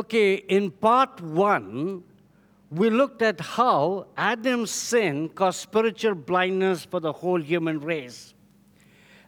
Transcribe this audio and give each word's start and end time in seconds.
Okay, 0.00 0.36
in 0.36 0.70
part 0.70 1.20
one, 1.20 2.02
we 2.70 2.88
looked 2.88 3.20
at 3.20 3.38
how 3.38 4.06
Adam's 4.16 4.70
sin 4.70 5.28
caused 5.28 5.60
spiritual 5.60 6.14
blindness 6.14 6.86
for 6.86 7.00
the 7.00 7.12
whole 7.12 7.38
human 7.38 7.80
race. 7.80 8.32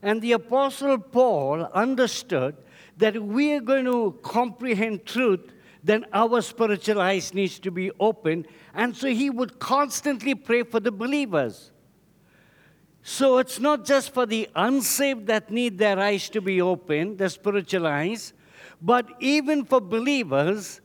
And 0.00 0.22
the 0.22 0.32
Apostle 0.32 0.96
Paul 0.96 1.64
understood 1.74 2.56
that 2.96 3.16
if 3.16 3.22
we 3.22 3.52
are 3.52 3.60
going 3.60 3.84
to 3.84 4.18
comprehend 4.22 5.04
truth, 5.04 5.52
then 5.84 6.06
our 6.14 6.40
spiritual 6.40 7.02
eyes 7.02 7.34
needs 7.34 7.58
to 7.58 7.70
be 7.70 7.90
open. 8.00 8.46
And 8.72 8.96
so 8.96 9.08
he 9.08 9.28
would 9.28 9.58
constantly 9.58 10.34
pray 10.34 10.62
for 10.62 10.80
the 10.80 10.90
believers. 10.90 11.70
So 13.02 13.36
it's 13.36 13.60
not 13.60 13.84
just 13.84 14.14
for 14.14 14.24
the 14.24 14.48
unsaved 14.56 15.26
that 15.26 15.50
need 15.50 15.76
their 15.76 15.98
eyes 15.98 16.30
to 16.30 16.40
be 16.40 16.62
open, 16.62 17.18
their 17.18 17.28
spiritual 17.28 17.86
eyes, 17.86 18.32
but 18.82 19.08
even 19.20 19.64
for 19.64 19.80
believers, 19.80 20.80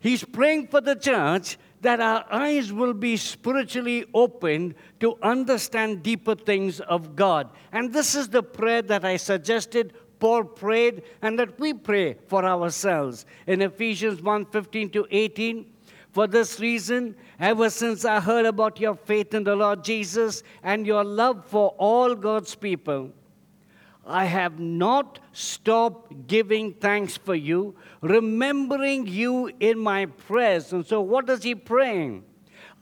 he's 0.00 0.24
praying 0.24 0.68
for 0.68 0.80
the 0.80 0.96
church 0.96 1.58
that 1.82 2.00
our 2.00 2.24
eyes 2.30 2.72
will 2.72 2.94
be 2.94 3.16
spiritually 3.16 4.06
opened 4.14 4.74
to 5.00 5.18
understand 5.22 6.02
deeper 6.02 6.34
things 6.34 6.80
of 6.80 7.14
God. 7.14 7.50
And 7.72 7.92
this 7.92 8.14
is 8.14 8.28
the 8.28 8.42
prayer 8.42 8.82
that 8.82 9.04
I 9.04 9.16
suggested 9.16 9.92
Paul 10.18 10.44
prayed 10.44 11.02
and 11.20 11.38
that 11.38 11.58
we 11.58 11.74
pray 11.74 12.16
for 12.28 12.44
ourselves. 12.44 13.26
In 13.46 13.60
Ephesians 13.60 14.22
1 14.22 14.46
15 14.46 14.90
to 14.90 15.06
18, 15.10 15.66
for 16.12 16.26
this 16.26 16.60
reason, 16.60 17.16
ever 17.40 17.68
since 17.68 18.04
I 18.04 18.20
heard 18.20 18.46
about 18.46 18.78
your 18.78 18.94
faith 18.94 19.34
in 19.34 19.44
the 19.44 19.56
Lord 19.56 19.82
Jesus 19.82 20.42
and 20.62 20.86
your 20.86 21.04
love 21.04 21.44
for 21.46 21.70
all 21.78 22.14
God's 22.14 22.54
people, 22.54 23.12
I 24.04 24.24
have 24.24 24.58
not 24.58 25.20
stopped 25.32 26.26
giving 26.26 26.74
thanks 26.74 27.16
for 27.16 27.34
you, 27.34 27.76
remembering 28.00 29.06
you 29.06 29.50
in 29.60 29.78
my 29.78 30.06
prayers. 30.06 30.72
And 30.72 30.84
so, 30.84 31.00
what 31.00 31.28
is 31.28 31.42
he 31.42 31.54
praying? 31.54 32.24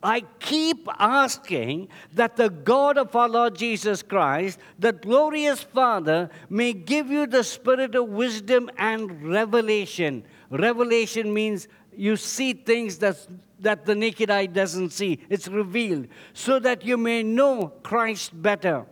I 0.03 0.23
keep 0.39 0.89
asking 0.99 1.89
that 2.15 2.37
the 2.37 2.49
God 2.49 2.97
of 2.97 3.15
our 3.15 3.29
Lord 3.29 3.55
Jesus 3.55 4.03
Christ, 4.03 4.59
the 4.79 4.93
glorious 4.93 5.63
Father, 5.63 6.31
may 6.49 6.73
give 6.73 7.11
you 7.11 7.27
the 7.27 7.45
spirit 7.45 7.95
of 7.95 8.09
wisdom 8.09 8.71
and 8.79 9.23
revelation. 9.23 10.25
Revelation 10.49 11.35
means 11.35 11.69
you 11.95 12.17
see 12.17 12.55
things 12.55 12.97
that, 12.99 13.19
that 13.59 13.85
the 13.85 13.95
naked 13.95 14.31
eye 14.31 14.47
doesn't 14.47 14.91
see, 14.91 15.19
it's 15.29 15.49
revealed, 15.49 16.09
so 16.33 16.59
that 16.59 16.83
you 16.83 16.97
may 16.97 17.23
know 17.23 17.69
Christ 17.83 18.41
better. 18.41 18.87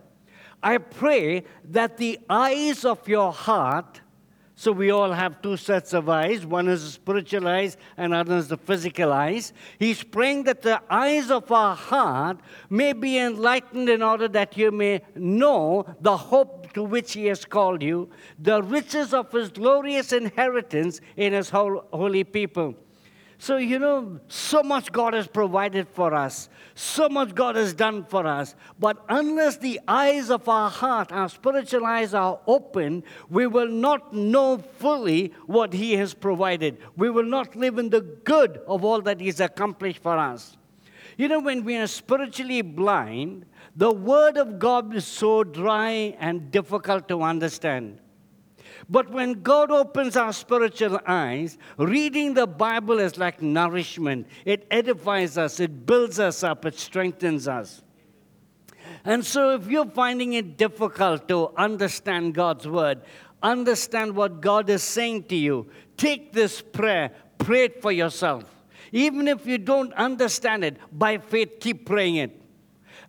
I 0.63 0.79
pray 0.79 1.45
that 1.65 1.97
the 1.97 2.19
eyes 2.29 2.85
of 2.85 3.07
your 3.09 3.33
heart 3.33 4.01
so 4.59 4.73
we 4.73 4.91
all 4.91 5.13
have 5.13 5.41
two 5.41 5.57
sets 5.57 5.93
of 5.93 6.09
eyes. 6.09 6.45
One 6.45 6.67
is 6.67 6.83
the 6.83 6.91
spiritual 6.91 7.47
eyes, 7.47 7.77
and 7.97 8.13
other 8.13 8.39
is 8.39 8.49
the 8.49 8.57
physical 8.57 9.13
eyes. 9.13 9.53
He's 9.79 10.03
praying 10.03 10.43
that 10.45 10.63
the 10.63 10.83
eyes 10.91 11.31
of 11.31 11.53
our 11.53 11.77
heart 11.77 12.41
may 12.69 12.93
be 12.93 13.19
enlightened 13.19 13.89
in 13.89 14.03
order 14.03 14.27
that 14.27 14.57
you 14.57 14.73
may 14.73 15.03
know 15.15 15.87
the 16.01 16.17
hope 16.17 16.73
to 16.73 16.83
which 16.83 17.13
He 17.13 17.27
has 17.27 17.45
called 17.45 17.85
you, 17.85 18.11
the 18.37 18.61
riches 18.61 19.15
of 19.15 19.31
His 19.31 19.51
glorious 19.51 20.13
inheritance 20.13 21.01
in 21.17 21.35
His 21.35 21.51
holy 21.51 22.25
people 22.25 22.75
so, 23.41 23.57
you 23.57 23.79
know, 23.79 24.19
so 24.27 24.65
much 24.65 24.91
God 24.91 25.15
has 25.15 25.29
provided 25.29 25.87
for 25.89 26.13
us, 26.13 26.49
so 26.75 27.09
much 27.09 27.37
God 27.37 27.55
has 27.55 27.73
done 27.73 28.05
for 28.05 28.27
us. 28.27 28.57
But 28.81 29.05
unless 29.09 29.59
the 29.59 29.81
eyes 29.87 30.29
of 30.29 30.49
our 30.49 30.69
heart, 30.69 31.13
our 31.13 31.29
spiritual 31.29 31.87
eyes 31.87 32.15
are 32.15 32.41
open, 32.49 33.05
we 33.31 33.47
will 33.47 33.69
not 33.69 34.13
know 34.13 34.59
fully 34.59 35.33
what 35.47 35.73
He 35.73 35.93
has 35.95 36.15
provided. 36.15 36.79
We 36.97 37.11
will 37.11 37.25
not 37.25 37.55
live 37.55 37.79
in 37.79 37.91
the 37.91 38.01
good 38.01 38.61
of 38.67 38.85
all 38.85 39.01
that 39.03 39.21
He's 39.21 39.39
accomplished 39.39 40.03
for 40.03 40.19
us. 40.19 40.57
You 41.17 41.29
know, 41.29 41.39
when 41.39 41.63
we 41.63 41.77
are 41.77 41.87
spiritually 41.87 42.63
blind, 42.63 43.47
the 43.77 43.93
Word 43.93 44.37
of 44.37 44.59
God 44.59 44.93
is 44.97 45.07
so 45.07 45.45
dry 45.45 46.17
and 46.19 46.51
difficult 46.51 47.07
to 47.09 47.23
understand. 47.23 48.01
But 48.89 49.11
when 49.11 49.43
God 49.43 49.71
opens 49.71 50.17
our 50.17 50.33
spiritual 50.33 50.99
eyes, 51.07 51.59
reading 51.77 52.33
the 52.33 52.47
Bible 52.47 52.99
is 52.99 53.19
like 53.19 53.43
nourishment. 53.43 54.27
It 54.47 54.67
edifies 54.71 55.37
us, 55.37 55.61
it 55.61 55.85
builds 55.85 56.19
us 56.19 56.43
up, 56.43 56.65
it 56.65 56.79
strengthens 56.79 57.47
us. 57.47 57.83
And 59.05 59.25
so, 59.25 59.55
if 59.55 59.69
you're 59.69 59.91
finding 59.91 60.33
it 60.33 60.57
difficult 60.57 61.29
to 61.29 61.51
understand 61.57 62.35
God's 62.35 62.67
word, 62.67 63.03
understand 63.43 64.17
what 64.17 64.41
God 64.41 64.71
is 64.71 64.83
saying 64.83 65.25
to 65.25 65.37
you, 65.37 65.69
take 65.97 66.33
this 66.33 66.63
prayer, 66.63 67.13
pray 67.37 67.65
it 67.65 67.83
for 67.83 67.93
yourself. 67.93 68.45
Even 68.91 69.29
if 69.29 69.47
you 69.47 69.59
don't 69.59 69.93
understand 69.93 70.65
it, 70.65 70.79
by 70.91 71.19
faith, 71.19 71.61
keep 71.61 71.85
praying 71.85 72.17
it. 72.17 72.41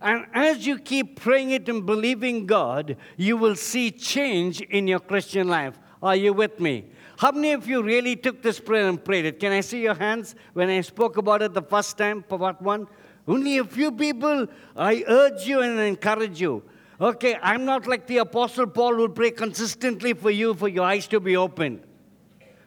And 0.00 0.26
as 0.32 0.66
you 0.66 0.78
keep 0.78 1.20
praying 1.20 1.50
it 1.50 1.68
and 1.68 1.84
believing 1.84 2.46
God, 2.46 2.96
you 3.16 3.36
will 3.36 3.54
see 3.54 3.90
change 3.90 4.60
in 4.62 4.88
your 4.88 5.00
Christian 5.00 5.48
life. 5.48 5.78
Are 6.02 6.16
you 6.16 6.32
with 6.32 6.58
me? 6.58 6.86
How 7.18 7.32
many 7.32 7.52
of 7.52 7.68
you 7.68 7.82
really 7.82 8.16
took 8.16 8.40
this 8.40 8.58
prayer 8.58 8.88
and 8.88 9.04
prayed 9.04 9.26
it? 9.26 9.40
Can 9.40 9.52
I 9.52 9.60
see 9.60 9.82
your 9.82 9.94
hands 9.94 10.34
when 10.54 10.70
I 10.70 10.80
spoke 10.80 11.18
about 11.18 11.42
it 11.42 11.52
the 11.52 11.62
first 11.62 11.98
time, 11.98 12.22
part 12.22 12.62
one? 12.62 12.86
Only 13.28 13.58
a 13.58 13.64
few 13.64 13.92
people. 13.92 14.46
I 14.74 15.04
urge 15.06 15.46
you 15.46 15.60
and 15.60 15.78
encourage 15.78 16.40
you. 16.40 16.62
Okay, 16.98 17.36
I'm 17.42 17.66
not 17.66 17.86
like 17.86 18.06
the 18.06 18.18
Apostle 18.18 18.66
Paul 18.66 18.94
who 18.94 19.08
pray 19.10 19.30
consistently 19.30 20.14
for 20.14 20.30
you 20.30 20.54
for 20.54 20.68
your 20.68 20.84
eyes 20.84 21.06
to 21.08 21.20
be 21.20 21.36
opened. 21.36 21.82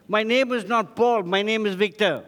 My 0.06 0.22
name 0.22 0.52
is 0.52 0.66
not 0.66 0.94
Paul, 0.94 1.24
my 1.24 1.42
name 1.42 1.66
is 1.66 1.74
Victor. 1.74 2.24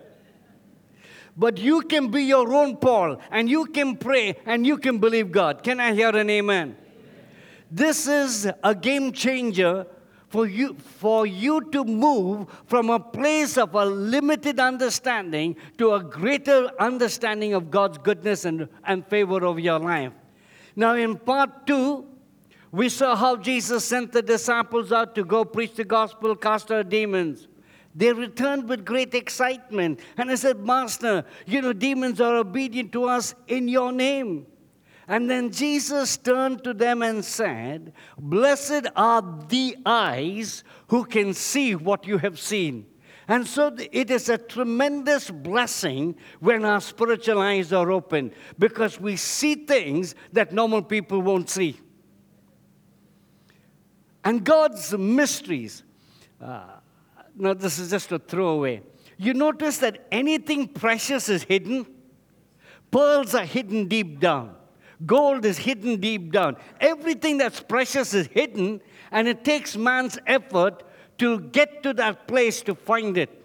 But 1.37 1.59
you 1.59 1.83
can 1.83 2.09
be 2.09 2.23
your 2.23 2.53
own 2.55 2.77
Paul 2.79 3.21
and 3.31 3.49
you 3.49 3.67
can 3.67 3.97
pray 3.97 4.37
and 4.47 4.67
you 4.67 4.79
can 4.79 4.99
believe 4.99 5.31
God. 5.31 5.63
Can 5.63 5.81
I 5.81 5.93
hear 5.93 6.09
an 6.09 6.31
amen? 6.31 6.69
amen? 6.69 6.77
This 7.71 8.07
is 8.07 8.49
a 8.65 8.75
game 8.75 9.13
changer 9.13 9.87
for 10.29 10.47
you, 10.47 10.75
for 10.99 11.27
you 11.27 11.61
to 11.73 11.85
move 11.85 12.49
from 12.67 12.91
a 12.91 12.99
place 12.99 13.59
of 13.59 13.75
a 13.75 13.85
limited 13.85 14.59
understanding 14.59 15.57
to 15.79 15.95
a 15.95 16.03
greater 16.03 16.71
understanding 16.81 17.55
of 17.55 17.71
God's 17.71 17.99
goodness 17.99 18.45
and, 18.45 18.69
and 18.85 19.07
favor 19.07 19.45
of 19.45 19.59
your 19.61 19.79
life. 19.79 20.13
Now, 20.75 20.95
in 20.95 21.17
part 21.17 21.67
two, 21.67 22.07
we 22.73 22.89
saw 22.89 23.15
how 23.17 23.37
Jesus 23.37 23.85
sent 23.85 24.13
the 24.13 24.23
disciples 24.23 24.93
out 24.93 25.15
to 25.15 25.25
go 25.25 25.45
preach 25.45 25.75
the 25.75 25.85
gospel, 25.85 26.35
cast 26.35 26.71
out 26.71 26.89
demons. 26.89 27.49
They 27.97 28.13
returned 28.13 28.69
with 28.69 28.85
great 28.85 29.15
excitement. 29.15 30.01
And 30.19 30.31
I 30.31 30.35
said, 30.35 30.61
Master, 30.61 31.25
you 31.47 31.63
know, 31.63 31.73
demons 31.73 32.21
are 32.21 32.37
obedient 32.37 32.93
to 32.93 33.05
us 33.05 33.35
in 33.49 33.69
your 33.69 33.91
name. 33.91 34.47
And 35.09 35.31
then 35.31 35.51
Jesus 35.51 36.19
turned 36.19 36.63
to 36.65 36.75
them 36.75 37.01
and 37.01 37.25
said, 37.25 37.95
Blessed 38.19 38.89
are 38.97 39.23
the 39.49 39.79
eyes 39.87 40.63
who 40.89 41.07
can 41.07 41.33
see 41.33 41.75
what 41.75 42.07
you 42.07 42.19
have 42.19 42.39
seen. 42.39 42.87
And 43.29 43.47
so 43.47 43.75
it 43.93 44.11
is 44.11 44.29
a 44.29 44.37
tremendous 44.37 45.31
blessing 45.31 46.17
when 46.41 46.67
our 46.67 46.83
spiritual 46.83 47.41
eyes 47.41 47.73
are 47.73 47.91
open 47.91 48.33
because 48.59 49.01
we 49.01 49.17
see 49.17 49.55
things 49.55 50.15
that 50.33 50.53
normal 50.53 50.83
people 50.83 51.23
won't 51.23 51.49
see. 51.49 51.81
And 54.23 54.45
God's 54.45 54.93
mysteries. 54.93 55.83
Uh, 56.39 56.76
no, 57.37 57.55
this 57.55 57.79
is 57.79 57.91
just 57.91 58.11
a 58.13 58.19
throwaway. 58.19 58.83
You 59.19 59.35
notice 59.35 59.79
that 59.79 60.07
anything 60.11 60.69
precious 60.69 61.29
is 61.29 61.43
hidden, 61.43 61.87
pearls 62.91 63.35
are 63.35 63.45
hidden 63.45 63.89
deep 63.89 64.21
down, 64.21 64.55
gold 65.05 65.45
is 65.45 65.59
hidden 65.59 66.01
deep 66.01 66.33
down. 66.33 66.57
Everything 66.81 67.39
that's 67.39 67.61
precious 67.61 68.15
is 68.15 68.27
hidden, 68.29 68.81
and 69.11 69.29
it 69.29 69.45
takes 69.45 69.77
man's 69.77 70.19
effort 70.27 70.83
to 71.19 71.41
get 71.41 71.83
to 71.83 71.95
that 71.95 72.27
place 72.27 72.63
to 72.63 72.75
find 72.75 73.17
it. 73.17 73.43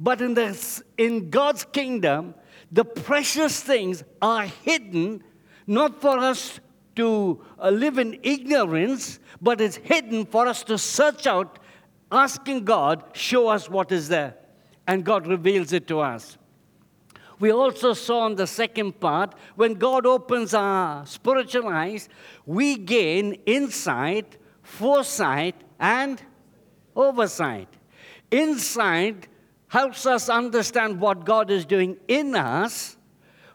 But 0.00 0.20
in, 0.20 0.34
the, 0.34 0.82
in 0.98 1.30
God's 1.30 1.64
kingdom, 1.64 2.34
the 2.72 2.84
precious 2.84 3.60
things 3.60 4.02
are 4.20 4.44
hidden 4.44 5.22
not 5.66 6.00
for 6.00 6.18
us 6.18 6.60
to 6.96 7.42
uh, 7.58 7.70
live 7.70 7.98
in 7.98 8.18
ignorance, 8.22 9.18
but 9.40 9.60
it's 9.60 9.76
hidden 9.76 10.26
for 10.26 10.46
us 10.46 10.62
to 10.64 10.78
search 10.78 11.26
out 11.26 11.58
asking 12.10 12.64
God, 12.64 13.04
show 13.12 13.48
us 13.48 13.68
what 13.68 13.92
is 13.92 14.08
there. 14.08 14.34
And 14.86 15.04
God 15.04 15.26
reveals 15.26 15.72
it 15.72 15.86
to 15.88 16.00
us. 16.00 16.36
We 17.40 17.50
also 17.50 17.94
saw 17.94 18.26
in 18.26 18.36
the 18.36 18.46
second 18.46 19.00
part, 19.00 19.34
when 19.56 19.74
God 19.74 20.06
opens 20.06 20.54
our 20.54 21.04
spiritual 21.04 21.68
eyes, 21.68 22.08
we 22.46 22.76
gain 22.76 23.34
insight, 23.44 24.36
foresight, 24.62 25.56
and 25.80 26.22
oversight. 26.94 27.68
Insight 28.30 29.28
helps 29.68 30.06
us 30.06 30.28
understand 30.28 31.00
what 31.00 31.24
God 31.24 31.50
is 31.50 31.64
doing 31.64 31.96
in 32.06 32.36
us. 32.36 32.96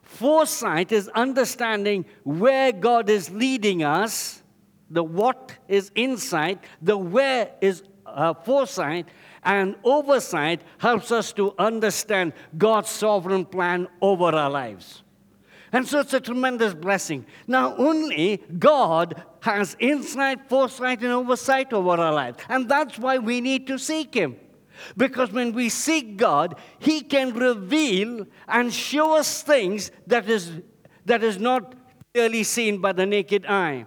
Foresight 0.02 0.92
is 0.92 1.08
understanding 1.10 2.06
where 2.24 2.72
God 2.72 3.10
is 3.10 3.30
leading 3.30 3.84
us. 3.84 4.44
The 4.90 5.04
what 5.04 5.54
is 5.68 5.92
insight, 5.96 6.64
the 6.82 6.98
where 6.98 7.52
is 7.62 7.84
uh, 8.16 8.34
foresight, 8.34 9.08
And 9.44 9.76
oversight 9.84 10.62
helps 10.80 11.12
us 11.12 11.32
to 11.34 11.54
understand 11.58 12.34
God's 12.58 12.90
sovereign 12.90 13.46
plan 13.46 13.88
over 14.02 14.26
our 14.26 14.50
lives. 14.50 15.04
And 15.72 15.88
so 15.88 16.00
it's 16.00 16.14
a 16.14 16.20
tremendous 16.20 16.74
blessing. 16.74 17.26
Now, 17.48 17.76
only 17.78 18.38
God 18.58 19.24
has 19.42 19.78
insight, 19.80 20.50
foresight, 20.50 21.02
and 21.02 21.12
oversight 21.12 21.72
over 21.74 21.92
our 21.92 22.14
lives. 22.14 22.40
And 22.50 22.68
that's 22.68 22.98
why 22.98 23.20
we 23.20 23.40
need 23.40 23.68
to 23.68 23.78
seek 23.78 24.14
Him. 24.14 24.36
Because 24.98 25.32
when 25.32 25.54
we 25.54 25.70
seek 25.70 26.18
God, 26.18 26.56
He 26.80 27.02
can 27.02 27.34
reveal 27.34 28.26
and 28.48 28.74
show 28.74 29.16
us 29.16 29.44
things 29.44 29.92
that 30.08 30.28
is, 30.28 30.52
that 31.06 31.24
is 31.24 31.38
not 31.38 31.76
clearly 32.14 32.44
seen 32.44 32.80
by 32.80 32.92
the 32.92 33.06
naked 33.06 33.46
eye. 33.46 33.86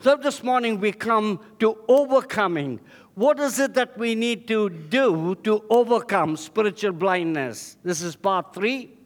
So 0.00 0.14
this 0.16 0.44
morning 0.44 0.78
we 0.78 0.92
come 0.92 1.40
to 1.58 1.76
overcoming. 1.88 2.80
What 3.18 3.40
is 3.40 3.58
it 3.58 3.74
that 3.74 3.98
we 3.98 4.14
need 4.14 4.46
to 4.46 4.70
do 4.70 5.34
to 5.42 5.64
overcome 5.68 6.36
spiritual 6.36 6.92
blindness? 6.92 7.76
This 7.82 8.00
is 8.00 8.14
part 8.14 8.54
three. 8.54 8.96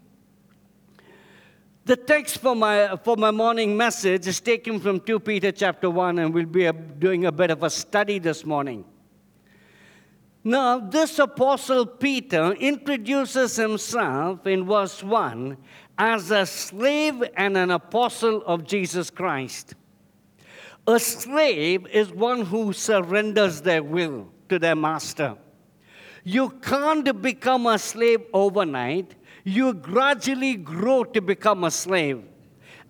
The 1.86 1.96
text 1.96 2.36
for 2.36 2.54
my, 2.54 2.98
for 3.04 3.16
my 3.16 3.30
morning 3.30 3.74
message 3.74 4.26
is 4.26 4.38
taken 4.38 4.80
from 4.80 5.00
2 5.00 5.18
Peter 5.20 5.50
chapter 5.50 5.88
1, 5.88 6.18
and 6.18 6.34
we'll 6.34 6.44
be 6.44 6.70
doing 6.98 7.24
a 7.24 7.32
bit 7.32 7.50
of 7.50 7.62
a 7.62 7.70
study 7.70 8.18
this 8.18 8.44
morning. 8.44 8.84
Now, 10.44 10.78
this 10.78 11.18
apostle 11.18 11.86
Peter 11.86 12.52
introduces 12.52 13.56
himself 13.56 14.46
in 14.46 14.66
verse 14.66 15.02
1 15.02 15.56
as 15.96 16.30
a 16.30 16.44
slave 16.44 17.24
and 17.34 17.56
an 17.56 17.70
apostle 17.70 18.42
of 18.44 18.64
Jesus 18.64 19.08
Christ. 19.08 19.74
A 20.86 20.98
slave 20.98 21.86
is 21.86 22.10
one 22.10 22.42
who 22.42 22.72
surrenders 22.72 23.60
their 23.60 23.82
will 23.82 24.28
to 24.48 24.58
their 24.58 24.74
master. 24.76 25.36
You 26.24 26.50
can't 26.50 27.20
become 27.22 27.66
a 27.66 27.78
slave 27.78 28.22
overnight 28.32 29.14
you 29.44 29.74
gradually 29.74 30.54
grow 30.54 31.04
to 31.04 31.20
become 31.20 31.64
a 31.64 31.70
slave. 31.70 32.22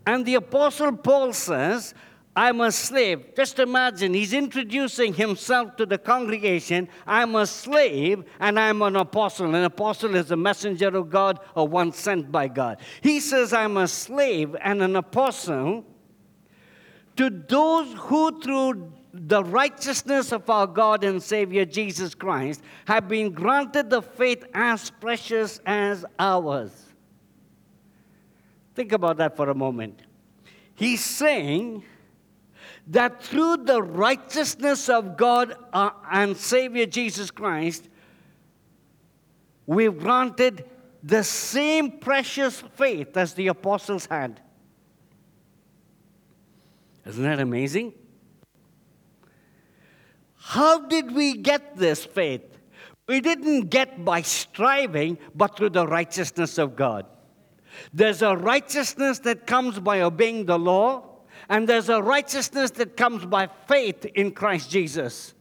And 0.07 0.27
the 0.27 0.35
Apostle 0.35 0.97
Paul 0.97 1.33
says, 1.33 1.95
I'm 2.35 2.61
a 2.63 2.73
slave. 2.73 3.35
Just 3.37 3.59
imagine, 3.59 4.15
he's 4.15 4.33
introducing 4.33 5.13
himself 5.13 5.77
to 5.77 5.85
the 5.85 5.99
congregation. 5.99 6.89
I'm 7.07 7.35
a 7.37 7.47
slave 7.47 8.25
and 8.41 8.59
I'm 8.59 8.81
an 8.83 8.97
apostle. 8.97 9.55
An 9.55 9.65
apostle 9.65 10.15
is 10.15 10.31
a 10.31 10.37
messenger 10.37 10.89
of 10.89 11.11
God 11.11 11.41
or 11.55 11.69
one 11.69 11.93
sent 11.93 12.33
by 12.33 12.49
God. 12.49 12.79
He 13.03 13.21
says, 13.21 13.53
I'm 13.53 13.77
a 13.77 13.87
slave 13.87 14.57
and 14.63 14.83
an 14.83 14.97
apostle 14.97 15.85
to 17.17 17.31
those 17.31 17.93
who, 17.95 18.41
through 18.41 18.93
the 19.13 19.45
righteousness 19.45 20.33
of 20.33 20.49
our 20.49 20.67
God 20.67 21.05
and 21.05 21.23
Savior 21.23 21.65
Jesus 21.65 22.15
Christ 22.15 22.63
have 22.87 23.09
been 23.09 23.33
granted 23.33 23.91
the 23.91 24.01
faith 24.01 24.45
as 24.55 24.91
precious 24.91 25.61
as 25.67 26.05
ours. 26.19 26.73
Think 28.75 28.93
about 28.93 29.19
that 29.19 29.37
for 29.37 29.51
a 29.51 29.55
moment. 29.55 30.03
He's 30.75 31.05
saying 31.05 31.85
that 32.89 33.23
through 33.23 33.59
the 33.59 33.83
righteousness 33.83 34.89
of 34.89 35.17
God 35.17 35.55
uh, 35.73 35.91
and 36.11 36.37
Savior 36.37 36.87
Jesus 36.87 37.31
Christ, 37.31 37.89
we've 39.67 39.99
granted 39.99 40.65
the 41.03 41.23
same 41.23 41.99
precious 41.99 42.63
faith 42.77 43.17
as 43.17 43.35
the 43.35 43.49
apostles 43.49 44.07
had. 44.07 44.41
Isn't 47.07 47.23
that 47.25 47.41
amazing? 47.41 47.95
How 50.37 50.87
did 50.87 51.13
we 51.13 51.37
get 51.37 51.77
this 51.77 52.05
faith? 52.05 52.59
We 53.09 53.21
didn't 53.21 53.71
get 53.71 54.05
by 54.05 54.23
striving, 54.23 55.19
but 55.35 55.57
through 55.57 55.71
the 55.71 55.87
righteousness 55.87 56.59
of 56.59 56.77
God. 56.77 57.07
There's 57.93 58.23
a 58.23 58.37
righteousness 58.37 59.19
that 59.21 59.47
comes 59.47 59.81
by 59.81 60.03
obeying 60.03 60.47
the 60.47 60.59
law, 60.59 61.09
and 61.49 61.69
there's 61.69 61.89
a 61.89 62.03
righteousness 62.03 62.71
that 62.73 62.97
comes 62.97 63.25
by 63.27 63.49
faith 63.67 64.05
in 64.05 64.33
Christ 64.33 64.71
Jesus. 64.71 65.35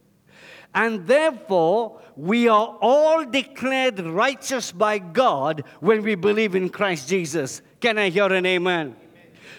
And 0.74 1.06
therefore, 1.06 2.00
we 2.16 2.48
are 2.48 2.78
all 2.80 3.24
declared 3.24 4.00
righteous 4.00 4.72
by 4.72 4.98
God 4.98 5.64
when 5.80 6.02
we 6.02 6.14
believe 6.14 6.54
in 6.54 6.70
Christ 6.70 7.08
Jesus. 7.08 7.62
Can 7.80 7.98
I 7.98 8.08
hear 8.08 8.32
an 8.32 8.46
amen? 8.46 8.96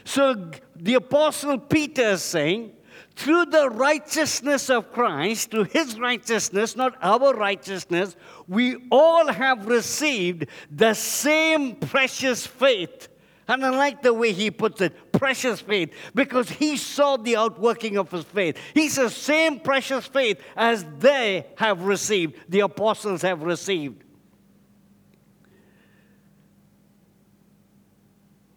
So 0.05 0.51
the 0.75 0.95
Apostle 0.95 1.57
Peter 1.57 2.11
is 2.11 2.23
saying, 2.23 2.71
through 3.15 3.45
the 3.45 3.69
righteousness 3.69 4.69
of 4.69 4.91
Christ, 4.91 5.51
through 5.51 5.65
his 5.65 5.99
righteousness, 5.99 6.75
not 6.75 6.95
our 7.01 7.33
righteousness, 7.35 8.15
we 8.47 8.87
all 8.91 9.31
have 9.31 9.67
received 9.67 10.47
the 10.71 10.93
same 10.93 11.75
precious 11.75 12.45
faith. 12.47 13.09
And 13.47 13.63
I 13.65 13.69
like 13.69 14.01
the 14.01 14.13
way 14.13 14.31
he 14.31 14.49
puts 14.49 14.81
it 14.81 15.11
precious 15.11 15.59
faith 15.59 15.93
because 16.15 16.49
he 16.49 16.77
saw 16.77 17.17
the 17.17 17.35
outworking 17.35 17.97
of 17.97 18.09
his 18.09 18.23
faith. 18.23 18.57
He 18.73 18.89
says, 18.89 19.15
same 19.15 19.59
precious 19.59 20.07
faith 20.07 20.39
as 20.55 20.85
they 20.99 21.45
have 21.57 21.83
received, 21.83 22.35
the 22.49 22.61
apostles 22.61 23.21
have 23.21 23.43
received. 23.43 24.02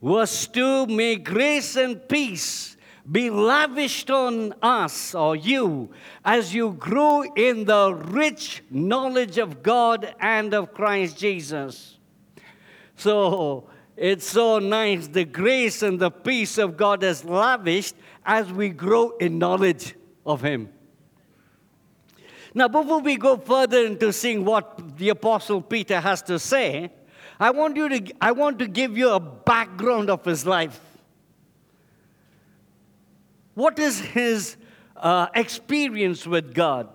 Verse 0.07 0.47
2 0.47 0.87
May 0.87 1.17
grace 1.17 1.75
and 1.75 2.09
peace 2.09 2.77
be 3.11 3.29
lavished 3.29 4.09
on 4.09 4.55
us 4.63 5.17
or 5.17 5.35
you 5.35 5.91
as 6.25 6.55
you 6.55 6.75
grow 6.75 7.23
in 7.35 7.65
the 7.65 7.93
rich 7.93 8.63
knowledge 8.71 9.37
of 9.37 9.65
God 9.65 10.15
and 10.21 10.55
of 10.55 10.73
Christ 10.73 11.19
Jesus. 11.19 11.99
So 12.95 13.69
it's 13.97 14.29
so 14.29 14.61
nice. 14.61 15.09
The 15.09 15.25
grace 15.25 15.83
and 15.83 15.99
the 15.99 16.13
peace 16.13 16.57
of 16.57 16.77
God 16.77 17.03
is 17.03 17.25
lavished 17.25 17.97
as 18.25 18.53
we 18.53 18.69
grow 18.69 19.17
in 19.17 19.41
knowledge 19.41 19.97
of 20.25 20.41
Him. 20.41 20.69
Now, 22.55 22.69
before 22.69 23.01
we 23.01 23.17
go 23.17 23.39
further 23.39 23.85
into 23.85 24.13
seeing 24.13 24.45
what 24.45 24.99
the 24.99 25.09
Apostle 25.09 25.61
Peter 25.63 26.01
has 26.01 26.23
to 26.23 26.39
say, 26.39 26.93
I 27.39 27.51
want, 27.51 27.77
you 27.77 27.89
to, 27.89 28.13
I 28.21 28.33
want 28.33 28.59
to 28.61 28.67
give 28.67 28.97
you 28.97 29.11
a 29.11 29.21
background 29.21 30.09
of 30.11 30.25
his 30.25 30.47
life. 30.47 30.81
What 33.55 33.79
is 33.79 34.01
his 34.01 34.57
uh, 34.97 35.29
experience 35.35 36.27
with 36.27 36.55
God? 36.55 36.89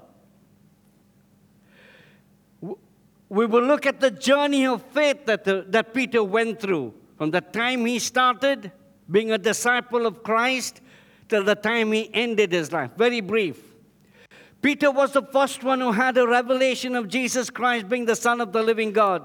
We 3.29 3.45
will 3.45 3.63
look 3.63 3.85
at 3.85 3.99
the 3.99 4.11
journey 4.11 4.67
of 4.67 4.81
faith 4.81 5.25
that, 5.25 5.43
the, 5.43 5.65
that 5.69 5.93
Peter 5.93 6.23
went 6.23 6.59
through 6.59 6.93
from 7.17 7.31
the 7.31 7.41
time 7.41 7.85
he 7.85 7.99
started 7.99 8.71
being 9.09 9.31
a 9.31 9.37
disciple 9.37 10.05
of 10.05 10.23
Christ 10.23 10.81
till 11.29 11.43
the 11.43 11.55
time 11.55 11.91
he 11.91 12.09
ended 12.13 12.51
his 12.51 12.71
life. 12.71 12.91
Very 12.97 13.21
brief. 13.21 13.57
Peter 14.61 14.91
was 14.91 15.13
the 15.13 15.23
first 15.23 15.63
one 15.63 15.79
who 15.79 15.91
had 15.91 16.17
a 16.17 16.27
revelation 16.27 16.95
of 16.95 17.07
Jesus 17.07 17.49
Christ 17.49 17.89
being 17.89 18.05
the 18.05 18.15
Son 18.15 18.41
of 18.41 18.51
the 18.51 18.61
living 18.61 18.91
God, 18.91 19.23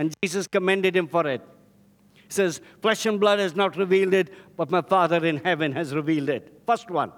and 0.00 0.14
Jesus 0.22 0.46
commended 0.46 0.96
him 0.96 1.06
for 1.06 1.26
it 1.26 1.42
He 2.14 2.22
says, 2.30 2.62
Flesh 2.80 3.04
and 3.04 3.20
blood 3.20 3.38
has 3.38 3.54
not 3.54 3.76
revealed 3.76 4.14
it, 4.14 4.32
but 4.56 4.70
my 4.70 4.80
Father 4.80 5.22
in 5.26 5.36
heaven 5.36 5.72
has 5.72 5.94
revealed 5.94 6.30
it. 6.30 6.62
First 6.66 6.90
one. 6.90 7.12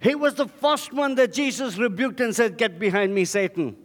He 0.00 0.16
was 0.16 0.34
the 0.34 0.48
first 0.48 0.92
one 0.92 1.14
that 1.14 1.32
Jesus 1.32 1.78
rebuked 1.78 2.20
and 2.20 2.34
said, 2.34 2.58
Get 2.58 2.80
behind 2.80 3.14
me, 3.14 3.24
Satan. 3.24 3.76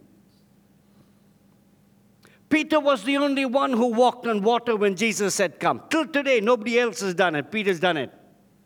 Peter 2.50 2.80
was 2.80 3.04
the 3.04 3.18
only 3.18 3.46
one 3.46 3.72
who 3.72 3.88
walked 3.88 4.26
on 4.26 4.42
water 4.42 4.76
when 4.76 4.96
Jesus 4.96 5.36
said, 5.36 5.60
Come. 5.60 5.84
Till 5.92 6.08
today, 6.08 6.40
nobody 6.42 6.80
else 6.80 7.02
has 7.02 7.14
done 7.14 7.36
it. 7.36 7.52
Peter's 7.52 7.80
done 7.80 7.98
it. 7.98 8.12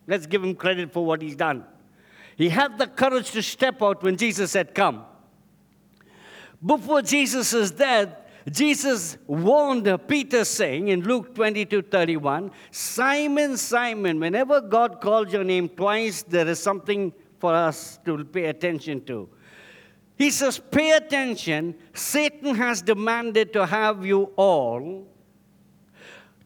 Let's 0.07 0.27
give 0.27 0.43
him 0.43 0.55
credit 0.55 0.93
for 0.93 1.05
what 1.05 1.21
he's 1.21 1.35
done. 1.35 1.65
He 2.38 2.47
had 2.47 2.77
the 2.77 2.88
courage 2.88 3.31
to 3.31 3.43
step 3.43 3.81
out 3.81 4.01
when 4.01 4.15
Jesus 4.15 4.51
said, 4.51 4.74
Come. 4.74 5.03
Before 6.65 7.01
Jesus' 7.01 7.53
is 7.53 7.71
death, 7.71 8.21
Jesus 8.51 9.17
warned 9.25 9.89
Peter, 10.07 10.45
saying 10.45 10.89
in 10.89 11.01
Luke 11.01 11.33
22 11.33 11.81
31, 11.81 12.51
Simon, 12.69 13.57
Simon, 13.57 14.19
whenever 14.19 14.61
God 14.61 15.01
calls 15.01 15.33
your 15.33 15.43
name 15.43 15.67
twice, 15.67 16.21
there 16.21 16.47
is 16.47 16.59
something 16.59 17.11
for 17.39 17.55
us 17.55 17.99
to 18.05 18.23
pay 18.23 18.45
attention 18.45 19.03
to. 19.05 19.27
He 20.15 20.29
says, 20.29 20.59
Pay 20.59 20.91
attention. 20.91 21.75
Satan 21.93 22.55
has 22.55 22.83
demanded 22.83 23.51
to 23.53 23.65
have 23.65 24.05
you 24.05 24.31
all, 24.35 25.07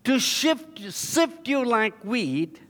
to 0.06 0.20
shift, 0.20 0.80
sift 0.92 1.48
you 1.50 1.66
like 1.66 2.04
wheat, 2.04 2.62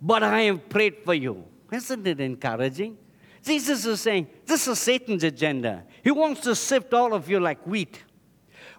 but 0.00 0.22
I 0.22 0.42
have 0.42 0.68
prayed 0.68 0.98
for 1.04 1.14
you. 1.14 1.44
Isn't 1.72 2.06
it 2.06 2.20
encouraging? 2.20 2.96
Jesus 3.42 3.84
is 3.84 4.00
saying, 4.00 4.28
This 4.46 4.68
is 4.68 4.78
Satan's 4.78 5.24
agenda. 5.24 5.84
He 6.04 6.12
wants 6.12 6.40
to 6.42 6.54
sift 6.54 6.94
all 6.94 7.12
of 7.12 7.28
you 7.28 7.40
like 7.40 7.66
wheat. 7.66 8.02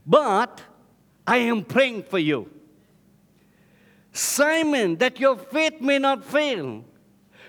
But 0.07 0.61
I 1.27 1.37
am 1.37 1.65
praying 1.65 2.03
for 2.03 2.17
you. 2.17 2.49
Simon, 4.13 4.95
that 4.97 5.19
your 5.19 5.37
faith 5.37 5.81
may 5.81 5.99
not 5.99 6.23
fail. 6.23 6.85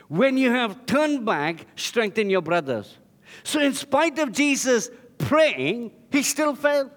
When 0.09 0.37
you 0.37 0.51
have 0.51 0.85
turned 0.85 1.25
back, 1.25 1.65
strengthen 1.77 2.29
your 2.29 2.43
brothers. 2.43 2.99
So, 3.45 3.61
in 3.61 3.75
spite 3.75 4.19
of 4.19 4.33
Jesus 4.33 4.91
praying, 5.19 5.93
he 6.11 6.23
still 6.23 6.55
failed. 6.55 6.91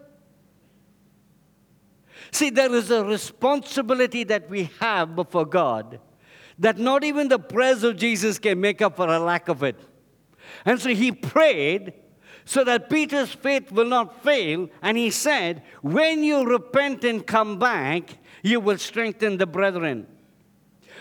See, 2.31 2.49
there 2.49 2.73
is 2.73 2.89
a 2.89 3.03
responsibility 3.03 4.23
that 4.23 4.49
we 4.49 4.69
have 4.79 5.15
before 5.15 5.45
God 5.45 5.99
that 6.57 6.77
not 6.77 7.03
even 7.03 7.27
the 7.27 7.39
prayers 7.39 7.83
of 7.83 7.97
Jesus 7.97 8.39
can 8.39 8.59
make 8.59 8.81
up 8.81 8.95
for 8.95 9.07
a 9.07 9.19
lack 9.19 9.49
of 9.49 9.63
it. 9.63 9.77
And 10.65 10.79
so 10.79 10.89
he 10.89 11.11
prayed 11.11 11.93
so 12.45 12.63
that 12.63 12.89
Peter's 12.89 13.33
faith 13.33 13.71
will 13.71 13.85
not 13.85 14.23
fail. 14.23 14.69
And 14.81 14.97
he 14.97 15.09
said, 15.09 15.63
When 15.81 16.23
you 16.23 16.45
repent 16.45 17.03
and 17.03 17.25
come 17.25 17.59
back, 17.59 18.17
you 18.43 18.59
will 18.59 18.77
strengthen 18.77 19.37
the 19.37 19.45
brethren. 19.45 20.07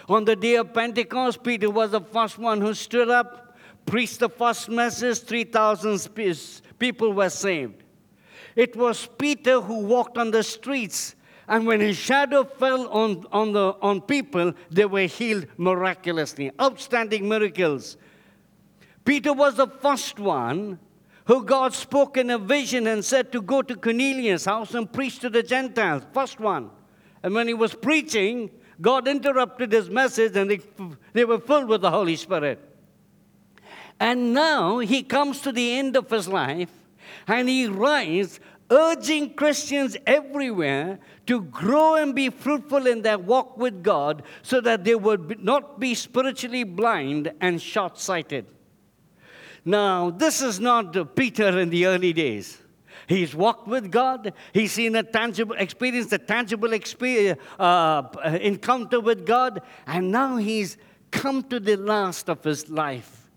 On 0.09 0.25
the 0.25 0.37
day 0.37 0.57
of 0.57 0.75
Pentecost, 0.75 1.43
Peter 1.43 1.71
was 1.71 1.93
the 1.93 2.01
first 2.01 2.39
one 2.39 2.61
who 2.61 2.75
stood 2.75 3.09
up, 3.09 3.57
preached 3.87 4.19
the 4.21 4.29
first 4.29 4.69
message, 4.69 5.21
3,000 5.21 6.11
people 6.79 7.13
were 7.13 7.31
saved. 7.31 7.85
It 8.57 8.75
was 8.75 9.07
Peter 9.19 9.61
who 9.61 9.79
walked 9.81 10.19
on 10.19 10.33
the 10.33 10.43
streets, 10.43 11.15
and 11.47 11.67
when 11.67 11.81
his 11.81 11.97
shadow 11.97 12.45
fell 12.45 12.89
on, 12.89 13.25
on, 13.33 13.53
the, 13.53 13.75
on 13.81 14.01
people, 14.01 14.53
they 14.71 14.85
were 14.85 15.07
healed 15.07 15.47
miraculously. 15.57 16.51
Outstanding 16.61 17.29
miracles. 17.29 17.97
Peter 19.05 19.33
was 19.33 19.55
the 19.57 19.67
first 19.67 20.19
one 20.19 20.79
who 21.31 21.45
God 21.45 21.73
spoke 21.73 22.17
in 22.17 22.29
a 22.29 22.39
vision 22.39 22.89
and 22.89 23.05
said 23.05 23.31
to 23.31 23.41
go 23.41 23.63
to 23.63 23.77
Cornelius' 23.77 24.47
house 24.47 24.75
and 24.75 24.93
preach 24.93 25.21
to 25.21 25.31
the 25.31 25.45
Gentiles. 25.45 26.03
First 26.13 26.41
one. 26.41 26.71
And 27.23 27.33
when 27.33 27.47
he 27.47 27.55
was 27.55 27.73
preaching, 27.73 28.51
God 28.81 29.07
interrupted 29.07 29.71
his 29.71 29.89
message 29.89 30.35
and 30.35 30.51
they, 30.51 30.59
they 31.13 31.25
were 31.25 31.39
filled 31.39 31.69
with 31.69 31.83
the 31.83 31.91
Holy 31.93 32.17
Spirit. 32.17 32.59
And 34.01 34.35
now 34.35 34.81
he 34.81 35.05
comes 35.05 35.41
to 35.43 35.53
the 35.53 35.75
end 35.75 35.95
of 35.97 36.11
his 36.11 36.27
life 36.27 36.73
and 37.29 37.49
he 37.49 37.69
writes, 37.69 38.41
urging 38.69 39.35
Christians 39.35 39.97
everywhere 40.09 40.99
to 41.27 41.43
grow 41.43 41.95
and 41.95 42.13
be 42.13 42.31
fruitful 42.31 42.89
in 42.89 43.03
their 43.03 43.21
walk 43.21 43.57
with 43.57 43.85
God 43.85 44.25
so 44.43 44.61
that 44.63 44.83
they 44.83 44.97
would 44.97 45.45
not 45.45 45.79
be 45.79 45.95
spiritually 45.95 46.65
blind 46.65 47.33
and 47.41 47.63
short 47.63 48.01
sighted. 48.01 48.47
Now, 49.65 50.11
this 50.11 50.43
is 50.43 50.61
not 50.61 51.15
Peter 51.15 51.59
in 51.59 51.71
the 51.71 51.87
early 51.87 52.13
days. 52.13 52.59
He's 53.07 53.35
walked 53.35 53.67
with 53.67 53.91
God. 53.91 54.33
He's 54.53 54.73
seen 54.73 54.95
a 54.95 55.03
tangible, 55.03 55.57
experienced 55.57 56.13
a 56.13 56.19
tangible 56.19 56.73
experience, 56.73 57.41
uh, 57.59 58.05
encounter 58.41 59.01
with 59.01 59.27
God. 59.27 59.63
And 59.87 60.13
now 60.13 60.37
he's 60.37 60.77
come 61.11 61.43
to 61.45 61.59
the 61.59 61.77
last 61.77 62.29
of 62.29 62.45
his 62.45 62.71
life. 62.71 63.29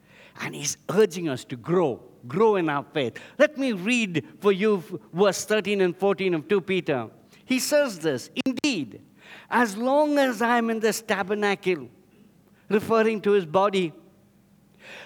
And 0.42 0.54
he's 0.54 0.78
urging 0.92 1.28
us 1.28 1.44
to 1.46 1.56
grow, 1.56 2.02
grow 2.28 2.56
in 2.56 2.70
our 2.70 2.86
faith. 2.94 3.18
Let 3.38 3.58
me 3.58 3.72
read 3.72 4.26
for 4.40 4.52
you 4.52 4.84
verse 5.12 5.44
13 5.46 5.82
and 5.82 5.98
14 5.98 6.36
of 6.36 6.48
2 6.48 6.62
Peter. 6.62 7.10
He 7.46 7.60
says 7.60 8.00
this 8.00 8.30
Indeed, 8.46 9.02
as 9.50 9.76
long 9.76 10.18
as 10.18 10.42
I'm 10.42 10.70
in 10.70 10.80
this 10.80 11.02
tabernacle, 11.02 11.90
referring 12.70 13.22
to 13.22 13.32
his 13.32 13.46
body, 13.46 13.92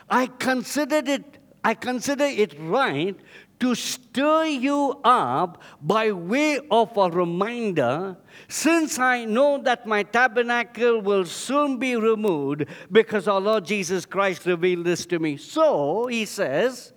I 0.09 0.27
considered 0.27 1.07
it, 1.07 1.37
I 1.63 1.73
consider 1.73 2.25
it 2.25 2.55
right 2.59 3.15
to 3.59 3.73
stir 3.73 4.45
you 4.45 4.99
up 5.03 5.61
by 5.81 6.11
way 6.11 6.59
of 6.69 6.95
a 6.95 7.09
reminder, 7.09 8.15
since 8.47 8.99
I 8.99 9.25
know 9.25 9.57
that 9.63 9.87
my 9.87 10.03
tabernacle 10.03 11.01
will 11.01 11.25
soon 11.25 11.79
be 11.79 11.95
removed 11.95 12.65
because 12.91 13.27
our 13.27 13.41
Lord 13.41 13.65
Jesus 13.65 14.05
Christ 14.05 14.45
revealed 14.45 14.85
this 14.85 15.05
to 15.07 15.19
me. 15.19 15.37
So, 15.37 16.05
he 16.05 16.25
says, 16.25 16.93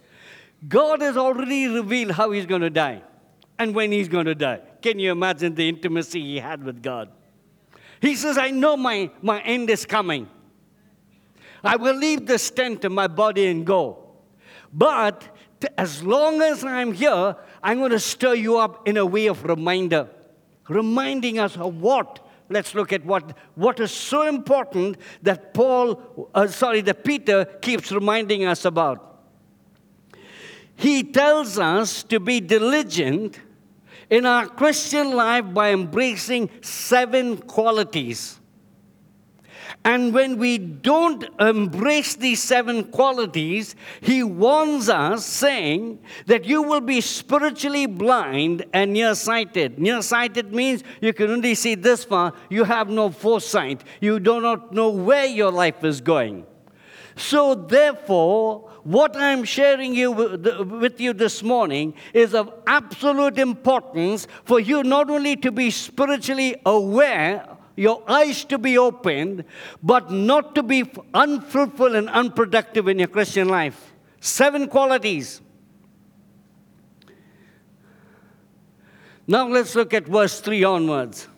God 0.68 1.00
has 1.00 1.16
already 1.16 1.66
revealed 1.66 2.12
how 2.12 2.30
he's 2.30 2.46
going 2.46 2.60
to 2.60 2.70
die 2.70 3.02
and 3.58 3.74
when 3.74 3.90
he's 3.90 4.08
going 4.08 4.26
to 4.26 4.34
die. 4.34 4.60
Can 4.82 4.98
you 4.98 5.12
imagine 5.12 5.54
the 5.54 5.68
intimacy 5.68 6.20
he 6.20 6.38
had 6.38 6.62
with 6.62 6.82
God? 6.82 7.10
He 8.00 8.14
says, 8.14 8.38
I 8.38 8.50
know 8.50 8.76
my, 8.76 9.10
my 9.22 9.40
end 9.42 9.70
is 9.70 9.86
coming. 9.86 10.28
I 11.62 11.76
will 11.76 11.96
leave 11.96 12.26
this 12.26 12.50
tent 12.50 12.84
in 12.84 12.92
my 12.92 13.06
body 13.06 13.46
and 13.46 13.66
go. 13.66 13.98
But 14.72 15.36
as 15.76 16.02
long 16.02 16.40
as 16.42 16.64
I'm 16.64 16.92
here, 16.92 17.36
I'm 17.62 17.78
going 17.78 17.90
to 17.90 18.00
stir 18.00 18.34
you 18.34 18.58
up 18.58 18.88
in 18.88 18.96
a 18.96 19.04
way 19.04 19.26
of 19.26 19.44
reminder, 19.44 20.08
reminding 20.68 21.38
us 21.38 21.56
of 21.56 21.80
what. 21.80 22.26
Let's 22.48 22.74
look 22.74 22.92
at 22.92 23.04
what, 23.04 23.36
what 23.54 23.78
is 23.78 23.92
so 23.92 24.22
important 24.26 24.96
that 25.22 25.54
Paul, 25.54 26.30
uh, 26.34 26.48
sorry, 26.48 26.80
that 26.80 27.04
Peter 27.04 27.44
keeps 27.44 27.92
reminding 27.92 28.44
us 28.44 28.64
about. 28.64 29.06
He 30.74 31.04
tells 31.04 31.58
us 31.58 32.02
to 32.04 32.18
be 32.18 32.40
diligent 32.40 33.38
in 34.08 34.26
our 34.26 34.46
Christian 34.46 35.12
life 35.12 35.52
by 35.54 35.72
embracing 35.72 36.50
seven 36.62 37.36
qualities. 37.36 38.39
And 39.84 40.12
when 40.12 40.38
we 40.38 40.58
don't 40.58 41.24
embrace 41.38 42.16
these 42.16 42.42
seven 42.42 42.84
qualities, 42.84 43.74
he 44.00 44.22
warns 44.22 44.88
us, 44.88 45.24
saying 45.24 46.00
that 46.26 46.44
you 46.44 46.62
will 46.62 46.80
be 46.80 47.00
spiritually 47.00 47.86
blind 47.86 48.64
and 48.72 48.92
nearsighted. 48.92 49.78
Nearsighted 49.78 50.52
means 50.52 50.84
you 51.00 51.12
can 51.12 51.30
only 51.30 51.54
see 51.54 51.74
this 51.74 52.04
far, 52.04 52.32
you 52.48 52.64
have 52.64 52.88
no 52.88 53.10
foresight, 53.10 53.84
you 54.00 54.20
do 54.20 54.40
not 54.40 54.72
know 54.72 54.90
where 54.90 55.26
your 55.26 55.50
life 55.50 55.84
is 55.84 56.00
going. 56.00 56.46
So, 57.16 57.54
therefore, 57.54 58.70
what 58.82 59.14
I'm 59.16 59.44
sharing 59.44 59.94
you 59.94 60.10
with 60.10 61.00
you 61.00 61.12
this 61.12 61.42
morning 61.42 61.94
is 62.14 62.34
of 62.34 62.52
absolute 62.66 63.38
importance 63.38 64.26
for 64.44 64.58
you 64.58 64.82
not 64.82 65.10
only 65.10 65.36
to 65.36 65.52
be 65.52 65.70
spiritually 65.70 66.56
aware 66.64 67.46
your 67.76 68.02
eyes 68.08 68.44
to 68.46 68.58
be 68.58 68.76
opened, 68.76 69.44
but 69.82 70.10
not 70.10 70.54
to 70.54 70.62
be 70.62 70.90
unfruitful 71.14 71.94
and 71.94 72.08
unproductive 72.08 72.88
in 72.88 72.98
your 72.98 73.08
Christian 73.08 73.48
life. 73.48 73.92
Seven 74.20 74.68
qualities. 74.68 75.40
Now 79.26 79.48
let's 79.48 79.74
look 79.74 79.94
at 79.94 80.06
verse 80.06 80.40
3 80.40 80.64
onwards. 80.64 81.28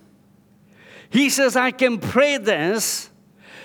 He 1.11 1.29
says, 1.29 1.57
I 1.57 1.71
can 1.71 1.99
pray 1.99 2.39
this 2.39 3.11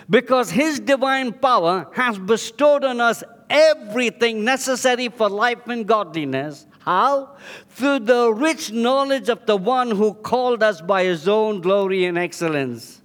because 0.10 0.52
His 0.52 0.80
divine 0.80 1.32
power 1.32 1.90
has 1.94 2.20
bestowed 2.20 2.84
on 2.84 3.00
us 3.00 3.24
everything 3.50 4.44
necessary 4.44 5.08
for 5.08 5.30
life 5.30 5.68
and 5.68 5.88
godliness 5.88 6.68
how? 6.88 7.36
Through 7.72 8.00
the 8.00 8.32
rich 8.34 8.72
knowledge 8.72 9.28
of 9.28 9.46
the 9.46 9.58
one 9.58 9.92
who 9.92 10.14
called 10.14 10.64
us 10.64 10.80
by 10.80 11.04
his 11.04 11.28
own 11.28 11.60
glory 11.60 12.06
and 12.06 12.18
excellence. 12.18 13.02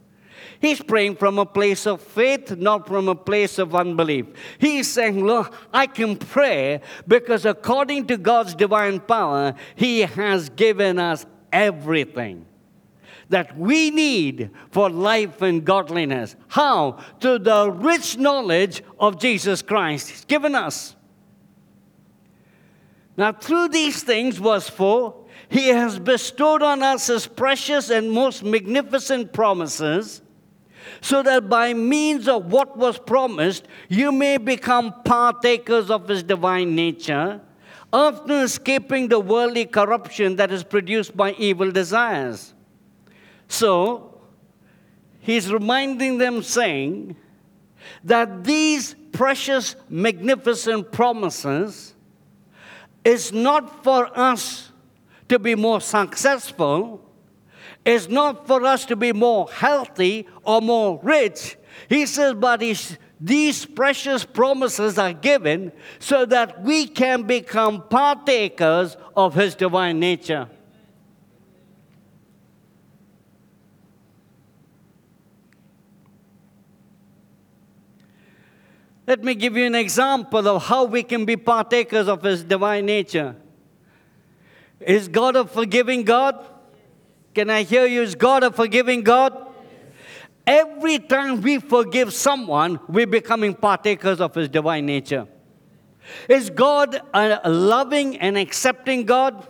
He's 0.60 0.80
praying 0.80 1.16
from 1.16 1.40
a 1.40 1.44
place 1.44 1.84
of 1.84 2.00
faith, 2.00 2.56
not 2.56 2.86
from 2.86 3.08
a 3.08 3.16
place 3.16 3.58
of 3.58 3.74
unbelief. 3.74 4.26
He's 4.58 4.88
saying, 4.88 5.26
Look, 5.26 5.52
I 5.74 5.88
can 5.88 6.16
pray 6.16 6.80
because 7.08 7.44
according 7.44 8.06
to 8.06 8.16
God's 8.16 8.54
divine 8.54 9.00
power, 9.00 9.56
He 9.74 10.02
has 10.02 10.48
given 10.50 11.00
us 11.00 11.26
everything 11.52 12.46
that 13.30 13.58
we 13.58 13.90
need 13.90 14.50
for 14.70 14.90
life 14.90 15.42
and 15.42 15.64
godliness. 15.64 16.36
How? 16.46 16.98
Through 17.20 17.40
the 17.40 17.68
rich 17.68 18.16
knowledge 18.16 18.84
of 19.00 19.18
Jesus 19.18 19.60
Christ. 19.60 20.10
He's 20.10 20.24
given 20.24 20.54
us. 20.54 20.94
Now, 23.22 23.30
through 23.30 23.68
these 23.68 24.02
things, 24.02 24.38
verse 24.38 24.68
4, 24.68 25.14
he 25.48 25.68
has 25.68 25.96
bestowed 26.00 26.60
on 26.60 26.82
us 26.82 27.06
his 27.06 27.24
precious 27.24 27.88
and 27.88 28.10
most 28.10 28.42
magnificent 28.42 29.32
promises, 29.32 30.22
so 31.00 31.22
that 31.22 31.48
by 31.48 31.72
means 31.72 32.26
of 32.26 32.50
what 32.50 32.76
was 32.76 32.98
promised, 32.98 33.68
you 33.88 34.10
may 34.10 34.38
become 34.38 34.92
partakers 35.04 35.88
of 35.88 36.08
his 36.08 36.24
divine 36.24 36.74
nature, 36.74 37.40
often 37.92 38.38
escaping 38.38 39.06
the 39.06 39.20
worldly 39.20 39.66
corruption 39.66 40.34
that 40.34 40.50
is 40.50 40.64
produced 40.64 41.16
by 41.16 41.30
evil 41.34 41.70
desires. 41.70 42.54
So, 43.46 44.20
he's 45.20 45.52
reminding 45.52 46.18
them, 46.18 46.42
saying 46.42 47.14
that 48.02 48.42
these 48.42 48.96
precious, 49.12 49.76
magnificent 49.88 50.90
promises 50.90 51.91
is 53.04 53.32
not 53.32 53.82
for 53.84 54.10
us 54.18 54.70
to 55.28 55.38
be 55.38 55.54
more 55.54 55.80
successful, 55.80 57.00
it's 57.84 58.08
not 58.08 58.46
for 58.46 58.64
us 58.64 58.84
to 58.86 58.96
be 58.96 59.12
more 59.12 59.48
healthy 59.50 60.28
or 60.44 60.60
more 60.60 61.00
rich. 61.02 61.56
He 61.88 62.06
says, 62.06 62.34
but 62.34 62.62
these 63.20 63.66
precious 63.66 64.24
promises 64.24 64.98
are 64.98 65.12
given 65.12 65.72
so 65.98 66.24
that 66.26 66.62
we 66.62 66.86
can 66.86 67.24
become 67.24 67.82
partakers 67.88 68.96
of 69.16 69.34
His 69.34 69.54
divine 69.54 69.98
nature. 69.98 70.48
Let 79.12 79.22
me 79.22 79.34
give 79.34 79.58
you 79.58 79.66
an 79.66 79.74
example 79.74 80.48
of 80.48 80.62
how 80.62 80.84
we 80.84 81.02
can 81.02 81.26
be 81.26 81.36
partakers 81.36 82.08
of 82.08 82.22
His 82.22 82.42
divine 82.42 82.86
nature. 82.86 83.36
Is 84.80 85.06
God 85.06 85.36
a 85.36 85.44
forgiving 85.44 86.04
God? 86.04 86.42
Can 87.34 87.50
I 87.50 87.62
hear 87.62 87.84
you? 87.84 88.00
Is 88.00 88.14
God 88.14 88.42
a 88.42 88.50
forgiving 88.50 89.02
God? 89.02 89.36
Every 90.46 90.98
time 90.98 91.42
we 91.42 91.58
forgive 91.58 92.14
someone, 92.14 92.80
we're 92.88 93.06
becoming 93.06 93.52
partakers 93.52 94.18
of 94.18 94.34
His 94.34 94.48
divine 94.48 94.86
nature. 94.86 95.28
Is 96.26 96.48
God 96.48 96.98
a 97.12 97.50
loving 97.50 98.16
and 98.16 98.38
accepting 98.38 99.04
God? 99.04 99.46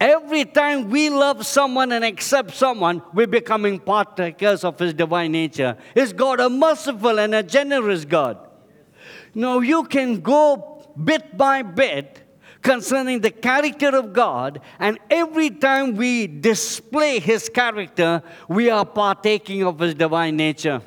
Every 0.00 0.44
time 0.44 0.90
we 0.90 1.08
love 1.08 1.46
someone 1.46 1.92
and 1.92 2.04
accept 2.04 2.54
someone, 2.54 3.02
we're 3.12 3.26
becoming 3.26 3.78
partakers 3.78 4.64
of 4.64 4.78
His 4.78 4.92
divine 4.92 5.32
nature. 5.32 5.76
Is 5.94 6.12
God 6.12 6.40
a 6.40 6.50
merciful 6.50 7.18
and 7.18 7.34
a 7.34 7.42
generous 7.42 8.04
God? 8.04 8.38
No, 9.34 9.60
you 9.60 9.84
can 9.84 10.20
go 10.20 10.92
bit 11.02 11.36
by 11.36 11.62
bit 11.62 12.20
concerning 12.62 13.20
the 13.20 13.30
character 13.30 13.88
of 13.88 14.12
God, 14.12 14.60
and 14.78 14.98
every 15.10 15.50
time 15.50 15.96
we 15.96 16.26
display 16.26 17.20
His 17.20 17.48
character, 17.48 18.22
we 18.48 18.70
are 18.70 18.86
partaking 18.86 19.62
of 19.62 19.78
His 19.78 19.94
divine 19.94 20.36
nature. 20.36 20.80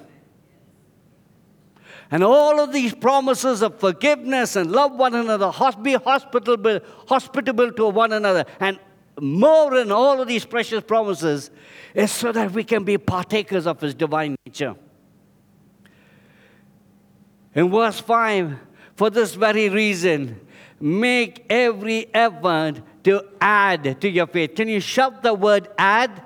And 2.09 2.23
all 2.23 2.59
of 2.59 2.71
these 2.71 2.95
promises 2.95 3.61
of 3.61 3.79
forgiveness 3.79 4.55
and 4.55 4.71
love 4.71 4.93
one 4.93 5.13
another, 5.13 5.51
be 5.81 5.93
hospitable, 5.93 6.79
hospitable 7.07 7.71
to 7.73 7.89
one 7.89 8.13
another, 8.13 8.45
and 8.59 8.79
more 9.19 9.71
than 9.71 9.91
all 9.91 10.21
of 10.21 10.27
these 10.27 10.45
precious 10.45 10.83
promises 10.83 11.49
is 11.93 12.11
so 12.11 12.31
that 12.31 12.51
we 12.51 12.63
can 12.63 12.83
be 12.83 12.97
partakers 12.97 13.65
of 13.65 13.81
His 13.81 13.93
divine 13.93 14.35
nature. 14.45 14.75
In 17.55 17.71
verse 17.71 17.99
5, 17.99 18.55
for 18.95 19.09
this 19.09 19.33
very 19.33 19.69
reason, 19.69 20.39
make 20.79 21.45
every 21.49 22.13
effort 22.13 22.81
to 23.03 23.25
add 23.41 23.99
to 24.01 24.09
your 24.09 24.27
faith. 24.27 24.53
Can 24.55 24.67
you 24.67 24.79
shout 24.79 25.23
the 25.23 25.33
word 25.33 25.67
add? 25.77 26.23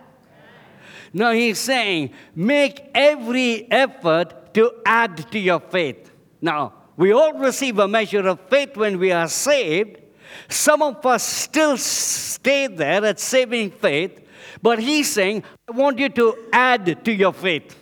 No, 1.13 1.31
he's 1.31 1.59
saying, 1.59 2.11
make 2.35 2.89
every 2.93 3.69
effort 3.71 4.53
to 4.53 4.73
add 4.85 5.31
to 5.31 5.39
your 5.39 5.59
faith. 5.59 6.11
Now, 6.41 6.73
we 6.97 7.13
all 7.13 7.33
receive 7.33 7.79
a 7.79 7.87
measure 7.87 8.27
of 8.27 8.39
faith 8.49 8.75
when 8.75 8.99
we 8.99 9.11
are 9.11 9.27
saved. 9.27 10.00
Some 10.49 10.81
of 10.81 11.05
us 11.05 11.23
still 11.23 11.77
stay 11.77 12.67
there 12.67 13.03
at 13.05 13.19
saving 13.19 13.71
faith, 13.71 14.21
but 14.61 14.79
he's 14.79 15.11
saying, 15.11 15.43
I 15.67 15.71
want 15.73 15.99
you 15.99 16.09
to 16.09 16.37
add 16.51 17.03
to 17.05 17.11
your 17.11 17.33
faith. 17.33 17.77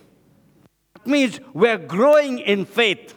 That 0.93 1.07
means 1.07 1.39
we're 1.53 1.77
growing 1.77 2.39
in 2.39 2.65
faith. 2.65 3.15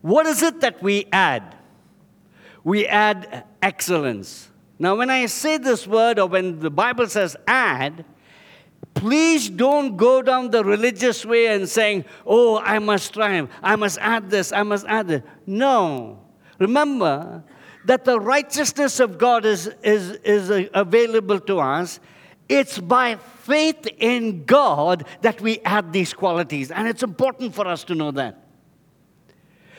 What 0.00 0.26
is 0.26 0.42
it 0.42 0.60
that 0.60 0.82
we 0.82 1.06
add? 1.12 1.56
we 2.66 2.84
add 2.84 3.44
excellence. 3.62 4.50
Now, 4.76 4.96
when 4.96 5.08
I 5.08 5.26
say 5.26 5.56
this 5.56 5.86
word, 5.86 6.18
or 6.18 6.26
when 6.26 6.58
the 6.58 6.68
Bible 6.68 7.06
says 7.06 7.36
add, 7.46 8.04
please 8.92 9.48
don't 9.48 9.96
go 9.96 10.20
down 10.20 10.50
the 10.50 10.64
religious 10.64 11.24
way 11.24 11.46
and 11.46 11.68
saying, 11.68 12.06
oh, 12.26 12.58
I 12.58 12.80
must 12.80 13.06
strive, 13.06 13.48
I 13.62 13.76
must 13.76 13.98
add 14.00 14.30
this, 14.30 14.50
I 14.50 14.64
must 14.64 14.84
add 14.86 15.06
this. 15.06 15.22
No. 15.46 16.25
Remember 16.58 17.44
that 17.84 18.04
the 18.04 18.18
righteousness 18.18 19.00
of 19.00 19.18
God 19.18 19.44
is, 19.44 19.70
is, 19.82 20.12
is 20.24 20.68
available 20.74 21.40
to 21.40 21.60
us. 21.60 22.00
It's 22.48 22.78
by 22.78 23.16
faith 23.16 23.86
in 23.98 24.44
God 24.44 25.04
that 25.22 25.40
we 25.40 25.60
add 25.60 25.92
these 25.92 26.12
qualities. 26.12 26.70
And 26.70 26.88
it's 26.88 27.02
important 27.02 27.54
for 27.54 27.66
us 27.66 27.84
to 27.84 27.94
know 27.94 28.10
that. 28.12 28.42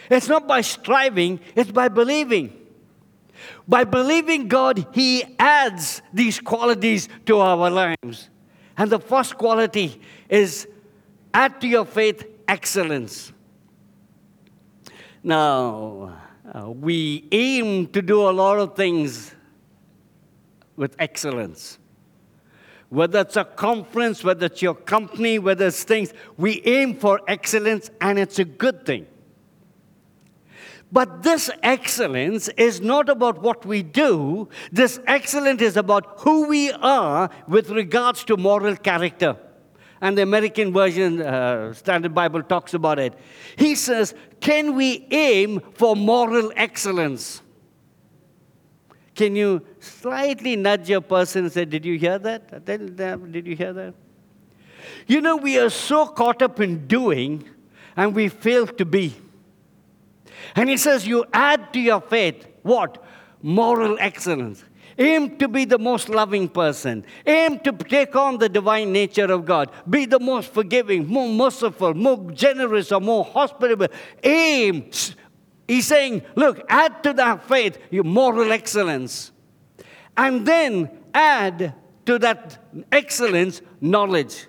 It's 0.10 0.28
not 0.30 0.48
by 0.48 0.62
striving, 0.62 1.40
it's 1.56 1.72
by 1.72 1.90
believing. 1.90 2.54
By 3.68 3.84
believing 3.84 4.48
God, 4.48 4.88
He 4.94 5.24
adds 5.38 6.02
these 6.14 6.40
qualities 6.40 7.10
to 7.26 7.40
our 7.40 7.70
lives. 7.70 8.30
And 8.78 8.90
the 8.90 9.00
first 9.00 9.38
quality 9.38 10.00
is 10.30 10.68
add 11.34 11.60
to 11.62 11.68
your 11.68 11.86
faith 11.86 12.26
excellence. 12.48 13.34
Now, 15.24 16.18
uh, 16.54 16.70
we 16.70 17.28
aim 17.32 17.88
to 17.88 18.02
do 18.02 18.30
a 18.30 18.32
lot 18.32 18.60
of 18.60 18.76
things 18.76 19.34
with 20.76 20.96
excellence. 21.00 21.78
Whether 22.90 23.20
it's 23.22 23.36
a 23.36 23.44
conference, 23.44 24.24
whether 24.24 24.46
it's 24.46 24.62
your 24.62 24.76
company, 24.76 25.40
whether 25.40 25.68
it's 25.68 25.84
things, 25.84 26.14
we 26.38 26.62
aim 26.66 26.96
for 26.96 27.20
excellence, 27.28 27.92
and 28.00 28.18
it's 28.18 28.40
a 28.40 28.46
good 28.46 28.86
thing. 28.86 29.08
But 30.90 31.24
this 31.24 31.50
excellence 31.64 32.48
is 32.50 32.80
not 32.80 33.10
about 33.10 33.42
what 33.42 33.66
we 33.66 33.84
do. 33.84 34.48
This 34.72 35.02
excellence 35.06 35.62
is 35.62 35.76
about 35.76 36.20
who 36.20 36.48
we 36.48 36.72
are 36.72 37.30
with 37.46 37.70
regards 37.72 38.24
to 38.26 38.38
moral 38.38 38.78
character. 38.78 39.36
And 40.00 40.18
the 40.18 40.22
American 40.22 40.72
version, 40.72 41.22
uh, 41.22 41.74
Standard 41.74 42.14
Bible, 42.14 42.44
talks 42.44 42.74
about 42.74 43.00
it. 43.00 43.14
He 43.56 43.76
says, 43.76 44.14
Can 44.40 44.76
we 44.76 45.08
aim 45.12 45.62
for 45.74 45.96
moral 45.96 46.52
excellence? 46.56 47.42
Can 49.16 49.36
you 49.36 49.66
slightly 49.80 50.56
nudge 50.56 50.90
your 50.90 51.02
person 51.02 51.46
and 51.46 51.54
say, 51.54 51.66
Did 51.66 51.84
you 51.86 51.98
hear 51.98 52.20
that? 52.20 52.64
Did 52.66 53.48
you 53.48 53.56
hear 53.56 53.74
that? 53.74 53.96
You 55.08 55.22
know, 55.22 55.38
we 55.38 55.58
are 55.58 55.72
so 55.72 56.06
caught 56.06 56.42
up 56.42 56.60
in 56.60 56.86
doing 56.88 57.50
and 57.96 58.14
we 58.14 58.30
fail 58.30 58.68
to 58.68 58.86
be. 58.86 59.16
And 60.56 60.70
he 60.70 60.78
says, 60.78 61.08
You 61.08 61.26
add 61.34 61.74
to 61.74 61.80
your 61.80 62.02
faith 62.02 62.48
what? 62.62 63.04
Moral 63.42 63.98
excellence. 64.00 64.64
Aim 64.98 65.38
to 65.38 65.48
be 65.48 65.66
the 65.66 65.78
most 65.78 66.10
loving 66.10 66.50
person. 66.50 67.06
Aim 67.26 67.60
to 67.60 67.72
take 67.72 68.16
on 68.16 68.38
the 68.38 68.50
divine 68.50 68.92
nature 68.92 69.32
of 69.32 69.46
God. 69.46 69.70
Be 69.90 70.06
the 70.06 70.20
most 70.20 70.52
forgiving, 70.52 71.08
more 71.08 71.30
merciful, 71.30 71.94
more 71.94 72.32
generous, 72.32 72.92
or 72.92 73.00
more 73.00 73.24
hospitable. 73.24 73.88
Aim. 74.24 74.90
He's 75.68 75.86
saying, 75.86 76.24
look, 76.36 76.62
add 76.70 77.04
to 77.04 77.14
that 77.14 77.44
faith 77.48 77.78
your 77.92 78.06
moral 78.06 78.52
excellence. 78.52 79.32
And 80.16 80.46
then 80.46 80.90
add 81.14 81.76
to 82.06 82.18
that 82.20 82.58
excellence 82.92 83.62
knowledge. 83.82 84.48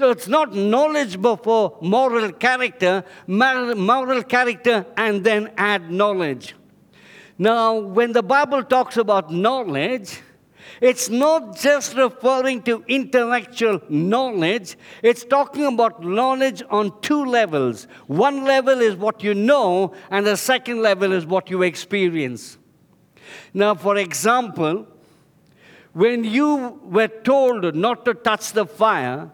So 0.00 0.10
it's 0.10 0.26
not 0.26 0.54
knowledge 0.54 1.20
before 1.20 1.78
moral 1.80 2.32
character, 2.32 3.04
moral 3.26 4.22
character, 4.22 4.86
and 4.96 5.22
then 5.22 5.52
add 5.56 5.90
knowledge. 5.90 6.54
Now, 7.42 7.76
when 7.76 8.12
the 8.12 8.22
Bible 8.22 8.62
talks 8.62 8.96
about 8.96 9.32
knowledge, 9.32 10.20
it's 10.80 11.08
not 11.08 11.58
just 11.58 11.96
referring 11.96 12.62
to 12.62 12.84
intellectual 12.86 13.80
knowledge, 13.88 14.76
it's 15.02 15.24
talking 15.24 15.64
about 15.64 16.04
knowledge 16.04 16.62
on 16.70 17.00
two 17.00 17.24
levels. 17.24 17.88
One 18.06 18.44
level 18.44 18.78
is 18.80 18.94
what 18.94 19.24
you 19.24 19.34
know, 19.34 19.92
and 20.08 20.24
the 20.24 20.36
second 20.36 20.82
level 20.82 21.10
is 21.10 21.26
what 21.26 21.50
you 21.50 21.62
experience. 21.62 22.58
Now, 23.52 23.74
for 23.74 23.96
example, 23.96 24.86
when 25.94 26.22
you 26.22 26.78
were 26.84 27.08
told 27.08 27.74
not 27.74 28.04
to 28.04 28.14
touch 28.14 28.52
the 28.52 28.66
fire, 28.66 29.28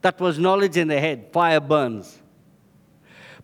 that 0.00 0.18
was 0.18 0.38
knowledge 0.38 0.78
in 0.78 0.88
the 0.88 0.98
head. 0.98 1.28
Fire 1.30 1.60
burns. 1.60 2.22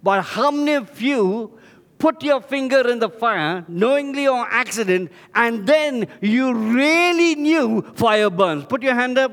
But 0.02 0.22
how 0.22 0.50
many 0.50 0.72
of 0.72 1.02
you 1.02 1.58
put 1.98 2.22
your 2.22 2.40
finger 2.40 2.88
in 2.88 2.98
the 2.98 3.08
fire, 3.08 3.64
knowingly 3.68 4.28
or 4.28 4.46
accident, 4.50 5.10
and 5.34 5.66
then 5.66 6.08
you 6.20 6.54
really 6.54 7.34
knew 7.34 7.82
fire 7.94 8.30
burns? 8.30 8.64
Put 8.64 8.82
your 8.82 8.94
hand 8.94 9.18
up. 9.18 9.32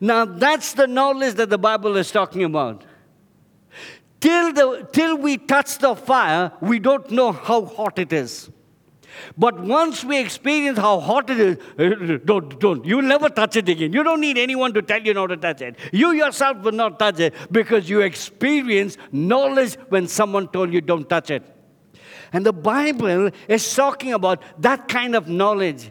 Now, 0.00 0.24
that's 0.24 0.74
the 0.74 0.86
knowledge 0.86 1.34
that 1.34 1.50
the 1.50 1.58
Bible 1.58 1.96
is 1.96 2.10
talking 2.10 2.44
about. 2.44 2.84
Till, 4.20 4.52
the, 4.52 4.88
till 4.92 5.16
we 5.16 5.36
touch 5.38 5.78
the 5.78 5.94
fire, 5.94 6.52
we 6.60 6.78
don't 6.78 7.10
know 7.10 7.32
how 7.32 7.64
hot 7.64 7.98
it 7.98 8.12
is. 8.12 8.50
But 9.36 9.60
once 9.60 10.04
we 10.04 10.18
experience 10.18 10.78
how 10.78 11.00
hot 11.00 11.30
it 11.30 11.40
is, 11.40 11.56
eh, 11.78 12.18
don't, 12.24 12.58
don't. 12.60 12.84
You'll 12.84 13.02
never 13.02 13.28
touch 13.28 13.56
it 13.56 13.68
again. 13.68 13.92
You 13.92 14.02
don't 14.02 14.20
need 14.20 14.38
anyone 14.38 14.72
to 14.74 14.82
tell 14.82 15.00
you 15.00 15.14
not 15.14 15.28
to 15.28 15.36
touch 15.36 15.62
it. 15.62 15.76
You 15.92 16.12
yourself 16.12 16.58
will 16.58 16.72
not 16.72 16.98
touch 16.98 17.20
it 17.20 17.34
because 17.50 17.88
you 17.88 18.00
experience 18.00 18.96
knowledge 19.12 19.74
when 19.88 20.08
someone 20.08 20.48
told 20.48 20.72
you 20.72 20.80
don't 20.80 21.08
touch 21.08 21.30
it. 21.30 21.42
And 22.32 22.44
the 22.44 22.52
Bible 22.52 23.30
is 23.48 23.74
talking 23.74 24.12
about 24.12 24.42
that 24.58 24.88
kind 24.88 25.14
of 25.14 25.28
knowledge. 25.28 25.90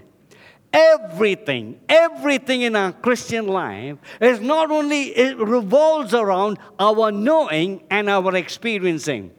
Everything, 0.74 1.80
everything 1.88 2.62
in 2.62 2.76
our 2.76 2.92
Christian 2.92 3.48
life 3.48 3.98
is 4.20 4.40
not 4.42 4.70
only, 4.70 5.06
it 5.06 5.38
revolves 5.38 6.14
around 6.14 6.60
our 6.78 7.12
knowing 7.12 7.84
and 7.90 8.10
our 8.10 8.36
experiencing. 8.36 9.32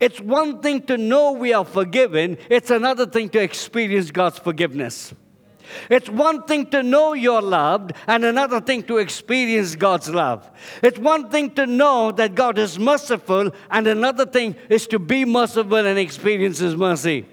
It's 0.00 0.20
one 0.20 0.60
thing 0.60 0.82
to 0.82 0.98
know 0.98 1.32
we 1.32 1.52
are 1.52 1.64
forgiven, 1.64 2.36
it's 2.50 2.70
another 2.70 3.06
thing 3.06 3.28
to 3.30 3.40
experience 3.40 4.10
God's 4.10 4.38
forgiveness. 4.38 5.14
It's 5.88 6.08
one 6.08 6.42
thing 6.44 6.66
to 6.66 6.82
know 6.82 7.14
you're 7.14 7.40
loved, 7.40 7.92
and 8.06 8.24
another 8.24 8.60
thing 8.60 8.82
to 8.84 8.98
experience 8.98 9.76
God's 9.76 10.10
love. 10.10 10.50
It's 10.82 10.98
one 10.98 11.30
thing 11.30 11.52
to 11.52 11.66
know 11.66 12.12
that 12.12 12.34
God 12.34 12.58
is 12.58 12.78
merciful, 12.78 13.52
and 13.70 13.86
another 13.86 14.26
thing 14.26 14.56
is 14.68 14.86
to 14.88 14.98
be 14.98 15.24
merciful 15.24 15.76
and 15.76 15.98
experience 15.98 16.58
His 16.58 16.76
mercy. 16.76 17.26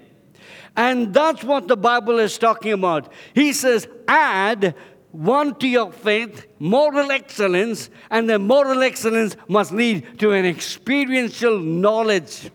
And 0.80 1.13
that's 1.13 1.44
what 1.44 1.68
the 1.68 1.76
Bible 1.76 2.20
is 2.20 2.38
talking 2.38 2.72
about. 2.72 3.12
He 3.34 3.52
says, 3.52 3.86
add 4.08 4.76
one 5.12 5.56
to 5.56 5.68
your 5.68 5.92
faith, 5.92 6.48
moral 6.58 7.12
excellence, 7.12 7.89
and 8.10 8.30
the 8.30 8.39
moral 8.39 8.82
excellence 8.82 9.36
must 9.50 9.74
lead 9.74 10.18
to 10.20 10.32
an 10.32 10.46
experiential 10.46 11.60
knowledge. 11.60 12.50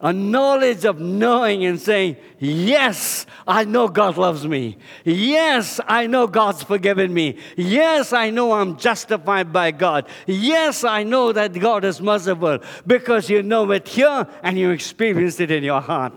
A 0.00 0.12
knowledge 0.12 0.84
of 0.84 0.98
knowing 0.98 1.64
and 1.66 1.78
saying, 1.78 2.16
Yes, 2.40 3.26
I 3.46 3.64
know 3.64 3.86
God 3.86 4.16
loves 4.16 4.44
me. 4.44 4.78
Yes, 5.04 5.78
I 5.86 6.08
know 6.08 6.26
God's 6.26 6.64
forgiven 6.64 7.14
me. 7.14 7.36
Yes, 7.54 8.12
I 8.12 8.30
know 8.30 8.54
I'm 8.54 8.76
justified 8.76 9.52
by 9.52 9.70
God. 9.70 10.08
Yes, 10.26 10.82
I 10.82 11.04
know 11.04 11.30
that 11.32 11.52
God 11.52 11.84
is 11.84 12.00
merciful 12.00 12.58
because 12.86 13.30
you 13.30 13.44
know 13.44 13.70
it 13.70 13.86
here 13.86 14.26
and 14.42 14.58
you 14.58 14.70
experience 14.70 15.38
it 15.38 15.52
in 15.52 15.62
your 15.62 15.82
heart. 15.82 16.14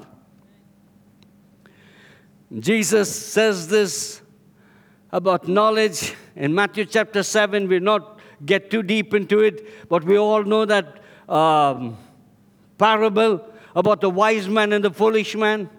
Jesus 2.59 3.13
says 3.13 3.67
this 3.67 4.21
about 5.11 5.47
knowledge 5.47 6.13
in 6.35 6.53
Matthew 6.53 6.85
chapter 6.85 7.23
7. 7.23 7.67
We'll 7.67 7.81
not 7.81 8.19
get 8.45 8.69
too 8.69 8.83
deep 8.83 9.13
into 9.13 9.39
it, 9.39 9.89
but 9.89 10.03
we 10.03 10.17
all 10.17 10.43
know 10.43 10.65
that 10.65 11.01
um, 11.27 11.97
parable 12.77 13.43
about 13.75 14.01
the 14.01 14.09
wise 14.09 14.47
man 14.47 14.71
and 14.73 14.85
the 14.85 14.91
foolish 14.91 15.35
man. 15.35 15.69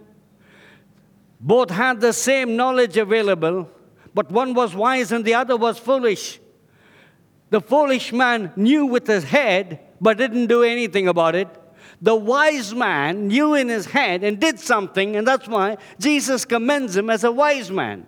Both 1.40 1.70
had 1.70 2.00
the 2.00 2.12
same 2.12 2.56
knowledge 2.56 2.96
available, 2.96 3.68
but 4.12 4.32
one 4.32 4.54
was 4.54 4.74
wise 4.74 5.12
and 5.12 5.24
the 5.24 5.34
other 5.34 5.56
was 5.56 5.78
foolish. 5.78 6.40
The 7.50 7.60
foolish 7.60 8.12
man 8.12 8.52
knew 8.56 8.86
with 8.86 9.06
his 9.06 9.24
head, 9.24 9.78
but 10.00 10.18
didn't 10.18 10.46
do 10.46 10.64
anything 10.64 11.06
about 11.06 11.36
it. 11.36 11.48
The 12.02 12.14
wise 12.14 12.74
man 12.74 13.28
knew 13.28 13.54
in 13.54 13.68
his 13.68 13.86
head 13.86 14.22
and 14.24 14.38
did 14.38 14.58
something, 14.60 15.16
and 15.16 15.26
that's 15.26 15.48
why 15.48 15.76
Jesus 15.98 16.44
commends 16.44 16.96
him 16.96 17.10
as 17.10 17.24
a 17.24 17.32
wise 17.32 17.70
man. 17.70 18.06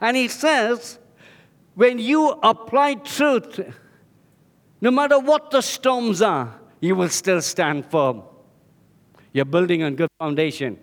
And 0.00 0.16
he 0.16 0.28
says, 0.28 0.98
when 1.74 1.98
you 1.98 2.30
apply 2.42 2.94
truth, 2.94 3.60
no 4.80 4.90
matter 4.90 5.18
what 5.18 5.50
the 5.50 5.60
storms 5.60 6.22
are, 6.22 6.58
you 6.80 6.94
will 6.94 7.08
still 7.08 7.42
stand 7.42 7.86
firm. 7.86 8.22
You're 9.32 9.44
building 9.44 9.82
on 9.82 9.94
good 9.94 10.10
foundation. 10.18 10.78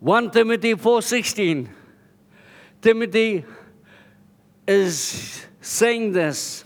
1 0.00 0.30
Timothy 0.30 0.74
4:16. 0.74 1.68
Timothy 2.82 3.44
is 4.66 5.46
saying 5.60 6.12
this. 6.12 6.63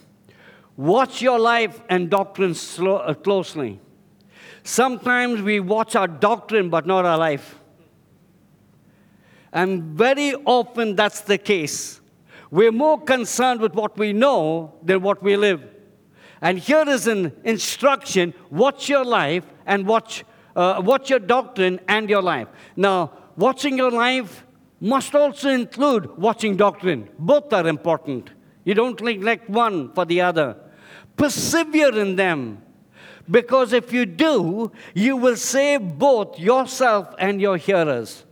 Watch 0.78 1.20
your 1.20 1.40
life 1.40 1.82
and 1.88 2.08
doctrine 2.08 2.54
uh, 2.78 3.12
closely. 3.12 3.80
Sometimes 4.62 5.42
we 5.42 5.58
watch 5.58 5.96
our 5.96 6.06
doctrine 6.06 6.70
but 6.70 6.86
not 6.86 7.04
our 7.04 7.18
life. 7.18 7.58
And 9.52 9.82
very 9.98 10.34
often 10.44 10.94
that's 10.94 11.22
the 11.22 11.36
case. 11.36 12.00
We're 12.52 12.70
more 12.70 13.00
concerned 13.00 13.60
with 13.60 13.74
what 13.74 13.98
we 13.98 14.12
know 14.12 14.72
than 14.84 15.02
what 15.02 15.20
we 15.20 15.36
live. 15.36 15.64
And 16.40 16.60
here 16.60 16.88
is 16.88 17.08
an 17.08 17.32
instruction 17.42 18.32
watch 18.48 18.88
your 18.88 19.04
life 19.04 19.44
and 19.66 19.84
watch, 19.84 20.24
uh, 20.54 20.80
watch 20.84 21.10
your 21.10 21.18
doctrine 21.18 21.80
and 21.88 22.08
your 22.08 22.22
life. 22.22 22.46
Now, 22.76 23.12
watching 23.36 23.76
your 23.76 23.90
life 23.90 24.46
must 24.80 25.12
also 25.12 25.50
include 25.50 26.16
watching 26.16 26.56
doctrine. 26.56 27.08
Both 27.18 27.52
are 27.52 27.66
important. 27.66 28.30
You 28.62 28.74
don't 28.74 29.02
neglect 29.02 29.50
one 29.50 29.92
for 29.92 30.04
the 30.04 30.20
other. 30.20 30.56
Persevere 31.18 31.98
in 31.98 32.16
them. 32.16 32.62
Because 33.30 33.74
if 33.74 33.92
you 33.92 34.06
do, 34.06 34.72
you 34.94 35.16
will 35.16 35.36
save 35.36 35.98
both 35.98 36.38
yourself 36.38 37.14
and 37.18 37.40
your 37.40 37.58
hearers. 37.58 38.24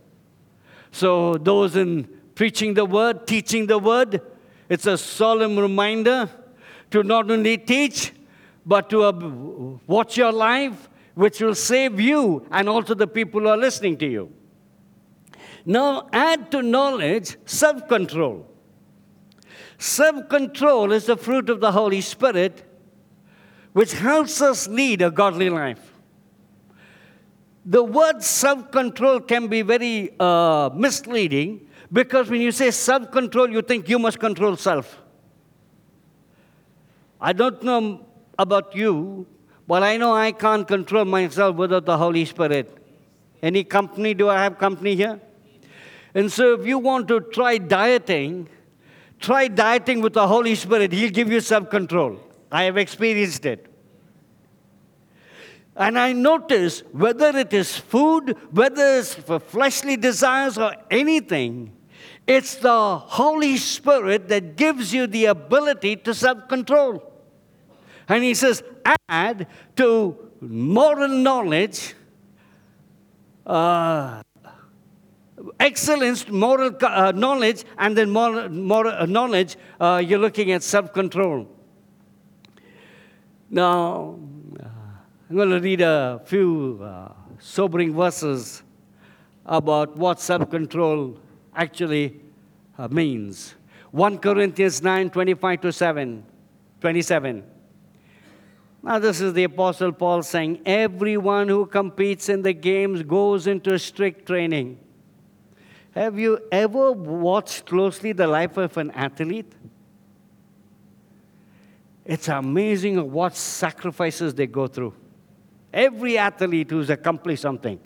So, 0.91 1.35
those 1.35 1.75
in 1.75 2.07
preaching 2.33 2.73
the 2.73 2.85
word, 2.85 3.27
teaching 3.27 3.67
the 3.67 3.77
word, 3.77 4.21
it's 4.69 4.87
a 4.87 4.97
solemn 4.97 5.57
reminder 5.59 6.29
to 6.91 7.03
not 7.03 7.29
only 7.29 7.57
teach, 7.57 8.13
but 8.65 8.89
to 8.89 9.79
watch 9.87 10.17
your 10.17 10.31
life, 10.31 10.89
which 11.15 11.39
will 11.39 11.55
save 11.55 11.99
you 11.99 12.45
and 12.51 12.67
also 12.67 12.93
the 12.93 13.07
people 13.07 13.41
who 13.41 13.47
are 13.47 13.57
listening 13.57 13.97
to 13.97 14.07
you. 14.07 14.31
Now, 15.65 16.07
add 16.13 16.51
to 16.51 16.61
knowledge 16.61 17.37
self 17.45 17.87
control. 17.87 18.47
Self 19.77 20.29
control 20.29 20.91
is 20.91 21.05
the 21.05 21.17
fruit 21.17 21.49
of 21.49 21.59
the 21.59 21.71
Holy 21.71 22.01
Spirit, 22.01 22.63
which 23.77 23.93
helps 23.93 24.41
us 24.41 24.67
lead 24.67 25.03
a 25.03 25.11
godly 25.11 25.51
life. 25.51 25.91
The 27.63 27.83
word 27.83 28.23
self 28.23 28.71
control 28.71 29.19
can 29.19 29.45
be 29.49 29.61
very 29.61 30.15
uh, 30.19 30.71
misleading 30.73 31.67
because 31.93 32.27
when 32.27 32.41
you 32.41 32.51
say 32.51 32.71
self 32.71 33.11
control, 33.11 33.51
you 33.51 33.61
think 33.61 33.87
you 33.87 33.99
must 33.99 34.19
control 34.19 34.55
self. 34.55 34.99
I 37.21 37.33
don't 37.33 37.61
know 37.61 38.03
about 38.39 38.75
you, 38.75 39.27
but 39.67 39.83
I 39.83 39.97
know 39.97 40.11
I 40.15 40.31
can't 40.31 40.67
control 40.67 41.05
myself 41.05 41.55
without 41.55 41.85
the 41.85 41.99
Holy 41.99 42.25
Spirit. 42.25 42.75
Any 43.43 43.63
company? 43.63 44.15
Do 44.15 44.27
I 44.27 44.41
have 44.41 44.57
company 44.57 44.95
here? 44.95 45.19
And 46.15 46.31
so, 46.31 46.53
if 46.59 46.65
you 46.65 46.79
want 46.79 47.07
to 47.09 47.19
try 47.19 47.59
dieting, 47.59 48.49
try 49.19 49.47
dieting 49.47 50.01
with 50.01 50.13
the 50.13 50.27
Holy 50.27 50.55
Spirit. 50.55 50.93
He'll 50.93 51.11
give 51.11 51.31
you 51.31 51.41
self 51.41 51.69
control. 51.69 52.23
I 52.51 52.63
have 52.63 52.77
experienced 52.77 53.45
it. 53.45 53.67
And 55.75 55.99
I 55.99 56.11
notice 56.11 56.81
whether 56.91 57.37
it 57.37 57.53
is 57.53 57.77
food, 57.77 58.35
whether 58.51 58.99
it's 58.99 59.13
for 59.13 59.39
fleshly 59.39 59.95
desires 59.95 60.57
or 60.57 60.73
anything, 60.89 61.71
it's 62.25 62.55
the 62.55 62.97
Holy 62.97 63.57
Spirit 63.57 64.27
that 64.29 64.55
gives 64.57 64.93
you 64.93 65.07
the 65.07 65.25
ability 65.25 65.97
to 65.97 66.13
self 66.13 66.47
control. 66.47 67.13
And 68.09 68.23
he 68.23 68.33
says, 68.33 68.63
add 69.07 69.47
to 69.75 70.17
moral 70.41 71.09
knowledge, 71.09 71.93
uh, 73.45 74.23
excellence, 75.59 76.27
moral 76.27 76.71
uh, 76.81 77.11
knowledge, 77.11 77.63
and 77.77 77.95
then 77.95 78.09
moral, 78.09 78.49
moral 78.49 78.93
uh, 78.93 79.05
knowledge, 79.05 79.57
uh, 79.79 80.01
you're 80.03 80.19
looking 80.19 80.51
at 80.51 80.63
self 80.63 80.91
control. 80.93 81.47
Now, 83.49 84.19
I'm 85.29 85.35
going 85.35 85.49
to 85.51 85.59
read 85.59 85.79
a 85.79 86.21
few 86.25 86.81
uh, 86.83 87.13
sobering 87.39 87.95
verses 87.95 88.63
about 89.45 89.95
what 89.95 90.19
self 90.19 90.49
control 90.49 91.17
actually 91.55 92.19
uh, 92.77 92.89
means. 92.89 93.55
1 93.91 94.17
Corinthians 94.17 94.81
9 94.81 95.09
25 95.09 95.61
to 95.61 95.71
7, 95.71 96.25
27. 96.81 97.43
Now, 98.83 98.99
this 98.99 99.21
is 99.21 99.33
the 99.33 99.45
Apostle 99.45 99.93
Paul 99.93 100.23
saying, 100.23 100.61
Everyone 100.65 101.47
who 101.47 101.65
competes 101.65 102.27
in 102.27 102.41
the 102.41 102.53
games 102.53 103.01
goes 103.01 103.47
into 103.47 103.79
strict 103.79 104.25
training. 104.25 104.77
Have 105.95 106.19
you 106.19 106.39
ever 106.51 106.91
watched 106.91 107.65
closely 107.65 108.11
the 108.11 108.27
life 108.27 108.57
of 108.57 108.77
an 108.77 108.91
athlete? 108.91 109.53
It's 112.07 112.29
amazing 112.29 113.11
what 113.11 113.35
sacrifices 113.35 114.33
they 114.33 114.47
go 114.47 114.65
through. 114.67 114.93
Every 115.73 116.17
athlete 116.17 116.71
who's 116.71 116.89
accomplished 116.89 117.41
something. 117.41 117.79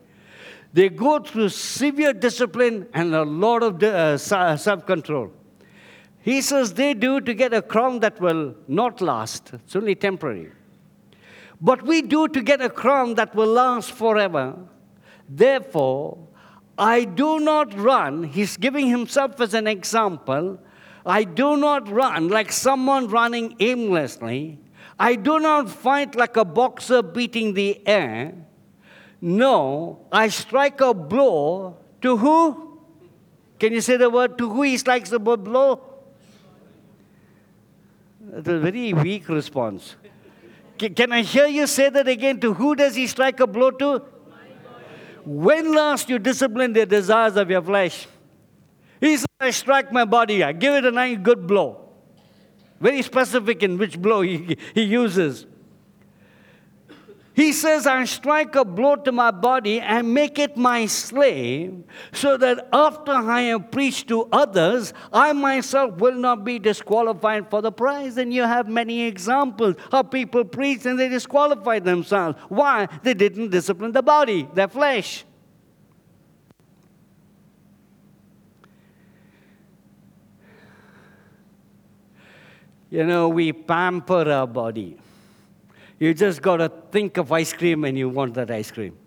They 0.71 0.89
go 0.89 1.19
through 1.19 1.49
severe 1.49 2.13
discipline 2.13 2.87
and 2.93 3.15
a 3.15 3.23
lot 3.23 3.63
of 3.63 3.81
uh, 3.81 4.17
self 4.17 4.85
control. 4.85 5.31
He 6.21 6.41
says 6.41 6.75
they 6.75 6.93
do 6.93 7.19
to 7.19 7.33
get 7.33 7.51
a 7.51 7.63
crown 7.63 7.99
that 8.01 8.21
will 8.21 8.55
not 8.67 9.01
last, 9.01 9.53
it's 9.53 9.75
only 9.75 9.95
temporary. 9.95 10.51
But 11.59 11.81
we 11.81 12.03
do 12.03 12.27
to 12.27 12.41
get 12.41 12.61
a 12.61 12.69
crown 12.69 13.15
that 13.15 13.33
will 13.33 13.47
last 13.47 13.91
forever. 13.91 14.55
Therefore, 15.27 16.19
I 16.77 17.05
do 17.05 17.39
not 17.39 17.77
run, 17.77 18.23
he's 18.23 18.55
giving 18.55 18.87
himself 18.87 19.41
as 19.41 19.55
an 19.55 19.65
example. 19.65 20.59
I 21.05 21.23
do 21.23 21.57
not 21.57 21.89
run 21.89 22.27
like 22.27 22.51
someone 22.51 23.07
running 23.07 23.55
aimlessly. 23.59 24.59
I 24.99 25.15
do 25.15 25.39
not 25.39 25.69
fight 25.69 26.15
like 26.15 26.37
a 26.37 26.45
boxer 26.45 27.01
beating 27.01 27.53
the 27.53 27.81
air. 27.87 28.33
No, 29.19 30.05
I 30.11 30.27
strike 30.29 30.81
a 30.81 30.93
blow 30.93 31.77
to 32.01 32.17
who? 32.17 32.79
Can 33.59 33.73
you 33.73 33.81
say 33.81 33.97
the 33.97 34.09
word 34.09 34.37
to 34.39 34.49
who 34.49 34.63
he 34.63 34.77
strikes 34.77 35.09
the 35.09 35.19
blow? 35.19 35.81
That's 38.19 38.47
a 38.47 38.59
very 38.59 38.93
weak 38.93 39.29
response. 39.29 39.95
Can 40.77 41.11
I 41.11 41.21
hear 41.21 41.45
you 41.45 41.67
say 41.67 41.89
that 41.89 42.07
again? 42.07 42.39
To 42.39 42.53
who 42.53 42.75
does 42.75 42.95
he 42.95 43.05
strike 43.05 43.39
a 43.39 43.47
blow 43.47 43.71
to? 43.71 44.01
When 45.23 45.73
last 45.73 46.09
you 46.09 46.17
disciplined 46.17 46.75
the 46.75 46.85
desires 46.85 47.35
of 47.35 47.49
your 47.51 47.61
flesh? 47.61 48.07
He 49.01 49.17
said, 49.17 49.27
I 49.39 49.49
strike 49.49 49.91
my 49.91 50.05
body, 50.05 50.43
I 50.43 50.53
give 50.53 50.75
it 50.75 50.85
a 50.85 50.91
nice 50.91 51.17
good 51.17 51.47
blow. 51.47 51.89
Very 52.79 53.01
specific 53.01 53.63
in 53.63 53.77
which 53.77 53.99
blow 53.99 54.21
he, 54.21 54.57
he 54.73 54.83
uses. 54.83 55.45
He 57.33 57.53
says, 57.53 57.87
I 57.87 58.03
strike 58.05 58.55
a 58.55 58.65
blow 58.65 58.97
to 58.97 59.11
my 59.11 59.31
body 59.31 59.79
and 59.79 60.13
make 60.13 60.37
it 60.37 60.57
my 60.57 60.85
slave, 60.85 61.83
so 62.11 62.37
that 62.37 62.67
after 62.73 63.13
I 63.13 63.41
have 63.43 63.71
preached 63.71 64.09
to 64.09 64.27
others, 64.31 64.93
I 65.13 65.33
myself 65.33 65.97
will 65.97 66.15
not 66.15 66.43
be 66.43 66.59
disqualified 66.59 67.49
for 67.49 67.61
the 67.61 67.71
prize. 67.71 68.17
And 68.17 68.33
you 68.33 68.43
have 68.43 68.67
many 68.67 69.03
examples 69.03 69.75
how 69.91 70.03
people 70.03 70.43
preach 70.43 70.85
and 70.85 70.99
they 70.99 71.09
disqualify 71.09 71.79
themselves. 71.79 72.37
Why? 72.49 72.87
They 73.01 73.13
didn't 73.13 73.49
discipline 73.49 73.93
the 73.93 74.03
body, 74.03 74.47
their 74.53 74.67
flesh. 74.67 75.23
You 82.91 83.05
know, 83.05 83.29
we 83.29 83.53
pamper 83.53 84.29
our 84.29 84.45
body. 84.45 84.97
You 85.97 86.13
just 86.13 86.41
got 86.41 86.57
to 86.57 86.69
think 86.91 87.17
of 87.17 87.31
ice 87.31 87.53
cream 87.53 87.85
and 87.85 87.97
you 87.97 88.09
want 88.09 88.33
that 88.33 88.51
ice 88.51 88.69
cream. 88.69 88.97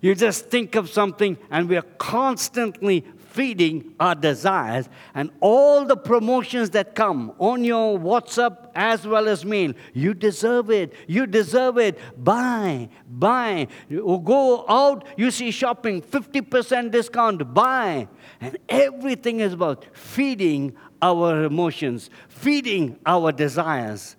You 0.00 0.14
just 0.14 0.48
think 0.48 0.74
of 0.74 0.88
something 0.88 1.36
and 1.50 1.68
we 1.68 1.76
are 1.76 1.82
constantly 1.98 3.04
feeding 3.16 3.94
our 4.00 4.14
desires 4.14 4.88
and 5.14 5.30
all 5.40 5.84
the 5.84 5.96
promotions 5.96 6.70
that 6.70 6.94
come 6.94 7.32
on 7.38 7.62
your 7.64 7.98
WhatsApp 7.98 8.70
as 8.74 9.06
well 9.06 9.28
as 9.28 9.44
mail. 9.44 9.74
You 9.92 10.14
deserve 10.14 10.70
it. 10.70 10.92
You 11.06 11.26
deserve 11.26 11.78
it. 11.78 11.98
Buy, 12.16 12.88
buy. 13.08 13.68
You 13.88 14.22
go 14.24 14.64
out, 14.68 15.06
you 15.16 15.30
see 15.30 15.50
shopping, 15.50 16.00
50% 16.00 16.90
discount, 16.90 17.52
buy. 17.52 18.08
And 18.40 18.56
everything 18.68 19.40
is 19.40 19.52
about 19.52 19.86
feeding 19.92 20.76
our 21.00 21.44
emotions, 21.44 22.10
feeding 22.28 22.98
our 23.06 23.32
desires. 23.32 24.16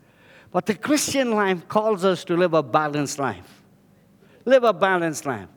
But 0.51 0.65
the 0.65 0.75
Christian 0.75 1.31
life 1.31 1.67
calls 1.67 2.03
us 2.03 2.23
to 2.25 2.35
live 2.35 2.53
a 2.53 2.63
balanced 2.63 3.19
life. 3.19 3.63
Live 4.45 4.63
a 4.63 4.73
balanced 4.73 5.25
life. 5.25 5.49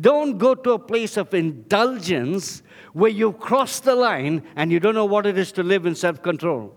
Don't 0.00 0.38
go 0.38 0.54
to 0.54 0.72
a 0.72 0.78
place 0.78 1.16
of 1.16 1.32
indulgence 1.34 2.62
where 2.92 3.10
you 3.10 3.32
cross 3.32 3.80
the 3.80 3.94
line 3.94 4.42
and 4.56 4.72
you 4.72 4.80
don't 4.80 4.94
know 4.94 5.04
what 5.04 5.26
it 5.26 5.36
is 5.38 5.52
to 5.52 5.62
live 5.62 5.86
in 5.86 5.94
self 5.94 6.22
control. 6.22 6.74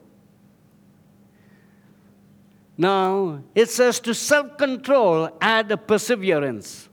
Now, 2.77 3.41
it 3.53 3.69
says 3.69 3.99
to 4.01 4.13
self 4.13 4.58
control, 4.58 5.29
add 5.39 5.71
a 5.71 5.77
perseverance. 5.77 6.89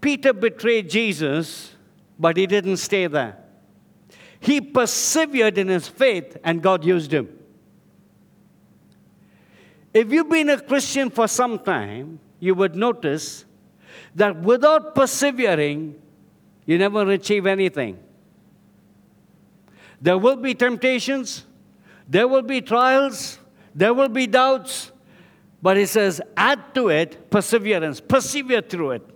Peter 0.00 0.32
betrayed 0.32 0.88
Jesus, 0.90 1.74
but 2.18 2.36
he 2.36 2.46
didn't 2.46 2.78
stay 2.78 3.06
there. 3.06 3.43
He 4.44 4.60
persevered 4.60 5.56
in 5.56 5.68
his 5.68 5.88
faith, 5.88 6.36
and 6.44 6.60
God 6.60 6.84
used 6.84 7.14
him. 7.14 7.30
If 9.94 10.12
you've 10.12 10.28
been 10.28 10.50
a 10.50 10.60
Christian 10.60 11.08
for 11.08 11.26
some 11.26 11.58
time, 11.60 12.20
you 12.40 12.54
would 12.54 12.76
notice 12.76 13.46
that 14.14 14.42
without 14.42 14.94
persevering, 14.94 15.94
you 16.66 16.76
never 16.76 17.10
achieve 17.10 17.46
anything. 17.46 17.98
There 20.02 20.18
will 20.18 20.36
be 20.36 20.52
temptations, 20.52 21.46
there 22.06 22.28
will 22.28 22.42
be 22.42 22.60
trials, 22.60 23.38
there 23.74 23.94
will 23.94 24.10
be 24.10 24.26
doubts, 24.26 24.92
but 25.62 25.78
he 25.78 25.86
says, 25.86 26.20
add 26.36 26.74
to 26.74 26.90
it 26.90 27.30
perseverance, 27.30 27.98
persevere 27.98 28.60
through 28.60 28.90
it. 28.90 29.10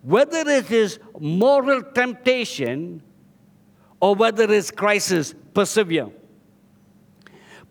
Whether 0.00 0.48
it 0.48 0.70
is 0.70 0.98
moral 1.20 1.82
temptation 1.82 3.02
or 4.02 4.16
whether 4.16 4.52
it's 4.52 4.72
crisis, 4.72 5.32
persevere. 5.54 6.10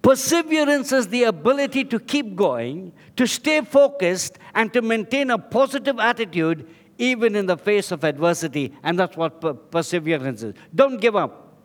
Perseverance 0.02 0.94
is 0.94 1.10
the 1.10 1.24
ability 1.26 1.84
to 1.84 2.00
keep 2.00 2.38
going, 2.38 2.94
to 3.18 3.28
stay 3.28 3.60
focused, 3.62 4.40
and 4.56 4.72
to 4.74 4.82
maintain 4.82 5.30
a 5.30 5.38
positive 5.38 6.00
attitude 6.00 6.68
even 6.98 7.36
in 7.36 7.48
the 7.48 7.58
face 7.58 7.92
of 7.92 8.06
adversity. 8.06 8.74
And 8.82 8.98
that's 8.98 9.18
what 9.18 9.42
per- 9.42 9.54
perseverance 9.54 10.42
is. 10.42 10.56
Don't 10.74 11.02
give 11.02 11.18
up. 11.18 11.58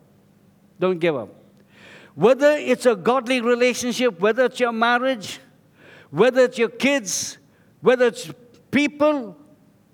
Don't 0.81 0.99
give 0.99 1.15
up. 1.15 1.29
Whether 2.17 2.53
it's 2.57 2.87
a 2.87 2.97
godly 2.97 3.41
relationship, 3.41 4.19
whether 4.19 4.47
it's 4.47 4.59
your 4.59 4.73
marriage, 4.73 5.39
whether 6.11 6.43
it's 6.43 6.59
your 6.59 6.71
kids, 6.71 7.39
whether 7.83 8.07
it's 8.07 8.33
people 8.73 9.37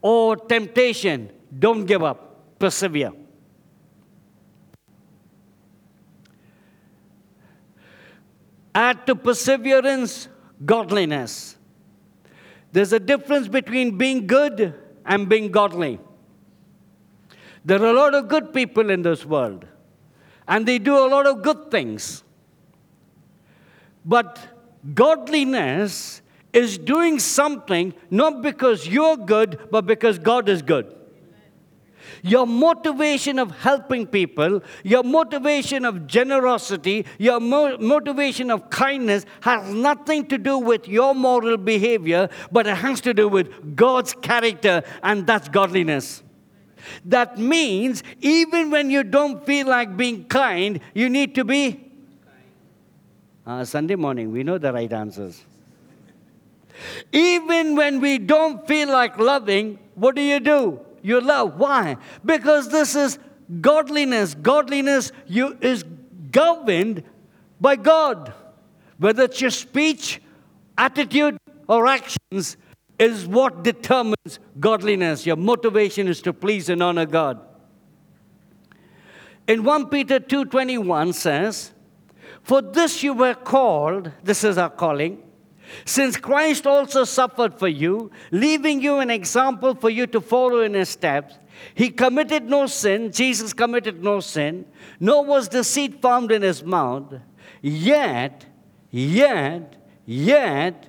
or 0.01 0.37
temptation, 0.37 1.31
don't 1.59 1.85
give 1.85 2.03
up. 2.03 2.59
Persevere. 2.59 3.13
Add 8.75 9.07
to 9.07 9.15
perseverance, 9.15 10.29
godliness. 10.65 11.57
There's 12.73 12.93
a 12.93 13.01
difference 13.01 13.49
between 13.49 13.99
being 13.99 14.27
good 14.27 14.75
and 15.05 15.29
being 15.29 15.51
godly. 15.51 16.01
There 17.65 17.81
are 17.83 17.87
a 17.87 17.93
lot 17.93 18.15
of 18.15 18.29
good 18.29 18.53
people 18.53 18.91
in 18.91 19.03
this 19.03 19.25
world, 19.25 19.67
and 20.49 20.67
they 20.67 20.79
do 20.79 20.97
a 20.97 21.07
lot 21.07 21.27
of 21.27 21.43
good 21.43 21.71
things. 21.71 22.25
But 24.05 24.39
godliness 24.95 26.23
is 26.53 26.77
doing 26.77 27.19
something 27.19 27.95
not 28.11 28.43
because 28.43 28.87
you're 28.87 29.17
good, 29.17 29.59
but 29.71 29.87
because 29.87 30.19
God 30.19 30.49
is 30.49 30.63
good. 30.63 30.93
Your 32.23 32.47
motivation 32.47 33.41
of 33.41 33.51
helping 33.51 34.07
people, 34.07 34.63
your 34.85 35.03
motivation 35.03 35.85
of 35.85 36.07
generosity, 36.07 37.05
your 37.19 37.41
mo- 37.41 37.77
motivation 37.79 38.49
of 38.49 38.71
kindness 38.71 39.27
has 39.41 39.75
nothing 39.75 40.27
to 40.27 40.39
do 40.39 40.57
with 40.57 40.87
your 40.87 41.17
moral 41.17 41.57
behavior, 41.57 42.29
but 42.53 42.69
it 42.69 42.77
has 42.77 43.01
to 43.03 43.13
do 43.13 43.29
with 43.29 43.75
God's 43.75 44.13
character, 44.15 44.85
and 45.03 45.27
that's 45.27 45.49
godliness. 45.49 46.23
That 47.05 47.39
means 47.39 48.05
even 48.21 48.71
when 48.71 48.89
you 48.89 49.03
don't 49.03 49.45
feel 49.45 49.67
like 49.67 49.97
being 49.97 50.25
kind, 50.27 50.79
you 50.95 51.09
need 51.09 51.35
to 51.35 51.45
be. 51.45 51.91
Uh, 53.45 53.65
Sunday 53.65 53.97
morning, 53.97 54.31
we 54.31 54.45
know 54.45 54.59
the 54.59 54.73
right 54.73 54.93
answers. 54.93 55.43
Even 57.11 57.75
when 57.75 58.01
we 58.01 58.19
don't 58.19 58.67
feel 58.69 58.89
like 58.89 59.19
loving, 59.19 59.81
what 59.97 60.15
do 60.15 60.23
you 60.23 60.39
do? 60.39 60.81
You 61.03 61.21
love. 61.21 61.59
Why? 61.59 61.97
Because 62.25 62.71
this 62.71 62.95
is 62.95 63.19
godliness. 63.61 64.35
Godliness 64.35 65.13
you, 65.27 65.59
is 65.61 65.85
governed 66.31 67.03
by 67.61 67.77
God. 67.77 68.33
Whether 68.99 69.25
it's 69.25 69.41
your 69.41 69.51
speech, 69.51 70.21
attitude, 70.79 71.37
or 71.69 71.87
actions, 71.87 72.57
is 72.99 73.27
what 73.27 73.65
determines 73.65 74.39
godliness. 74.61 75.27
Your 75.27 75.37
motivation 75.37 76.09
is 76.09 76.23
to 76.23 76.33
please 76.33 76.69
and 76.69 76.83
honor 76.83 77.07
God. 77.07 77.41
In 79.49 79.65
1 79.65 79.87
Peter 79.91 80.21
2:21 80.21 81.13
says, 81.13 81.73
"For 82.43 82.63
this 82.63 83.03
you 83.03 83.13
were 83.13 83.35
called, 83.35 84.13
this 84.23 84.45
is 84.45 84.57
our 84.57 84.71
calling, 84.71 85.19
since 85.85 86.17
Christ 86.17 86.67
also 86.67 87.05
suffered 87.05 87.59
for 87.59 87.69
you, 87.69 88.11
leaving 88.31 88.81
you 88.81 88.99
an 88.99 89.11
example 89.11 89.75
for 89.75 89.91
you 89.91 90.07
to 90.09 90.21
follow 90.21 90.61
in 90.61 90.75
his 90.75 90.89
steps, 90.89 91.39
he 91.75 91.91
committed 91.91 92.45
no 92.45 92.67
sin, 92.67 93.13
Jesus 93.13 93.53
committed 93.53 94.03
no 94.03 94.21
sin, 94.21 94.67
nor 94.99 95.25
was 95.25 95.49
deceit 95.49 96.01
found 96.01 96.33
in 96.33 96.43
his 96.43 96.63
mouth. 96.63 97.15
Yet, 97.61 98.47
yet, 98.91 99.77
yet, 100.05 100.89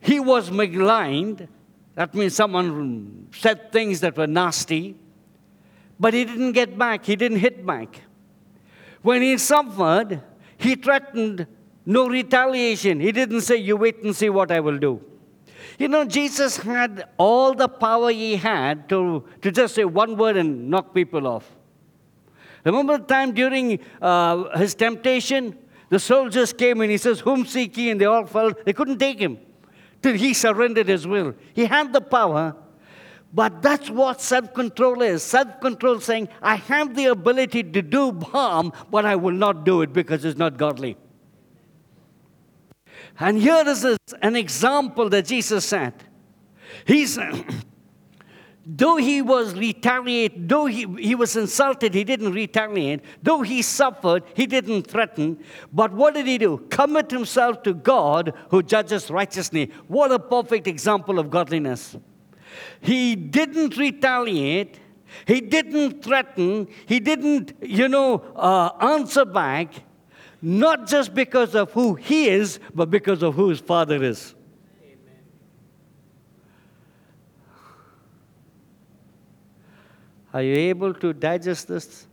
he 0.00 0.18
was 0.18 0.50
maligned. 0.50 1.48
That 1.94 2.14
means 2.14 2.34
someone 2.34 3.28
said 3.32 3.70
things 3.72 4.00
that 4.00 4.16
were 4.16 4.26
nasty, 4.26 4.96
but 6.00 6.14
he 6.14 6.24
didn't 6.24 6.52
get 6.52 6.76
back, 6.78 7.04
he 7.04 7.16
didn't 7.16 7.38
hit 7.38 7.64
back. 7.64 8.00
When 9.02 9.22
he 9.22 9.36
suffered, 9.38 10.22
he 10.56 10.76
threatened 10.76 11.46
no 11.84 12.08
retaliation. 12.08 13.00
He 13.00 13.12
didn't 13.12 13.42
say, 13.42 13.56
You 13.56 13.76
wait 13.76 14.02
and 14.02 14.14
see 14.14 14.30
what 14.30 14.50
I 14.50 14.60
will 14.60 14.78
do. 14.78 15.00
You 15.78 15.88
know, 15.88 16.04
Jesus 16.04 16.58
had 16.58 17.08
all 17.16 17.54
the 17.54 17.68
power 17.68 18.10
he 18.10 18.36
had 18.36 18.88
to, 18.90 19.24
to 19.40 19.50
just 19.50 19.74
say 19.74 19.84
one 19.84 20.16
word 20.16 20.36
and 20.36 20.70
knock 20.70 20.94
people 20.94 21.26
off. 21.26 21.50
Remember 22.64 22.98
the 22.98 23.04
time 23.04 23.32
during 23.32 23.80
uh, 24.00 24.56
his 24.58 24.74
temptation? 24.74 25.58
The 25.88 25.98
soldiers 25.98 26.52
came 26.52 26.80
and 26.80 26.90
he 26.90 26.98
says, 26.98 27.20
Whom 27.20 27.44
seek 27.46 27.76
ye? 27.76 27.90
And 27.90 28.00
they 28.00 28.04
all 28.04 28.26
fell. 28.26 28.52
They 28.64 28.72
couldn't 28.72 28.98
take 28.98 29.18
him 29.18 29.38
till 30.02 30.14
he 30.14 30.34
surrendered 30.34 30.88
his 30.88 31.06
will. 31.06 31.34
He 31.54 31.64
had 31.64 31.92
the 31.92 32.00
power, 32.00 32.56
but 33.32 33.62
that's 33.62 33.90
what 33.90 34.20
self 34.20 34.54
control 34.54 35.02
is. 35.02 35.22
Self 35.22 35.60
control 35.60 36.00
saying, 36.00 36.28
I 36.40 36.56
have 36.56 36.94
the 36.94 37.06
ability 37.06 37.64
to 37.64 37.82
do 37.82 38.12
harm, 38.20 38.72
but 38.90 39.04
I 39.04 39.16
will 39.16 39.32
not 39.34 39.64
do 39.64 39.82
it 39.82 39.92
because 39.92 40.24
it's 40.24 40.38
not 40.38 40.56
godly. 40.56 40.96
And 43.22 43.38
here 43.38 43.62
is 43.68 43.86
an 44.20 44.34
example 44.34 45.08
that 45.10 45.26
Jesus 45.26 45.64
said. 45.64 45.94
He 46.84 47.06
said, 47.06 47.44
though 48.66 48.96
he 48.96 49.22
was 49.22 49.54
retaliate, 49.54 50.48
though 50.48 50.66
he, 50.66 50.86
he 50.98 51.14
was 51.14 51.36
insulted, 51.36 51.94
he 51.94 52.02
didn't 52.02 52.32
retaliate. 52.32 53.04
Though 53.22 53.42
he 53.42 53.62
suffered, 53.62 54.24
he 54.34 54.46
didn't 54.46 54.88
threaten. 54.88 55.38
But 55.72 55.92
what 55.92 56.14
did 56.14 56.26
he 56.26 56.36
do? 56.36 56.66
Commit 56.68 57.12
himself 57.12 57.62
to 57.62 57.74
God 57.74 58.34
who 58.50 58.60
judges 58.60 59.08
righteously. 59.08 59.70
What 59.86 60.10
a 60.10 60.18
perfect 60.18 60.66
example 60.66 61.20
of 61.20 61.30
godliness. 61.30 61.96
He 62.80 63.14
didn't 63.14 63.76
retaliate. 63.76 64.80
He 65.28 65.40
didn't 65.40 66.02
threaten. 66.02 66.66
He 66.86 66.98
didn't, 66.98 67.52
you 67.62 67.86
know, 67.86 68.16
uh, 68.34 68.70
answer 68.80 69.24
back. 69.24 69.84
Not 70.44 70.88
just 70.88 71.14
because 71.14 71.54
of 71.54 71.70
who 71.70 71.94
he 71.94 72.28
is, 72.28 72.58
but 72.74 72.90
because 72.90 73.22
of 73.22 73.36
who 73.36 73.48
his 73.50 73.60
father 73.60 74.02
is. 74.02 74.34
Are 80.34 80.42
you 80.42 80.54
able 80.54 80.94
to 80.94 81.12
digest 81.12 81.68
this? 81.68 82.08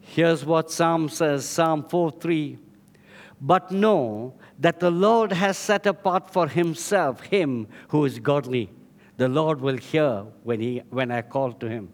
Here's 0.00 0.44
what 0.44 0.72
Psalm 0.72 1.08
says 1.08 1.46
Psalm 1.46 1.84
4 1.88 2.10
3. 2.10 2.58
But 3.40 3.70
know 3.70 4.34
that 4.58 4.80
the 4.80 4.90
Lord 4.90 5.32
has 5.32 5.56
set 5.56 5.86
apart 5.86 6.30
for 6.32 6.48
himself 6.48 7.20
him 7.20 7.68
who 7.88 8.04
is 8.04 8.18
godly. 8.18 8.70
The 9.16 9.28
Lord 9.28 9.60
will 9.60 9.76
hear 9.76 10.24
when, 10.42 10.60
he, 10.60 10.82
when 10.90 11.10
I 11.12 11.22
call 11.22 11.52
to 11.52 11.68
him. 11.68 11.92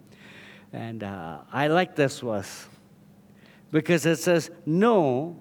And 0.72 1.02
uh, 1.02 1.40
I 1.52 1.66
like 1.66 1.94
this 1.94 2.20
verse 2.20 2.68
because 3.76 4.06
it 4.06 4.16
says, 4.16 4.50
Know 4.64 5.38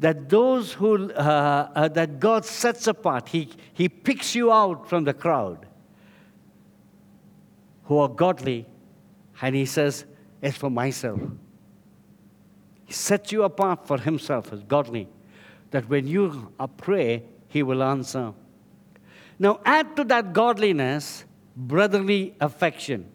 that 0.00 0.28
those 0.28 0.72
who, 0.72 1.12
uh, 1.12 1.70
uh, 1.76 1.86
that 1.86 2.18
God 2.18 2.44
sets 2.44 2.88
apart, 2.88 3.28
he, 3.28 3.50
he 3.72 3.88
picks 3.88 4.34
you 4.34 4.50
out 4.50 4.88
from 4.88 5.04
the 5.04 5.14
crowd 5.14 5.64
who 7.84 7.98
are 7.98 8.08
godly, 8.08 8.66
and 9.40 9.54
he 9.54 9.64
says, 9.64 10.06
It's 10.42 10.56
for 10.56 10.70
myself. 10.70 11.20
He 12.84 12.94
sets 12.94 13.30
you 13.30 13.44
apart 13.44 13.86
for 13.86 13.98
himself 13.98 14.52
as 14.52 14.64
godly, 14.64 15.06
that 15.70 15.88
when 15.88 16.04
you 16.08 16.52
pray, 16.78 17.22
he 17.46 17.62
will 17.62 17.84
answer. 17.84 18.34
Now, 19.38 19.60
add 19.64 19.94
to 19.94 20.02
that 20.02 20.32
godliness 20.32 21.24
brotherly 21.56 22.34
affection. 22.40 23.08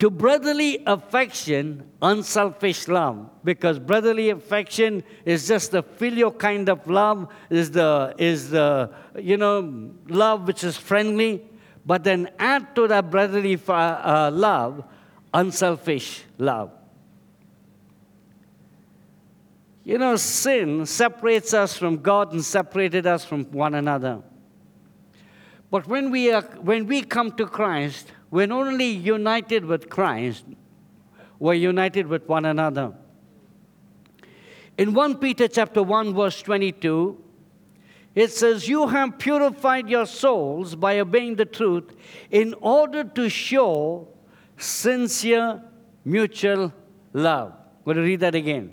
To 0.00 0.10
brotherly 0.10 0.82
affection, 0.86 1.88
unselfish 2.02 2.86
love, 2.86 3.30
because 3.42 3.78
brotherly 3.78 4.28
affection 4.28 5.02
is 5.24 5.48
just 5.48 5.70
the 5.70 5.82
filial 5.82 6.30
kind 6.30 6.68
of 6.68 6.86
love, 6.86 7.28
is 7.48 7.70
the, 7.70 8.14
is 8.18 8.50
the 8.50 8.90
you 9.18 9.38
know, 9.38 9.90
love 10.08 10.46
which 10.46 10.64
is 10.64 10.76
friendly, 10.76 11.42
but 11.86 12.04
then 12.04 12.28
add 12.38 12.74
to 12.76 12.86
that 12.88 13.10
brotherly 13.10 13.58
uh, 13.68 14.30
love 14.32 14.84
unselfish 15.32 16.24
love. 16.36 16.70
You 19.84 19.98
know, 19.98 20.16
sin 20.16 20.84
separates 20.84 21.54
us 21.54 21.76
from 21.78 21.98
God 21.98 22.32
and 22.32 22.44
separated 22.44 23.06
us 23.06 23.24
from 23.24 23.44
one 23.52 23.74
another. 23.74 24.20
But 25.70 25.86
when 25.86 26.10
we, 26.10 26.32
are, 26.32 26.42
when 26.42 26.86
we 26.86 27.02
come 27.02 27.32
to 27.32 27.46
Christ, 27.46 28.12
we're 28.36 28.52
only 28.52 28.88
united 28.88 29.64
with 29.64 29.88
Christ, 29.88 30.44
we're 31.38 31.54
united 31.54 32.06
with 32.06 32.28
one 32.28 32.44
another. 32.44 32.92
In 34.76 34.92
1 34.92 35.16
Peter 35.16 35.48
chapter 35.48 35.82
1, 35.82 36.12
verse 36.12 36.42
22, 36.42 37.16
it 38.14 38.30
says, 38.30 38.68
You 38.68 38.88
have 38.88 39.18
purified 39.18 39.88
your 39.88 40.04
souls 40.04 40.74
by 40.74 41.00
obeying 41.00 41.36
the 41.36 41.46
truth 41.46 41.96
in 42.30 42.52
order 42.60 43.04
to 43.04 43.30
show 43.30 44.06
sincere 44.58 45.62
mutual 46.04 46.74
love. 47.14 47.52
I'm 47.52 47.84
going 47.86 47.96
to 47.96 48.02
read 48.02 48.20
that 48.20 48.34
again. 48.34 48.70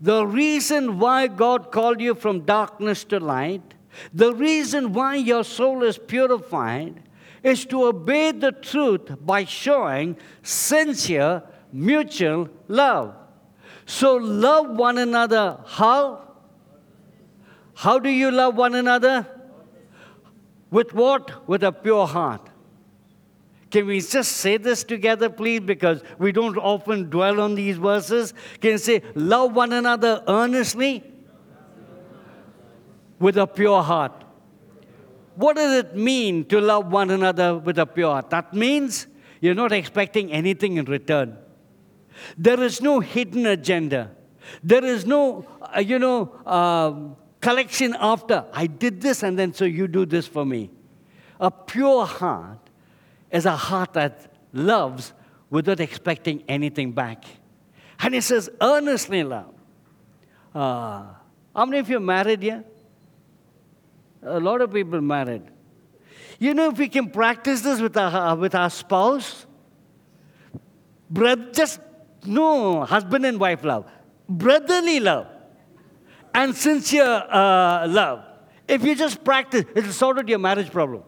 The 0.00 0.26
reason 0.26 0.98
why 0.98 1.28
God 1.28 1.70
called 1.70 2.00
you 2.00 2.16
from 2.16 2.40
darkness 2.40 3.04
to 3.04 3.20
light, 3.20 3.74
the 4.12 4.34
reason 4.34 4.92
why 4.92 5.14
your 5.14 5.44
soul 5.44 5.84
is 5.84 5.98
purified, 5.98 7.04
is 7.42 7.64
to 7.66 7.84
obey 7.84 8.32
the 8.32 8.52
truth 8.52 9.16
by 9.24 9.44
showing 9.44 10.16
sincere 10.42 11.42
mutual 11.72 12.48
love. 12.68 13.14
So 13.86 14.16
love 14.16 14.70
one 14.70 14.98
another. 14.98 15.58
How? 15.66 16.28
How 17.74 17.98
do 17.98 18.08
you 18.08 18.30
love 18.30 18.56
one 18.56 18.74
another? 18.74 19.26
With 20.70 20.92
what? 20.92 21.48
With 21.48 21.62
a 21.62 21.72
pure 21.72 22.06
heart. 22.06 22.50
Can 23.70 23.86
we 23.86 24.00
just 24.00 24.32
say 24.32 24.56
this 24.56 24.82
together, 24.82 25.28
please? 25.28 25.60
Because 25.60 26.02
we 26.18 26.32
don't 26.32 26.56
often 26.56 27.10
dwell 27.10 27.40
on 27.40 27.54
these 27.54 27.76
verses. 27.76 28.32
Can 28.60 28.72
you 28.72 28.78
say, 28.78 29.02
love 29.14 29.54
one 29.54 29.72
another 29.72 30.22
earnestly? 30.26 31.04
With 33.18 33.36
a 33.36 33.46
pure 33.46 33.82
heart. 33.82 34.24
What 35.38 35.54
does 35.54 35.72
it 35.84 35.94
mean 35.94 36.46
to 36.46 36.60
love 36.60 36.90
one 36.90 37.10
another 37.10 37.56
with 37.56 37.78
a 37.78 37.86
pure 37.86 38.10
heart? 38.10 38.30
That 38.30 38.52
means 38.52 39.06
you're 39.40 39.54
not 39.54 39.70
expecting 39.70 40.32
anything 40.32 40.78
in 40.78 40.84
return. 40.86 41.38
There 42.36 42.60
is 42.60 42.82
no 42.82 42.98
hidden 42.98 43.46
agenda. 43.46 44.10
There 44.64 44.84
is 44.84 45.06
no, 45.06 45.46
uh, 45.62 45.78
you 45.78 46.00
know, 46.00 46.32
um, 46.44 47.14
collection 47.40 47.94
after. 48.00 48.46
I 48.52 48.66
did 48.66 49.00
this 49.00 49.22
and 49.22 49.38
then 49.38 49.54
so 49.54 49.64
you 49.64 49.86
do 49.86 50.04
this 50.04 50.26
for 50.26 50.44
me. 50.44 50.70
A 51.38 51.52
pure 51.52 52.04
heart 52.04 52.58
is 53.30 53.46
a 53.46 53.54
heart 53.54 53.92
that 53.92 54.34
loves 54.52 55.12
without 55.50 55.78
expecting 55.78 56.42
anything 56.48 56.90
back. 56.90 57.22
And 58.00 58.12
he 58.12 58.20
says, 58.22 58.50
earnestly 58.60 59.22
love. 59.22 59.54
Uh, 60.52 61.04
how 61.54 61.64
many 61.64 61.78
of 61.78 61.88
you 61.88 61.98
are 61.98 62.00
married 62.00 62.42
here? 62.42 62.64
A 64.22 64.40
lot 64.40 64.60
of 64.60 64.72
people 64.72 65.00
married. 65.00 65.42
You 66.38 66.54
know, 66.54 66.70
if 66.70 66.78
we 66.78 66.88
can 66.88 67.10
practice 67.10 67.60
this 67.62 67.80
with 67.80 67.96
our, 67.96 68.36
with 68.36 68.54
our 68.54 68.70
spouse, 68.70 69.46
brother, 71.10 71.50
just 71.52 71.80
no 72.24 72.84
husband 72.84 73.26
and 73.26 73.40
wife 73.40 73.64
love, 73.64 73.90
brotherly 74.28 75.00
love 75.00 75.26
and 76.34 76.54
sincere 76.54 77.04
uh, 77.04 77.86
love. 77.88 78.24
If 78.66 78.84
you 78.84 78.94
just 78.94 79.24
practice, 79.24 79.64
it'll 79.74 79.92
sort 79.92 80.18
out 80.18 80.28
your 80.28 80.38
marriage 80.38 80.70
problem. 80.70 81.02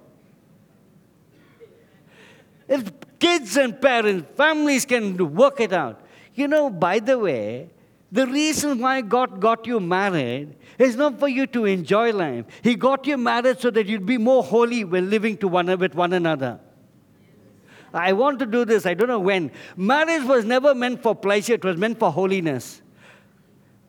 If 2.67 2.91
kids 3.19 3.57
and 3.57 3.81
parents, 3.81 4.27
families 4.37 4.85
can 4.85 5.35
work 5.35 5.61
it 5.61 5.73
out. 5.73 6.01
You 6.35 6.49
know, 6.49 6.71
by 6.71 7.01
the 7.01 7.19
way, 7.19 7.71
the 8.13 8.27
reason 8.27 8.79
why 8.79 9.03
God 9.03 9.41
got 9.41 9.67
you 9.67 9.79
married 9.79 10.57
is 10.79 10.97
not 10.97 11.21
for 11.21 11.29
you 11.29 11.47
to 11.49 11.65
enjoy 11.65 12.13
life. 12.13 12.45
He 12.63 12.75
got 12.75 13.07
you 13.07 13.17
married 13.17 13.61
so 13.61 13.71
that 13.71 13.87
you'd 13.87 14.07
be 14.07 14.19
more 14.19 14.43
holy 14.43 14.85
when 14.85 15.11
living 15.11 15.37
to 15.39 15.49
one, 15.49 15.67
with 15.79 15.95
one 15.95 16.13
another. 16.13 16.59
I 17.93 18.13
want 18.13 18.39
to 18.41 18.47
do 18.47 18.65
this, 18.65 18.87
I 18.87 18.95
don't 18.95 19.09
know 19.09 19.21
when. 19.21 19.51
Marriage 19.77 20.25
was 20.25 20.45
never 20.45 20.75
meant 20.75 21.03
for 21.03 21.15
pleasure, 21.15 21.55
it 21.55 21.65
was 21.65 21.77
meant 21.77 21.99
for 21.99 22.11
holiness. 22.11 22.83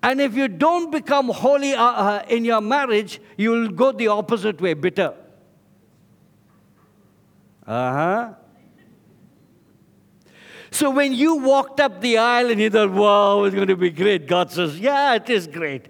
And 0.04 0.20
if 0.20 0.36
you 0.36 0.48
don't 0.48 0.92
become 0.92 1.30
holy 1.30 1.74
uh, 1.74 1.84
uh, 1.84 2.26
in 2.28 2.44
your 2.44 2.62
marriage, 2.62 3.22
you'll 3.38 3.70
go 3.70 3.92
the 3.92 4.08
opposite 4.08 4.60
way, 4.60 4.74
bitter. 4.74 5.14
Uh 7.66 7.94
huh. 7.94 8.34
So 10.72 10.90
when 10.90 11.14
you 11.14 11.36
walked 11.36 11.82
up 11.82 12.00
the 12.00 12.18
aisle 12.18 12.50
and 12.50 12.60
you 12.60 12.70
thought, 12.70 12.92
wow, 12.92 13.44
it's 13.44 13.54
going 13.54 13.68
to 13.68 13.76
be 13.76 13.90
great, 13.90 14.26
God 14.26 14.52
says, 14.52 14.80
yeah, 14.80 15.16
it 15.16 15.30
is 15.30 15.46
great. 15.46 15.90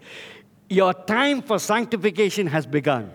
Your 0.70 0.92
time 0.94 1.44
for 1.44 1.60
sanctification 1.60 2.48
has 2.48 2.66
begun. 2.66 3.14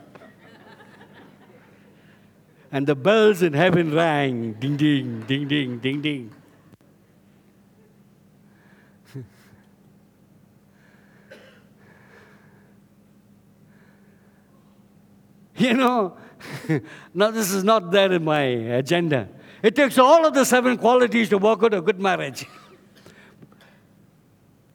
and 2.71 2.87
the 2.87 2.95
bells 2.95 3.43
in 3.43 3.53
heaven 3.53 3.93
rang 3.93 4.53
ding, 4.55 4.77
ding, 4.77 5.23
ding, 5.27 5.49
ding, 5.49 5.79
ding, 5.79 6.01
ding. 6.01 6.33
You 15.59 15.73
know, 15.73 16.19
now 17.15 17.31
this 17.31 17.51
is 17.51 17.65
not 17.65 17.91
there 17.91 18.13
in 18.13 18.23
my 18.23 18.43
agenda. 18.43 19.31
It 19.67 19.75
takes 19.75 19.99
all 19.99 20.25
of 20.25 20.33
the 20.33 20.45
seven 20.45 20.79
qualities 20.79 21.29
to 21.31 21.39
work 21.39 21.65
out 21.65 21.75
a 21.75 21.81
good 21.81 21.99
marriage. 21.99 22.47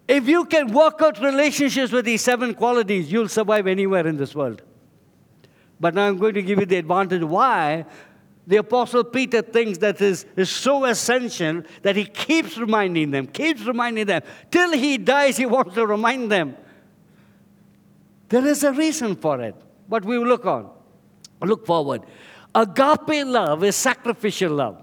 if 0.06 0.28
you 0.28 0.44
can 0.44 0.74
work 0.74 1.02
out 1.02 1.18
relationships 1.22 1.94
with 1.94 2.04
these 2.04 2.22
seven 2.22 2.54
qualities, 2.54 3.10
you'll 3.10 3.30
survive 3.30 3.68
anywhere 3.68 4.06
in 4.06 4.18
this 4.18 4.36
world. 4.36 4.62
But 5.80 5.94
now 5.94 6.10
I'm 6.10 6.18
going 6.18 6.34
to 6.34 6.42
give 6.42 6.60
you 6.60 6.66
the 6.66 6.76
advantage 6.76 7.24
why 7.24 7.86
the 8.46 8.58
Apostle 8.58 9.06
Peter 9.06 9.42
thinks 9.42 9.78
that 9.78 10.02
is, 10.02 10.26
is 10.36 10.50
so 10.50 10.84
essential 10.84 11.64
that 11.84 11.96
he 11.96 12.04
keeps 12.04 12.58
reminding 12.58 13.12
them, 13.12 13.28
keeps 13.28 13.62
reminding 13.62 14.08
them. 14.08 14.24
Till 14.52 14.74
he 14.74 14.98
dies, 14.98 15.38
he 15.38 15.46
wants 15.46 15.74
to 15.76 15.88
remind 15.88 16.30
them. 16.30 16.58
There 18.28 18.46
is 18.46 18.66
a 18.66 18.74
reason 18.74 19.16
for 19.16 19.40
it. 19.40 19.56
But 19.88 20.04
we 20.04 20.18
will 20.18 20.28
look 20.28 20.46
on, 20.46 20.70
look 21.42 21.66
forward. 21.66 22.02
Agape 22.54 23.26
love 23.26 23.64
is 23.64 23.76
sacrificial 23.76 24.54
love. 24.54 24.82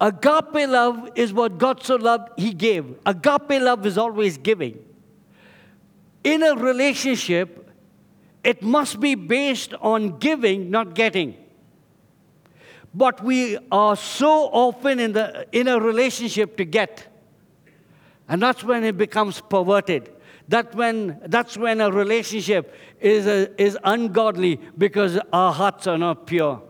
Agape 0.00 0.68
love 0.68 1.10
is 1.14 1.32
what 1.32 1.58
God 1.58 1.82
so 1.82 1.94
loved, 1.94 2.30
He 2.36 2.52
gave. 2.52 2.96
Agape 3.06 3.62
love 3.62 3.86
is 3.86 3.96
always 3.96 4.36
giving. 4.36 4.78
In 6.24 6.42
a 6.42 6.56
relationship, 6.56 7.70
it 8.42 8.62
must 8.62 8.98
be 8.98 9.14
based 9.14 9.74
on 9.74 10.18
giving, 10.18 10.70
not 10.70 10.94
getting. 10.94 11.36
But 12.94 13.22
we 13.22 13.58
are 13.70 13.96
so 13.96 14.46
often 14.46 14.98
in, 14.98 15.12
the, 15.12 15.46
in 15.52 15.68
a 15.68 15.80
relationship 15.80 16.56
to 16.56 16.64
get. 16.64 17.06
And 18.28 18.42
that's 18.42 18.64
when 18.64 18.82
it 18.84 18.98
becomes 18.98 19.40
perverted. 19.40 20.10
That 20.48 20.74
when, 20.74 21.20
that's 21.26 21.56
when 21.56 21.80
a 21.80 21.90
relationship 21.90 22.74
is, 23.00 23.26
a, 23.26 23.62
is 23.62 23.78
ungodly 23.84 24.60
because 24.76 25.18
our 25.32 25.52
hearts 25.52 25.86
are 25.86 25.96
not 25.96 26.26
pure. 26.26 26.60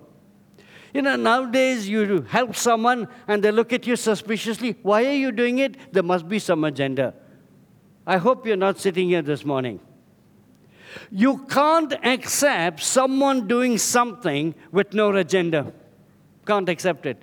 You 0.93 1.01
know, 1.03 1.17
nowadays 1.17 1.89
you 1.89 2.23
help 2.23 2.55
someone 2.55 3.09
and 3.27 3.43
they 3.43 3.51
look 3.51 3.73
at 3.73 3.87
you 3.87 3.97
suspiciously. 3.97 4.77
Why 4.83 5.07
are 5.07 5.15
you 5.15 5.33
doing 5.33 5.59
it? 5.59 5.93
There 5.93 6.03
must 6.03 6.29
be 6.29 6.39
some 6.39 6.65
agenda. 6.65 7.15
I 8.07 8.19
hope 8.19 8.47
you're 8.47 8.57
not 8.57 8.79
sitting 8.79 9.09
here 9.09 9.23
this 9.23 9.45
morning. 9.45 9.81
You 11.11 11.39
can't 11.47 11.95
accept 12.05 12.83
someone 12.83 13.49
doing 13.49 13.79
something 13.79 14.55
with 14.71 14.93
no 14.93 15.15
agenda. 15.17 15.73
Can't 16.47 16.69
accept 16.69 17.07
it. 17.07 17.23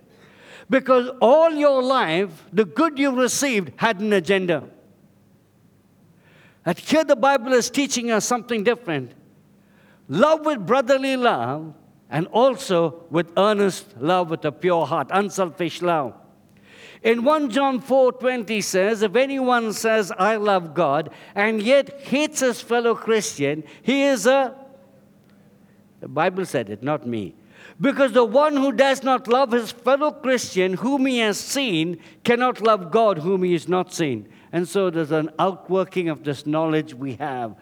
Because 0.70 1.09
all 1.22 1.51
your 1.51 1.84
life, 1.84 2.45
the 2.51 2.65
good 2.65 2.97
you 2.97 3.11
received 3.11 3.74
had 3.76 3.99
an 3.99 4.13
agenda. 4.13 4.63
And 6.65 6.78
here 6.78 7.03
the 7.03 7.15
Bible 7.15 7.53
is 7.53 7.70
teaching 7.70 8.09
us 8.11 8.26
something 8.26 8.63
different. 8.63 9.11
Love 10.07 10.45
with 10.45 10.65
brotherly 10.65 11.17
love 11.17 11.74
and 12.10 12.28
also 12.28 13.05
with 13.10 13.32
earnest 13.38 13.97
love 13.99 14.30
with 14.30 14.43
a 14.45 14.51
pure 14.51 14.86
heart, 14.86 15.07
unselfish 15.12 15.82
love. 15.82 16.14
In 17.01 17.24
1 17.24 17.49
John 17.51 17.80
4 17.80 18.14
20 18.14 18.60
says, 18.62 19.01
If 19.01 19.16
anyone 19.16 19.72
says, 19.74 20.12
I 20.18 20.36
love 20.36 20.74
God, 20.74 21.12
and 21.34 21.62
yet 21.62 22.01
hates 22.01 22.41
his 22.41 22.62
fellow 22.62 22.95
Christian, 22.95 23.64
he 23.82 24.03
is 24.03 24.26
a. 24.26 24.55
The 26.01 26.07
Bible 26.07 26.45
said 26.45 26.70
it, 26.70 26.84
not 26.84 27.07
me. 27.07 27.36
Because 27.80 28.12
the 28.12 28.26
one 28.26 28.57
who 28.57 28.74
does 28.74 29.03
not 29.03 29.28
love 29.28 29.51
his 29.51 29.72
fellow 29.72 30.12
Christian, 30.12 30.74
whom 30.74 31.05
he 31.05 31.20
has 31.20 31.39
seen, 31.39 31.99
cannot 32.26 32.62
love 32.62 32.91
God, 32.91 33.20
whom 33.20 33.43
he 33.43 33.53
has 33.53 33.70
not 33.70 33.93
seen. 33.93 34.28
And 34.52 34.68
so 34.68 34.89
there's 34.89 35.12
an 35.12 35.30
outworking 35.38 36.10
of 36.10 36.24
this 36.24 36.45
knowledge 36.45 36.93
we 36.93 37.16
have. 37.16 37.56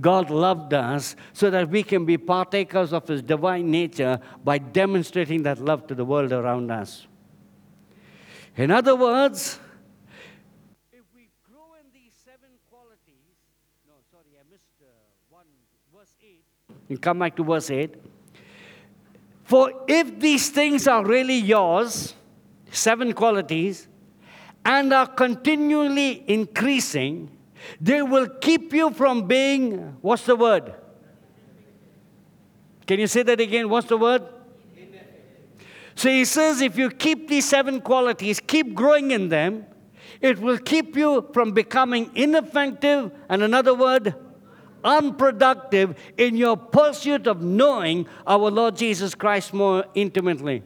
God 0.00 0.28
loved 0.28 0.74
us 0.74 1.16
so 1.32 1.50
that 1.50 1.70
we 1.70 1.82
can 1.82 2.04
be 2.04 2.18
partakers 2.18 2.92
of 2.92 3.08
his 3.08 3.22
divine 3.22 3.70
nature 3.70 4.20
by 4.42 4.58
demonstrating 4.58 5.44
that 5.44 5.58
love 5.58 5.86
to 5.86 5.94
the 5.94 6.04
world 6.04 6.32
around 6.32 6.70
us. 6.70 7.06
In 8.56 8.70
other 8.70 8.94
words, 8.94 9.58
if 10.92 11.02
we 11.14 11.28
grow 11.50 11.74
in 11.80 11.86
these 11.92 12.12
seven 12.24 12.50
qualities, 12.70 13.24
no, 13.88 13.94
sorry, 14.10 14.36
I 14.38 14.44
missed 14.52 14.64
uh, 14.82 14.86
one, 15.30 15.46
verse 15.96 16.14
8. 16.22 16.44
You 16.88 16.98
come 16.98 17.18
back 17.18 17.36
to 17.36 17.44
verse 17.44 17.70
8. 17.70 17.94
For 19.44 19.72
if 19.88 20.20
these 20.20 20.50
things 20.50 20.86
are 20.86 21.04
really 21.04 21.38
yours, 21.38 22.14
seven 22.70 23.12
qualities, 23.12 23.88
and 24.64 24.92
are 24.92 25.06
continually 25.06 26.24
increasing, 26.26 27.30
they 27.80 28.02
will 28.02 28.28
keep 28.28 28.72
you 28.72 28.90
from 28.90 29.26
being, 29.26 29.96
what's 30.00 30.24
the 30.24 30.36
word? 30.36 30.74
Can 32.86 33.00
you 33.00 33.06
say 33.06 33.22
that 33.22 33.40
again? 33.40 33.68
What's 33.68 33.88
the 33.88 33.96
word? 33.96 34.22
So 35.94 36.08
he 36.08 36.24
says 36.24 36.60
if 36.60 36.76
you 36.76 36.90
keep 36.90 37.28
these 37.28 37.48
seven 37.48 37.80
qualities, 37.80 38.40
keep 38.40 38.74
growing 38.74 39.12
in 39.12 39.28
them, 39.28 39.66
it 40.20 40.38
will 40.38 40.58
keep 40.58 40.96
you 40.96 41.28
from 41.32 41.52
becoming 41.52 42.10
ineffective, 42.14 43.12
and 43.28 43.42
another 43.42 43.74
word, 43.74 44.14
unproductive 44.82 45.96
in 46.18 46.36
your 46.36 46.56
pursuit 46.56 47.26
of 47.26 47.42
knowing 47.42 48.06
our 48.26 48.50
Lord 48.50 48.76
Jesus 48.76 49.14
Christ 49.14 49.54
more 49.54 49.84
intimately. 49.94 50.62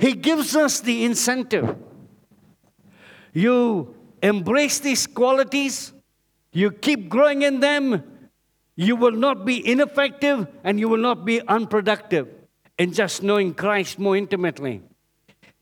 He 0.00 0.14
gives 0.14 0.56
us 0.56 0.80
the 0.80 1.04
incentive. 1.04 1.76
You 3.34 3.94
embrace 4.22 4.78
these 4.78 5.06
qualities, 5.06 5.92
you 6.52 6.70
keep 6.70 7.10
growing 7.10 7.42
in 7.42 7.60
them, 7.60 8.02
you 8.76 8.96
will 8.96 9.12
not 9.12 9.44
be 9.44 9.56
ineffective 9.70 10.48
and 10.64 10.80
you 10.80 10.88
will 10.88 11.04
not 11.10 11.26
be 11.26 11.46
unproductive 11.46 12.28
in 12.78 12.94
just 12.94 13.22
knowing 13.22 13.52
Christ 13.52 13.98
more 13.98 14.16
intimately. 14.16 14.80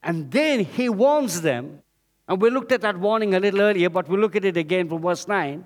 And 0.04 0.30
then 0.30 0.64
he 0.64 0.88
warns 0.88 1.40
them, 1.40 1.82
and 2.28 2.40
we 2.40 2.50
looked 2.50 2.70
at 2.70 2.82
that 2.82 2.96
warning 2.96 3.34
a 3.34 3.40
little 3.40 3.60
earlier, 3.60 3.90
but 3.90 4.08
we'll 4.08 4.20
look 4.20 4.36
at 4.36 4.44
it 4.44 4.56
again 4.56 4.88
from 4.88 5.02
verse 5.02 5.26
9. 5.26 5.64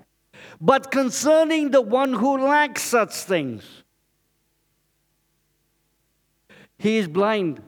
But 0.59 0.89
concerning 0.89 1.69
the 1.69 1.81
one 1.81 2.13
who 2.13 2.39
lacks 2.39 2.81
such 2.81 3.13
things, 3.13 3.83
he 6.79 6.97
is 6.97 7.07
blind 7.07 7.61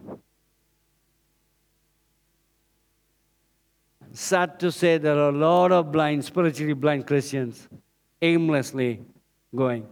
sad 4.19 4.59
to 4.59 4.71
say 4.71 4.97
there 4.97 5.17
are 5.17 5.29
a 5.29 5.37
lot 5.37 5.71
of 5.71 5.91
blind, 5.91 6.25
spiritually 6.25 6.73
blind 6.73 7.07
Christians 7.07 7.67
aimlessly 8.21 9.01
going. 9.53 9.87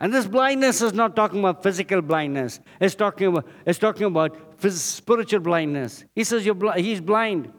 And 0.00 0.12
this 0.12 0.26
blindness 0.26 0.82
is 0.82 0.92
not 0.92 1.14
talking 1.14 1.38
about 1.38 1.62
physical 1.62 2.02
blindness. 2.02 2.58
It's 2.80 2.96
talking 2.96 3.28
about, 3.28 3.46
it's 3.64 3.78
talking 3.78 4.06
about 4.06 4.36
spiritual 4.70 5.40
blindness. 5.40 6.04
He 6.14 6.24
says 6.24 6.44
you're 6.44 6.56
bl- 6.56 6.70
he's 6.72 7.00
blind. 7.00 7.52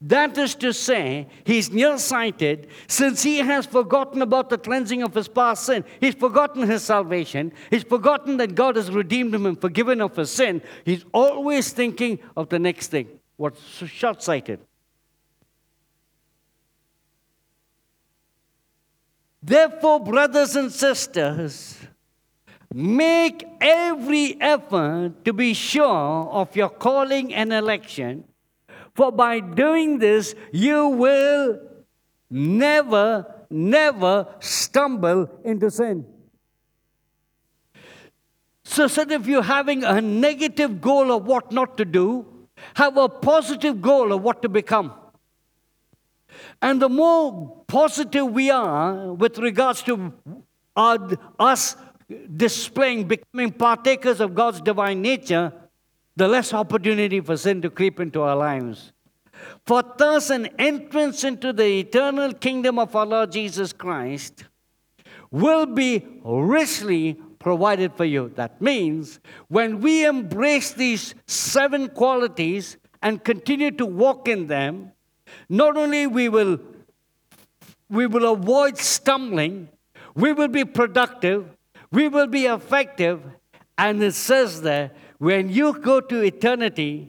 That 0.00 0.38
is 0.38 0.54
to 0.56 0.72
say, 0.72 1.28
he's 1.44 1.70
nearsighted 1.70 2.68
since 2.86 3.22
he 3.22 3.38
has 3.38 3.66
forgotten 3.66 4.22
about 4.22 4.48
the 4.48 4.58
cleansing 4.58 5.02
of 5.02 5.14
his 5.14 5.28
past 5.28 5.64
sin. 5.64 5.84
He's 6.00 6.14
forgotten 6.14 6.66
his 6.66 6.82
salvation. 6.82 7.52
He's 7.70 7.82
forgotten 7.82 8.36
that 8.38 8.54
God 8.54 8.76
has 8.76 8.90
redeemed 8.90 9.34
him 9.34 9.46
and 9.46 9.60
forgiven 9.60 10.00
of 10.00 10.16
his 10.16 10.30
sin. 10.30 10.62
He's 10.84 11.04
always 11.12 11.72
thinking 11.72 12.20
of 12.36 12.48
the 12.48 12.58
next 12.58 12.88
thing. 12.88 13.08
What's 13.36 13.62
short 13.86 14.22
sighted? 14.22 14.60
Therefore, 19.46 20.00
brothers 20.00 20.56
and 20.56 20.72
sisters, 20.72 21.78
make 22.74 23.46
every 23.60 24.36
effort 24.40 25.24
to 25.24 25.32
be 25.32 25.54
sure 25.54 26.28
of 26.32 26.56
your 26.56 26.68
calling 26.68 27.32
and 27.32 27.52
election, 27.52 28.24
for 28.96 29.12
by 29.12 29.38
doing 29.38 30.00
this, 30.00 30.34
you 30.50 30.88
will 30.88 31.60
never, 32.28 33.24
never 33.48 34.26
stumble 34.40 35.30
into 35.44 35.70
sin. 35.70 36.04
So, 38.64 38.88
said 38.88 39.12
if 39.12 39.28
you're 39.28 39.44
having 39.44 39.84
a 39.84 40.00
negative 40.00 40.80
goal 40.80 41.12
of 41.12 41.24
what 41.24 41.52
not 41.52 41.76
to 41.76 41.84
do, 41.84 42.26
have 42.74 42.96
a 42.96 43.08
positive 43.08 43.80
goal 43.80 44.12
of 44.12 44.22
what 44.22 44.42
to 44.42 44.48
become. 44.48 44.92
And 46.62 46.80
the 46.80 46.88
more 46.88 47.64
positive 47.66 48.26
we 48.26 48.50
are 48.50 49.12
with 49.12 49.38
regards 49.38 49.82
to 49.84 50.12
our, 50.74 51.10
us 51.38 51.76
displaying, 52.36 53.08
becoming 53.08 53.52
partakers 53.52 54.20
of 54.20 54.34
God's 54.34 54.60
divine 54.60 55.02
nature, 55.02 55.52
the 56.16 56.28
less 56.28 56.52
opportunity 56.54 57.20
for 57.20 57.36
sin 57.36 57.60
to 57.62 57.70
creep 57.70 58.00
into 58.00 58.22
our 58.22 58.36
lives. 58.36 58.92
For 59.66 59.82
thus 59.98 60.30
an 60.30 60.46
entrance 60.58 61.24
into 61.24 61.52
the 61.52 61.80
eternal 61.80 62.32
kingdom 62.32 62.78
of 62.78 62.96
our 62.96 63.06
Lord 63.06 63.32
Jesus 63.32 63.72
Christ 63.72 64.44
will 65.30 65.66
be 65.66 66.06
richly 66.24 67.14
provided 67.38 67.92
for 67.94 68.04
you. 68.04 68.32
That 68.36 68.60
means 68.62 69.20
when 69.48 69.80
we 69.80 70.06
embrace 70.06 70.72
these 70.72 71.14
seven 71.26 71.88
qualities 71.88 72.76
and 73.02 73.22
continue 73.22 73.70
to 73.72 73.86
walk 73.86 74.26
in 74.26 74.46
them, 74.46 74.92
not 75.48 75.76
only 75.76 76.06
we 76.06 76.28
will 76.28 76.58
we 77.88 78.06
will 78.06 78.32
avoid 78.32 78.78
stumbling, 78.78 79.68
we 80.14 80.32
will 80.32 80.48
be 80.48 80.64
productive, 80.64 81.46
we 81.92 82.08
will 82.08 82.26
be 82.26 82.46
effective, 82.46 83.22
and 83.78 84.02
it 84.02 84.12
says 84.12 84.62
there, 84.62 84.90
when 85.18 85.48
you 85.48 85.78
go 85.78 86.00
to 86.00 86.22
eternity, 86.22 87.08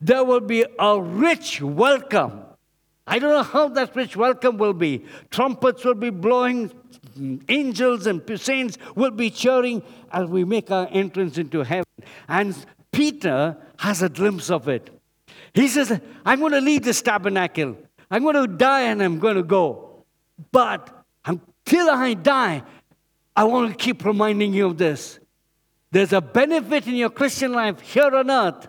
there 0.00 0.22
will 0.22 0.40
be 0.40 0.64
a 0.78 1.00
rich 1.00 1.60
welcome. 1.60 2.42
I 3.06 3.18
don't 3.18 3.30
know 3.30 3.42
how 3.42 3.68
that 3.68 3.96
rich 3.96 4.16
welcome 4.16 4.58
will 4.58 4.74
be. 4.74 5.04
Trumpets 5.30 5.84
will 5.84 5.94
be 5.94 6.10
blowing, 6.10 6.70
angels 7.48 8.06
and 8.06 8.22
saints 8.38 8.76
will 8.94 9.10
be 9.10 9.30
cheering 9.30 9.82
as 10.12 10.28
we 10.28 10.44
make 10.44 10.70
our 10.70 10.88
entrance 10.90 11.38
into 11.38 11.62
heaven. 11.62 11.86
And 12.28 12.54
Peter 12.92 13.56
has 13.78 14.02
a 14.02 14.08
glimpse 14.08 14.50
of 14.50 14.68
it. 14.68 14.90
He 15.54 15.68
says, 15.68 16.00
I'm 16.24 16.40
going 16.40 16.52
to 16.52 16.60
leave 16.60 16.82
this 16.82 17.02
tabernacle. 17.02 17.76
I'm 18.10 18.22
going 18.22 18.34
to 18.34 18.46
die 18.46 18.82
and 18.82 19.02
I'm 19.02 19.18
going 19.18 19.36
to 19.36 19.42
go. 19.42 20.04
But 20.52 21.04
until 21.24 21.90
I 21.90 22.14
die, 22.14 22.62
I 23.36 23.44
want 23.44 23.70
to 23.70 23.76
keep 23.76 24.04
reminding 24.04 24.52
you 24.52 24.66
of 24.66 24.78
this. 24.78 25.18
There's 25.90 26.12
a 26.12 26.20
benefit 26.20 26.86
in 26.86 26.96
your 26.96 27.10
Christian 27.10 27.52
life 27.52 27.80
here 27.80 28.14
on 28.14 28.30
earth, 28.30 28.68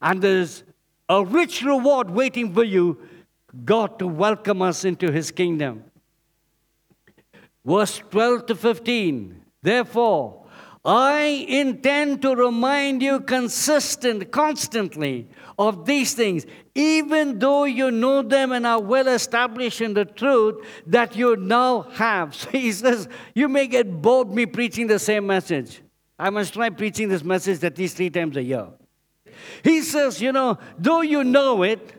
and 0.00 0.22
there's 0.22 0.62
a 1.08 1.24
rich 1.24 1.62
reward 1.62 2.10
waiting 2.10 2.54
for 2.54 2.62
you, 2.62 3.00
God 3.64 3.98
to 3.98 4.06
welcome 4.06 4.62
us 4.62 4.84
into 4.84 5.10
his 5.10 5.30
kingdom. 5.30 5.84
Verse 7.64 8.02
12 8.10 8.46
to 8.46 8.54
15. 8.54 9.42
Therefore, 9.62 10.46
I 10.84 11.44
intend 11.48 12.22
to 12.22 12.34
remind 12.34 13.02
you 13.02 13.20
consistent, 13.20 14.30
constantly 14.30 15.28
of 15.60 15.84
these 15.84 16.14
things, 16.14 16.46
even 16.74 17.38
though 17.38 17.64
you 17.64 17.90
know 17.90 18.22
them 18.22 18.50
and 18.50 18.66
are 18.66 18.80
well 18.80 19.06
established 19.08 19.82
in 19.82 19.92
the 19.92 20.06
truth 20.06 20.56
that 20.86 21.14
you 21.14 21.36
now 21.36 21.82
have. 21.92 22.34
So 22.40 22.48
he 22.50 22.72
says, 22.72 23.08
You 23.34 23.46
may 23.48 23.66
get 23.66 24.00
bored 24.00 24.30
me 24.32 24.46
preaching 24.46 24.86
the 24.86 24.98
same 24.98 25.26
message. 25.26 25.82
I 26.18 26.30
must 26.30 26.54
try 26.54 26.70
preaching 26.70 27.10
this 27.10 27.22
message 27.22 27.62
at 27.62 27.76
least 27.76 27.98
three 27.98 28.08
times 28.08 28.38
a 28.38 28.42
year. 28.42 28.68
He 29.62 29.82
says, 29.82 30.22
You 30.22 30.32
know, 30.32 30.58
though 30.78 31.02
you 31.02 31.24
know 31.24 31.62
it, 31.62 31.92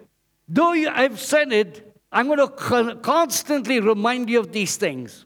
though 0.48 0.74
you, 0.74 0.90
I've 0.90 1.20
said 1.20 1.54
it, 1.54 1.96
I'm 2.12 2.26
going 2.26 2.40
to 2.40 2.96
constantly 2.96 3.80
remind 3.80 4.28
you 4.28 4.40
of 4.40 4.52
these 4.52 4.76
things. 4.76 5.24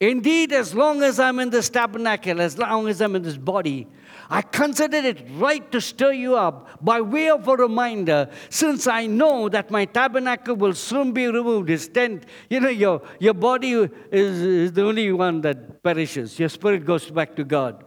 Indeed, 0.00 0.52
as 0.52 0.74
long 0.74 1.02
as 1.04 1.20
I'm 1.20 1.38
in 1.38 1.50
this 1.50 1.70
tabernacle, 1.70 2.40
as 2.40 2.58
long 2.58 2.88
as 2.88 3.00
I'm 3.00 3.14
in 3.14 3.22
this 3.22 3.38
body, 3.38 3.86
I 4.28 4.42
consider 4.42 4.96
it 4.96 5.24
right 5.34 5.70
to 5.72 5.80
stir 5.80 6.12
you 6.12 6.36
up 6.36 6.84
by 6.84 7.00
way 7.00 7.30
of 7.30 7.46
a 7.46 7.56
reminder, 7.56 8.28
since 8.48 8.86
I 8.86 9.06
know 9.06 9.48
that 9.48 9.70
my 9.70 9.84
tabernacle 9.84 10.56
will 10.56 10.74
soon 10.74 11.12
be 11.12 11.26
removed. 11.26 11.68
His 11.68 11.88
tent, 11.88 12.24
you 12.50 12.60
know, 12.60 12.68
your, 12.68 13.02
your 13.20 13.34
body 13.34 13.72
is, 13.72 13.90
is 14.10 14.72
the 14.72 14.84
only 14.84 15.12
one 15.12 15.40
that 15.42 15.82
perishes. 15.82 16.38
Your 16.38 16.48
spirit 16.48 16.84
goes 16.84 17.10
back 17.10 17.36
to 17.36 17.44
God. 17.44 17.84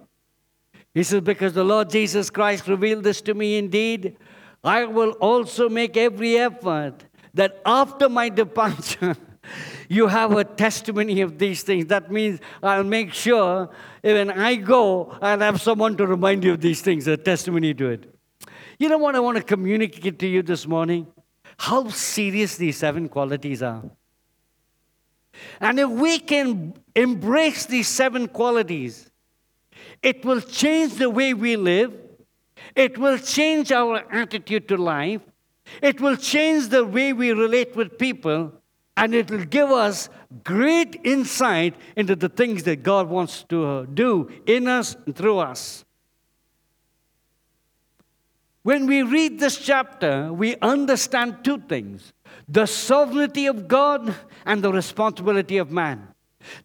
He 0.94 1.04
says, 1.04 1.22
Because 1.22 1.54
the 1.54 1.64
Lord 1.64 1.90
Jesus 1.90 2.30
Christ 2.30 2.68
revealed 2.68 3.04
this 3.04 3.22
to 3.22 3.34
me 3.34 3.58
indeed, 3.58 4.18
I 4.64 4.86
will 4.86 5.12
also 5.12 5.70
make 5.70 5.96
every 5.98 6.38
effort 6.38 7.06
that 7.34 7.62
after 7.66 8.10
my 8.10 8.30
departure, 8.30 9.16
you 9.88 10.08
have 10.08 10.32
a 10.32 10.44
testimony 10.44 11.22
of 11.22 11.38
these 11.40 11.64
things. 11.64 11.88
That 11.88 12.12
means 12.12 12.40
I'll 12.62 12.84
make 12.84 13.14
sure 13.14 13.70
when 14.02 14.32
I 14.32 14.56
go, 14.56 15.18
I'll 15.22 15.40
have 15.40 15.62
someone 15.62 15.98
to 15.98 16.08
remind 16.08 16.44
you 16.44 16.54
of 16.54 16.62
these 16.62 16.82
things, 16.82 17.08
a 17.08 17.18
testimony 17.18 17.74
to 17.74 17.90
it. 17.90 18.16
You 18.78 18.88
know 18.90 18.98
what 18.98 19.16
I 19.16 19.20
want 19.20 19.38
to 19.38 19.44
communicate 19.44 20.20
to 20.20 20.28
you 20.28 20.42
this 20.42 20.66
morning? 20.66 21.08
How 21.58 21.90
serious 21.90 22.56
these 22.56 22.78
seven 22.78 23.10
qualities 23.10 23.62
are. 23.62 23.84
And 25.60 25.80
if 25.80 25.90
we 25.90 26.20
can 26.20 26.74
embrace 26.96 27.66
these 27.66 27.88
seven 27.88 28.28
qualities, 28.28 29.10
it 30.02 30.24
will 30.24 30.42
change 30.42 30.94
the 30.94 31.10
way 31.10 31.34
we 31.34 31.56
live. 31.56 31.94
It 32.76 32.98
will 32.98 33.18
change 33.18 33.72
our 33.72 34.04
attitude 34.14 34.68
to 34.70 34.78
life. 34.78 35.22
It 35.82 36.02
will 36.02 36.16
change 36.16 36.70
the 36.70 36.86
way 36.86 37.14
we 37.14 37.32
relate 37.32 37.76
with 37.76 37.98
people 37.98 38.54
and 38.98 39.16
it 39.16 39.32
will 39.32 39.46
give 39.46 39.70
us 39.70 40.10
great 40.44 41.00
insight 41.04 41.76
into 41.96 42.16
the 42.16 42.30
things 42.30 42.64
that 42.64 42.84
God 42.84 43.08
wants 43.08 43.44
to 43.44 43.86
do 43.88 44.30
in 44.46 44.68
us 44.68 44.96
and 45.06 45.16
through 45.16 45.40
us. 45.40 45.86
When 48.64 48.88
we 48.88 49.04
read 49.04 49.40
this 49.40 49.58
chapter, 49.58 50.32
we 50.34 50.58
understand 50.58 51.44
two 51.44 51.60
things 51.60 52.14
the 52.48 52.66
sovereignty 52.66 53.46
of 53.48 53.68
God 53.68 54.14
and 54.46 54.64
the 54.64 54.72
responsibility 54.72 55.58
of 55.58 55.72
man. 55.72 56.08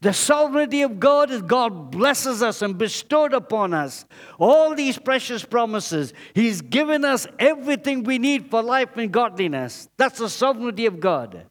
The 0.01 0.13
sovereignty 0.13 0.83
of 0.83 1.01
God 1.01 1.31
is 1.31 1.43
God 1.43 1.91
blesses 1.91 2.43
us 2.43 2.63
and 2.63 2.79
bestowed 2.79 3.33
upon 3.33 3.75
us 3.75 4.07
all 4.39 4.75
these 4.75 4.99
precious 4.99 5.45
promises. 5.45 6.13
He's 6.33 6.61
given 6.61 7.05
us 7.05 7.27
everything 7.39 8.05
we 8.05 8.19
need 8.19 8.51
for 8.51 8.63
life 8.63 8.97
and 8.97 9.13
godliness. 9.13 9.89
That's 9.97 10.19
the 10.19 10.29
sovereignty 10.29 10.87
of 10.87 11.01
God. 11.01 11.47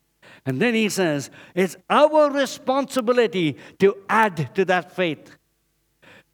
And 0.46 0.62
then 0.62 0.74
he 0.74 0.90
says, 0.90 1.30
it's 1.56 1.78
our 1.90 2.30
responsibility 2.32 3.58
to 3.80 3.98
add 4.10 4.54
to 4.56 4.66
that 4.66 4.96
faith. 4.96 5.38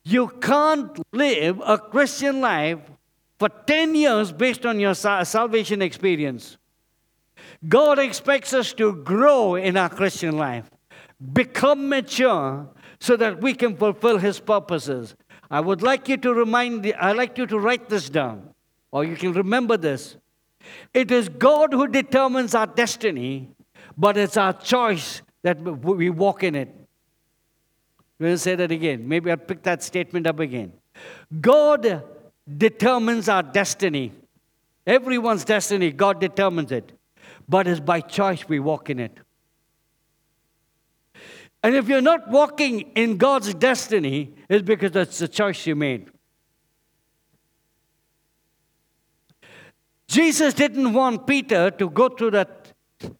You 0.03 0.29
can't 0.41 0.99
live 1.11 1.61
a 1.63 1.77
Christian 1.77 2.41
life 2.41 2.79
for 3.37 3.49
10 3.49 3.93
years 3.95 4.31
based 4.31 4.65
on 4.65 4.79
your 4.79 4.95
salvation 4.95 5.81
experience. 5.81 6.57
God 7.67 7.99
expects 7.99 8.53
us 8.53 8.73
to 8.73 8.93
grow 9.03 9.55
in 9.55 9.77
our 9.77 9.89
Christian 9.89 10.37
life, 10.37 10.69
become 11.33 11.89
mature 11.89 12.67
so 12.99 13.15
that 13.17 13.41
we 13.41 13.53
can 13.53 13.75
fulfill 13.75 14.17
his 14.17 14.39
purposes. 14.39 15.15
I 15.51 15.59
would 15.59 15.81
like 15.81 16.09
you 16.09 16.17
to 16.17 16.33
remind 16.33 16.91
I 16.99 17.11
like 17.11 17.37
you 17.37 17.45
to 17.47 17.59
write 17.59 17.89
this 17.89 18.09
down 18.09 18.53
or 18.91 19.03
you 19.03 19.15
can 19.15 19.33
remember 19.33 19.77
this. 19.77 20.17
It 20.93 21.11
is 21.11 21.29
God 21.29 21.73
who 21.73 21.87
determines 21.87 22.55
our 22.55 22.67
destiny 22.67 23.51
but 23.99 24.15
it's 24.15 24.37
our 24.37 24.53
choice 24.53 25.21
that 25.43 25.59
we 25.61 26.09
walk 26.09 26.43
in 26.43 26.55
it. 26.55 26.73
We'll 28.17 28.37
say 28.37 28.55
that 28.55 28.71
again. 28.71 29.05
Maybe 29.05 29.29
I'll 29.29 29.35
pick 29.35 29.61
that 29.63 29.83
statement 29.83 30.25
up 30.25 30.39
again. 30.39 30.71
God 31.41 32.03
determines 32.57 33.27
our 33.27 33.43
destiny. 33.43 34.13
Everyone's 34.87 35.43
destiny, 35.43 35.91
God 35.91 36.21
determines 36.21 36.71
it. 36.71 36.93
But 37.47 37.67
it's 37.67 37.81
by 37.81 37.99
choice 37.99 38.47
we 38.47 38.59
walk 38.59 38.89
in 38.89 38.99
it. 38.99 39.17
And 41.61 41.75
if 41.75 41.89
you're 41.89 42.01
not 42.01 42.29
walking 42.29 42.91
in 42.95 43.17
God's 43.17 43.53
destiny, 43.53 44.33
it's 44.47 44.63
because 44.63 44.93
that's 44.93 45.19
the 45.19 45.27
choice 45.27 45.67
you 45.67 45.75
made. 45.75 46.09
Jesus 50.07 50.53
didn't 50.53 50.93
want 50.93 51.27
Peter 51.27 51.69
to 51.69 51.89
go 51.89 52.07
through 52.07 52.31
that 52.31 52.58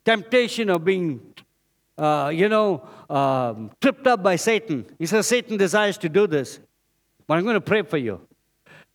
temptation 0.04 0.70
of 0.70 0.84
being, 0.84 1.22
uh, 1.98 2.32
you 2.34 2.50
know, 2.50 2.88
um, 3.10 3.72
tripped 3.82 4.08
up 4.08 4.24
by 4.24 4.36
Satan. 4.36 4.86
He 4.98 5.06
says, 5.06 5.28
Satan 5.28 5.58
desires 5.58 5.98
to 6.00 6.10
do 6.10 6.28
this, 6.28 6.60
but 7.28 7.38
I'm 7.38 7.44
going 7.44 7.56
to 7.56 7.62
pray 7.62 7.82
for 7.82 7.98
you. 7.98 8.22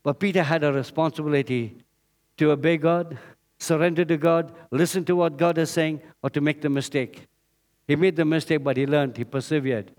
But 0.03 0.21
Peter 0.21 0.43
had 0.43 0.65
a 0.65 0.73
responsibility 0.73 1.77
to 2.37 2.51
obey 2.51 2.77
God, 2.77 3.19
surrender 3.59 4.05
to 4.05 4.17
God, 4.17 4.53
listen 4.71 5.05
to 5.07 5.17
what 5.17 5.37
God 5.37 5.59
is 5.59 5.71
saying, 5.71 6.01
or 6.23 6.31
to 6.31 6.41
make 6.41 6.61
the 6.61 6.69
mistake. 6.69 7.27
He 7.87 7.97
made 7.97 8.17
the 8.17 8.25
mistake, 8.25 8.63
but 8.63 8.77
he 8.77 8.87
learned, 8.87 9.17
he 9.17 9.25
persevered. 9.25 9.93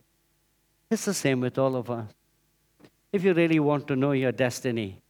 It's 0.89 1.05
the 1.05 1.13
same 1.13 1.39
with 1.41 1.57
all 1.57 1.75
of 1.75 1.89
us. 1.89 2.11
If 3.11 3.23
you 3.23 3.33
really 3.33 3.59
want 3.59 3.87
to 3.87 3.95
know 3.95 4.11
your 4.11 4.31
destiny, 4.31 5.01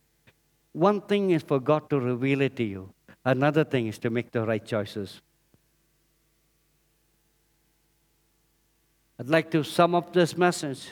one 0.72 1.02
thing 1.02 1.32
is 1.32 1.42
for 1.42 1.60
God 1.60 1.90
to 1.90 2.00
reveal 2.00 2.42
it 2.42 2.56
to 2.58 2.64
you, 2.64 2.94
another 3.24 3.64
thing 3.64 3.88
is 3.88 3.98
to 4.00 4.10
make 4.10 4.32
the 4.32 4.46
right 4.46 4.64
choices. 4.64 5.22
I'd 9.20 9.30
like 9.30 9.50
to 9.52 9.64
sum 9.64 9.96
up 9.96 10.12
this 10.12 10.36
message 10.38 10.90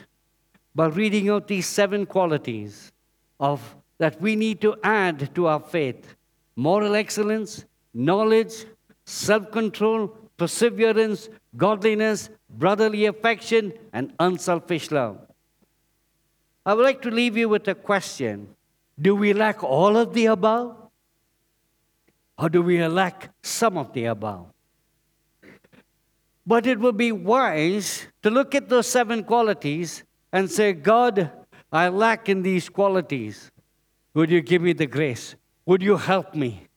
by 0.74 0.88
reading 0.88 1.30
out 1.30 1.48
these 1.48 1.68
seven 1.68 2.06
qualities 2.06 2.92
of 3.40 3.76
that 3.98 4.20
we 4.22 4.36
need 4.36 4.62
to 4.62 4.76
add 4.84 5.34
to 5.36 5.48
our 5.48 5.60
faith 5.60 6.16
moral 6.56 6.96
excellence, 6.96 7.66
knowledge, 7.94 8.66
self 9.06 9.52
control, 9.52 10.08
perseverance, 10.38 11.30
godliness, 11.58 12.30
brotherly 12.50 13.06
affection, 13.06 13.74
and 13.92 14.14
unselfish 14.20 14.92
love. 14.92 15.20
I 16.66 16.74
would 16.74 16.86
like 16.86 17.02
to 17.02 17.12
leave 17.12 17.36
you 17.36 17.50
with 17.50 17.68
a 17.68 17.76
question 17.76 18.48
Do 19.02 19.16
we 19.16 19.34
lack 19.34 19.64
all 19.64 19.98
of 19.98 20.14
the 20.14 20.28
above? 20.28 20.78
Or 22.38 22.50
do 22.50 22.62
we 22.62 22.86
lack 22.88 23.30
some 23.44 23.78
of 23.78 23.94
the 23.94 24.06
above? 24.06 24.53
But 26.46 26.68
it 26.68 26.80
would 26.80 26.98
be 26.98 27.12
wise 27.12 28.08
to 28.22 28.30
look 28.30 28.54
at 28.54 28.70
those 28.70 28.88
seven 28.88 29.24
qualities 29.24 30.04
and 30.32 30.50
say, 30.52 30.74
God, 30.74 31.32
I 31.72 31.88
lack 31.88 32.28
in 32.28 32.42
these 32.42 32.70
qualities. 32.70 33.52
Would 34.14 34.30
you 34.30 34.42
give 34.42 34.62
me 34.62 34.74
the 34.74 34.86
grace? 34.86 35.36
Would 35.66 35.82
you 35.82 35.98
help 35.98 36.36
me? 36.36 36.68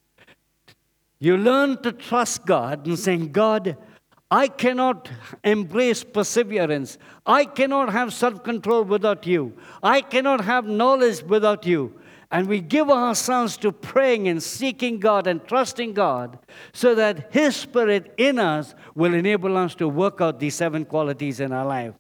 You 1.19 1.37
learn 1.37 1.83
to 1.83 1.93
trust 1.93 2.47
God 2.47 2.87
and 2.87 2.99
saying, 2.99 3.33
God, 3.33 3.77
I 4.31 4.49
cannot 4.49 5.11
embrace 5.45 6.05
perseverance. 6.05 6.99
I 7.25 7.45
cannot 7.45 7.93
have 7.93 8.13
self 8.13 8.43
control 8.43 8.85
without 8.85 9.27
you. 9.27 9.57
I 9.83 10.01
cannot 10.01 10.43
have 10.43 10.67
knowledge 10.67 11.23
without 11.23 11.67
you 11.67 11.95
and 12.37 12.49
we 12.49 12.61
give 12.61 12.91
ourselves 12.91 13.57
to 13.57 13.73
praying 13.73 14.29
and 14.29 14.43
seeking 14.43 15.01
God 15.01 15.27
and 15.27 15.43
trusting 15.49 15.95
God 15.95 16.39
so 16.75 16.95
that 16.95 17.33
His 17.33 17.57
Spirit 17.57 18.13
in 18.19 18.39
us 18.39 18.75
will 18.95 19.15
enable 19.15 19.57
us 19.57 19.75
to 19.77 19.89
work 19.89 20.21
out 20.21 20.39
these 20.39 20.55
seven 20.55 20.85
qualities 20.85 21.41
in 21.41 21.51
our 21.51 21.65
life. 21.65 21.95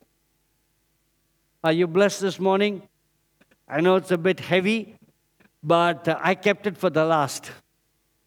Are 1.65 1.73
you 1.73 1.87
blessed 1.87 2.21
this 2.21 2.39
morning? 2.39 2.83
I 3.67 3.81
know 3.81 3.97
it's 3.97 4.11
a 4.11 4.19
bit 4.19 4.41
heavy, 4.41 4.97
but 5.63 6.07
I 6.07 6.35
kept 6.35 6.67
it 6.67 6.77
for 6.77 6.91
the 6.91 7.07
last. 7.07 7.51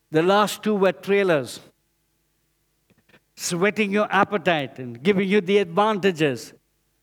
The 0.10 0.24
last 0.24 0.64
two 0.64 0.74
were 0.74 0.94
trailers. 0.94 1.60
sweating 3.36 3.92
your 3.92 4.08
appetite 4.12 4.80
and 4.80 5.04
giving 5.04 5.30
you 5.30 5.42
the 5.42 5.60
advantages. 5.60 6.54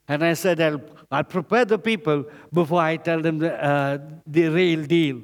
And 0.08 0.24
I 0.24 0.32
said, 0.32 0.60
I'll, 0.60 0.82
I'll 1.10 1.24
prepare 1.24 1.64
the 1.64 1.78
people 1.78 2.24
before 2.52 2.80
I 2.80 2.96
tell 2.96 3.20
them 3.20 3.38
the, 3.38 3.62
uh, 3.62 3.98
the 4.26 4.48
real 4.48 4.84
deal. 4.84 5.22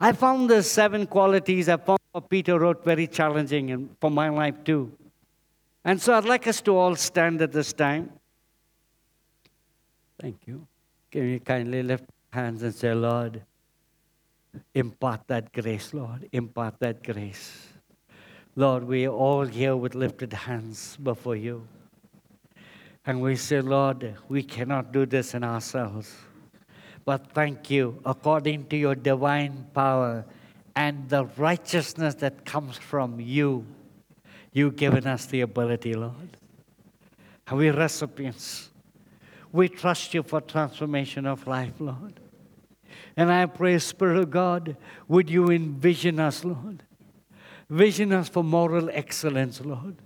I 0.00 0.12
found 0.12 0.48
the 0.48 0.62
seven 0.62 1.06
qualities 1.06 1.68
I 1.68 1.76
found 1.76 1.98
what 2.12 2.28
Peter 2.28 2.58
wrote 2.58 2.84
very 2.84 3.06
challenging 3.06 3.70
and 3.72 3.96
for 4.00 4.10
my 4.10 4.28
life 4.28 4.62
too. 4.64 4.92
And 5.84 6.00
so 6.00 6.14
I'd 6.14 6.24
like 6.24 6.46
us 6.46 6.60
to 6.62 6.76
all 6.76 6.94
stand 6.96 7.42
at 7.42 7.52
this 7.52 7.72
time. 7.72 8.12
Thank 10.20 10.46
you. 10.46 10.66
Can 11.10 11.28
you 11.28 11.40
kindly 11.40 11.82
lift 11.82 12.04
hands 12.30 12.62
and 12.62 12.74
say, 12.74 12.92
Lord, 12.94 13.42
impart 14.74 15.26
that 15.28 15.52
grace, 15.52 15.94
Lord, 15.94 16.28
impart 16.32 16.78
that 16.80 17.02
grace. 17.02 17.68
Lord, 18.56 18.84
we 18.84 19.06
are 19.06 19.12
all 19.12 19.46
here 19.46 19.76
with 19.76 19.94
lifted 19.94 20.32
hands 20.32 20.96
before 21.02 21.36
you. 21.36 21.66
And 23.08 23.22
we 23.22 23.36
say, 23.36 23.62
Lord, 23.62 24.16
we 24.28 24.42
cannot 24.42 24.92
do 24.92 25.06
this 25.06 25.32
in 25.32 25.42
ourselves. 25.42 26.14
But 27.06 27.32
thank 27.32 27.70
you, 27.70 28.02
according 28.04 28.66
to 28.66 28.76
your 28.76 28.94
divine 28.94 29.66
power 29.72 30.26
and 30.76 31.08
the 31.08 31.24
righteousness 31.38 32.16
that 32.16 32.44
comes 32.44 32.76
from 32.76 33.18
you, 33.18 33.64
you've 34.52 34.76
given 34.76 35.06
us 35.06 35.24
the 35.24 35.40
ability, 35.40 35.94
Lord. 35.94 36.36
And 37.46 37.56
we 37.56 37.70
recipients. 37.70 38.68
We 39.52 39.70
trust 39.70 40.12
you 40.12 40.22
for 40.22 40.42
transformation 40.42 41.24
of 41.24 41.46
life, 41.46 41.72
Lord. 41.78 42.20
And 43.16 43.32
I 43.32 43.46
pray, 43.46 43.78
Spirit 43.78 44.18
of 44.18 44.30
God, 44.30 44.76
would 45.08 45.30
you 45.30 45.50
envision 45.50 46.20
us, 46.20 46.44
Lord? 46.44 46.82
Vision 47.70 48.12
us 48.12 48.28
for 48.28 48.44
moral 48.44 48.90
excellence, 48.92 49.62
Lord. 49.62 49.96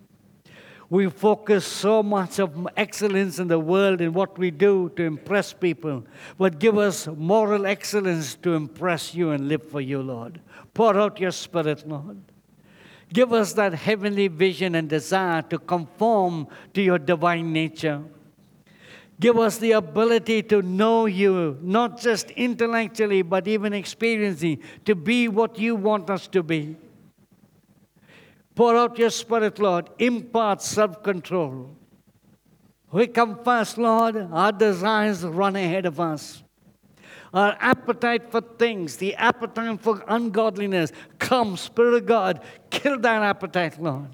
We 0.93 1.09
focus 1.09 1.67
so 1.67 2.03
much 2.03 2.39
of 2.39 2.69
excellence 2.77 3.39
in 3.39 3.49
the 3.49 3.59
world 3.59 4.03
in 4.03 4.13
what 4.13 4.37
we 4.37 4.51
do 4.51 4.93
to 4.97 5.03
impress 5.05 5.55
people, 5.55 6.05
but 6.37 6.59
give 6.59 6.77
us 6.77 7.07
moral 7.07 7.65
excellence 7.65 8.35
to 8.43 8.53
impress 8.53 9.15
you 9.15 9.31
and 9.31 9.49
live 9.49 9.63
for 9.71 9.81
you, 9.81 10.03
Lord. 10.03 10.43
Pour 10.75 10.95
out 10.99 11.19
your 11.19 11.31
Spirit, 11.31 11.89
Lord. 11.89 12.21
Give 13.11 13.33
us 13.33 13.55
that 13.55 13.73
heavenly 13.73 14.29
vision 14.29 14.75
and 14.75 14.87
desire 14.87 15.41
to 15.41 15.59
conform 15.59 16.47
to 16.75 16.83
your 16.83 16.99
divine 16.99 17.55
nature. 17.55 18.03
Give 19.19 19.39
us 19.39 19.57
the 19.57 19.73
ability 19.73 20.43
to 20.43 20.61
know 20.61 21.07
you, 21.07 21.57
not 21.63 22.03
just 22.03 22.33
intellectually, 22.33 23.23
but 23.23 23.49
even 23.49 23.73
experiencing, 23.73 24.63
to 24.85 24.95
be 24.95 25.27
what 25.29 25.59
you 25.59 25.75
want 25.75 26.11
us 26.11 26.29
to 26.29 26.43
be. 26.43 26.77
Pour 28.55 28.77
out 28.77 28.99
your 28.99 29.11
Spirit, 29.11 29.59
Lord. 29.59 29.89
Impart 29.99 30.63
self 30.63 31.03
control. 31.03 31.77
We 32.91 33.07
come 33.07 33.43
first, 33.43 33.79
Lord. 33.79 34.17
Our 34.17 34.53
desires 34.53 35.25
run 35.25 35.57
ahead 35.57 35.87
of 35.87 35.99
us. 35.99 36.43
Our 37.33 37.57
appetite 37.61 38.31
for 38.31 38.43
things, 38.43 38.97
the 38.97 39.15
appetite 39.15 39.81
for 39.81 40.05
ungodliness. 40.07 40.93
Come, 41.19 41.57
Spirit 41.57 41.95
of 41.95 42.07
God, 42.07 42.43
kill 42.69 42.99
that 42.99 43.23
appetite, 43.23 43.83
Lord. 43.83 44.09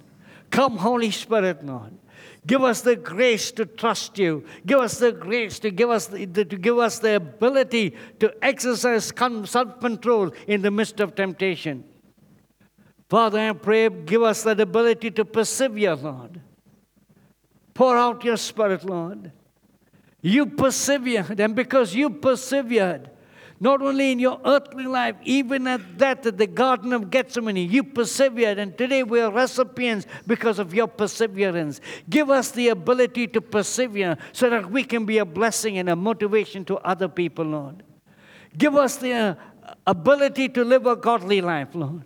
Come, 0.50 0.76
Holy 0.76 1.10
Spirit, 1.10 1.64
Lord. 1.66 1.98
Give 2.46 2.62
us 2.62 2.80
the 2.80 2.94
grace 2.94 3.50
to 3.52 3.66
trust 3.66 4.18
you. 4.18 4.44
Give 4.64 4.78
us 4.78 4.98
the 4.98 5.10
grace 5.12 5.58
to 5.58 5.70
give 5.70 5.90
us 5.90 6.06
the, 6.06 6.26
to 6.26 6.44
give 6.44 6.78
us 6.78 7.00
the 7.00 7.16
ability 7.16 7.94
to 8.20 8.32
exercise 8.42 9.12
self-control 9.44 10.32
in 10.46 10.62
the 10.62 10.70
midst 10.70 11.00
of 11.00 11.16
temptation. 11.16 11.84
Father, 13.08 13.38
I 13.38 13.52
pray, 13.52 13.88
give 13.88 14.22
us 14.22 14.42
that 14.42 14.60
ability 14.60 15.10
to 15.12 15.24
persevere, 15.24 15.94
Lord. 15.96 16.40
Pour 17.72 17.96
out 17.96 18.22
your 18.22 18.36
spirit, 18.36 18.84
Lord. 18.84 19.32
You 20.20 20.46
persevered, 20.46 21.40
and 21.40 21.54
because 21.56 21.94
you 21.94 22.10
persevered, 22.10 23.08
not 23.60 23.80
only 23.80 24.12
in 24.12 24.18
your 24.18 24.40
earthly 24.44 24.84
life, 24.84 25.16
even 25.22 25.66
at 25.66 25.98
that, 25.98 26.26
at 26.26 26.36
the 26.36 26.46
Garden 26.46 26.92
of 26.92 27.10
Gethsemane, 27.10 27.70
you 27.70 27.82
persevered, 27.82 28.58
and 28.58 28.76
today 28.76 29.02
we 29.04 29.20
are 29.20 29.32
recipients 29.32 30.06
because 30.26 30.58
of 30.58 30.74
your 30.74 30.86
perseverance. 30.86 31.80
Give 32.10 32.30
us 32.30 32.50
the 32.50 32.68
ability 32.68 33.28
to 33.28 33.40
persevere 33.40 34.18
so 34.32 34.50
that 34.50 34.70
we 34.70 34.84
can 34.84 35.06
be 35.06 35.18
a 35.18 35.24
blessing 35.24 35.78
and 35.78 35.88
a 35.88 35.96
motivation 35.96 36.64
to 36.66 36.76
other 36.78 37.08
people, 37.08 37.46
Lord. 37.46 37.82
Give 38.56 38.76
us 38.76 38.96
the 38.96 39.12
uh, 39.12 39.34
ability 39.86 40.50
to 40.50 40.64
live 40.64 40.86
a 40.86 40.96
godly 40.96 41.40
life, 41.40 41.74
Lord 41.74 42.02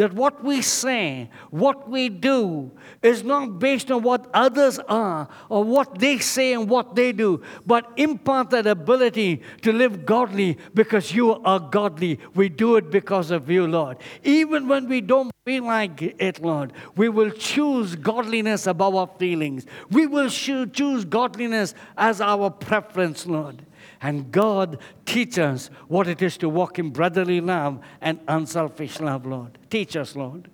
that 0.00 0.14
what 0.14 0.42
we 0.42 0.62
say, 0.62 1.28
what 1.50 1.86
we 1.86 2.08
do, 2.08 2.70
is 3.02 3.22
not 3.22 3.58
based 3.58 3.90
on 3.90 4.02
what 4.02 4.30
others 4.32 4.78
are 4.88 5.28
or 5.50 5.62
what 5.62 5.98
they 5.98 6.18
say 6.18 6.54
and 6.54 6.70
what 6.70 6.94
they 6.94 7.12
do, 7.12 7.42
but 7.66 7.86
impart 7.98 8.48
that 8.48 8.66
ability 8.66 9.42
to 9.60 9.74
live 9.74 10.06
godly 10.06 10.56
because 10.72 11.12
you 11.12 11.34
are 11.44 11.60
godly. 11.60 12.18
We 12.34 12.48
do 12.48 12.76
it 12.76 12.90
because 12.90 13.30
of 13.30 13.50
you, 13.50 13.66
Lord. 13.66 13.98
Even 14.24 14.68
when 14.68 14.88
we 14.88 15.02
don't 15.02 15.30
feel 15.44 15.64
like 15.64 16.00
it, 16.00 16.40
Lord, 16.42 16.72
we 16.96 17.10
will 17.10 17.30
choose 17.30 17.94
godliness 17.94 18.66
above 18.66 18.94
our 18.94 19.10
feelings. 19.18 19.66
We 19.90 20.06
will 20.06 20.30
choose 20.30 21.04
godliness 21.04 21.74
as 21.98 22.22
our 22.22 22.48
preference, 22.48 23.26
Lord. 23.26 23.66
And 24.02 24.32
God 24.32 24.78
teach 25.04 25.38
us 25.38 25.68
what 25.88 26.08
it 26.08 26.22
is 26.22 26.36
to 26.38 26.48
walk 26.48 26.78
in 26.78 26.90
brotherly 26.90 27.40
love 27.40 27.80
and 28.00 28.18
unselfish 28.28 28.98
love, 29.00 29.26
Lord. 29.26 29.58
Teach 29.68 29.96
us, 29.96 30.16
Lord. 30.16 30.50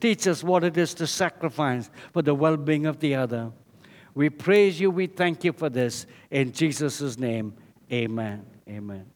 Teach 0.00 0.26
us 0.28 0.44
what 0.44 0.64
it 0.64 0.76
is 0.76 0.94
to 0.94 1.06
sacrifice 1.06 1.90
for 2.12 2.22
the 2.22 2.34
well 2.34 2.56
being 2.56 2.86
of 2.86 3.00
the 3.00 3.14
other. 3.14 3.50
We 4.14 4.30
praise 4.30 4.78
you. 4.78 4.90
We 4.90 5.06
thank 5.08 5.44
you 5.44 5.52
for 5.52 5.68
this. 5.68 6.06
In 6.30 6.52
Jesus' 6.52 7.18
name, 7.18 7.54
amen. 7.90 8.46
Amen. 8.68 9.13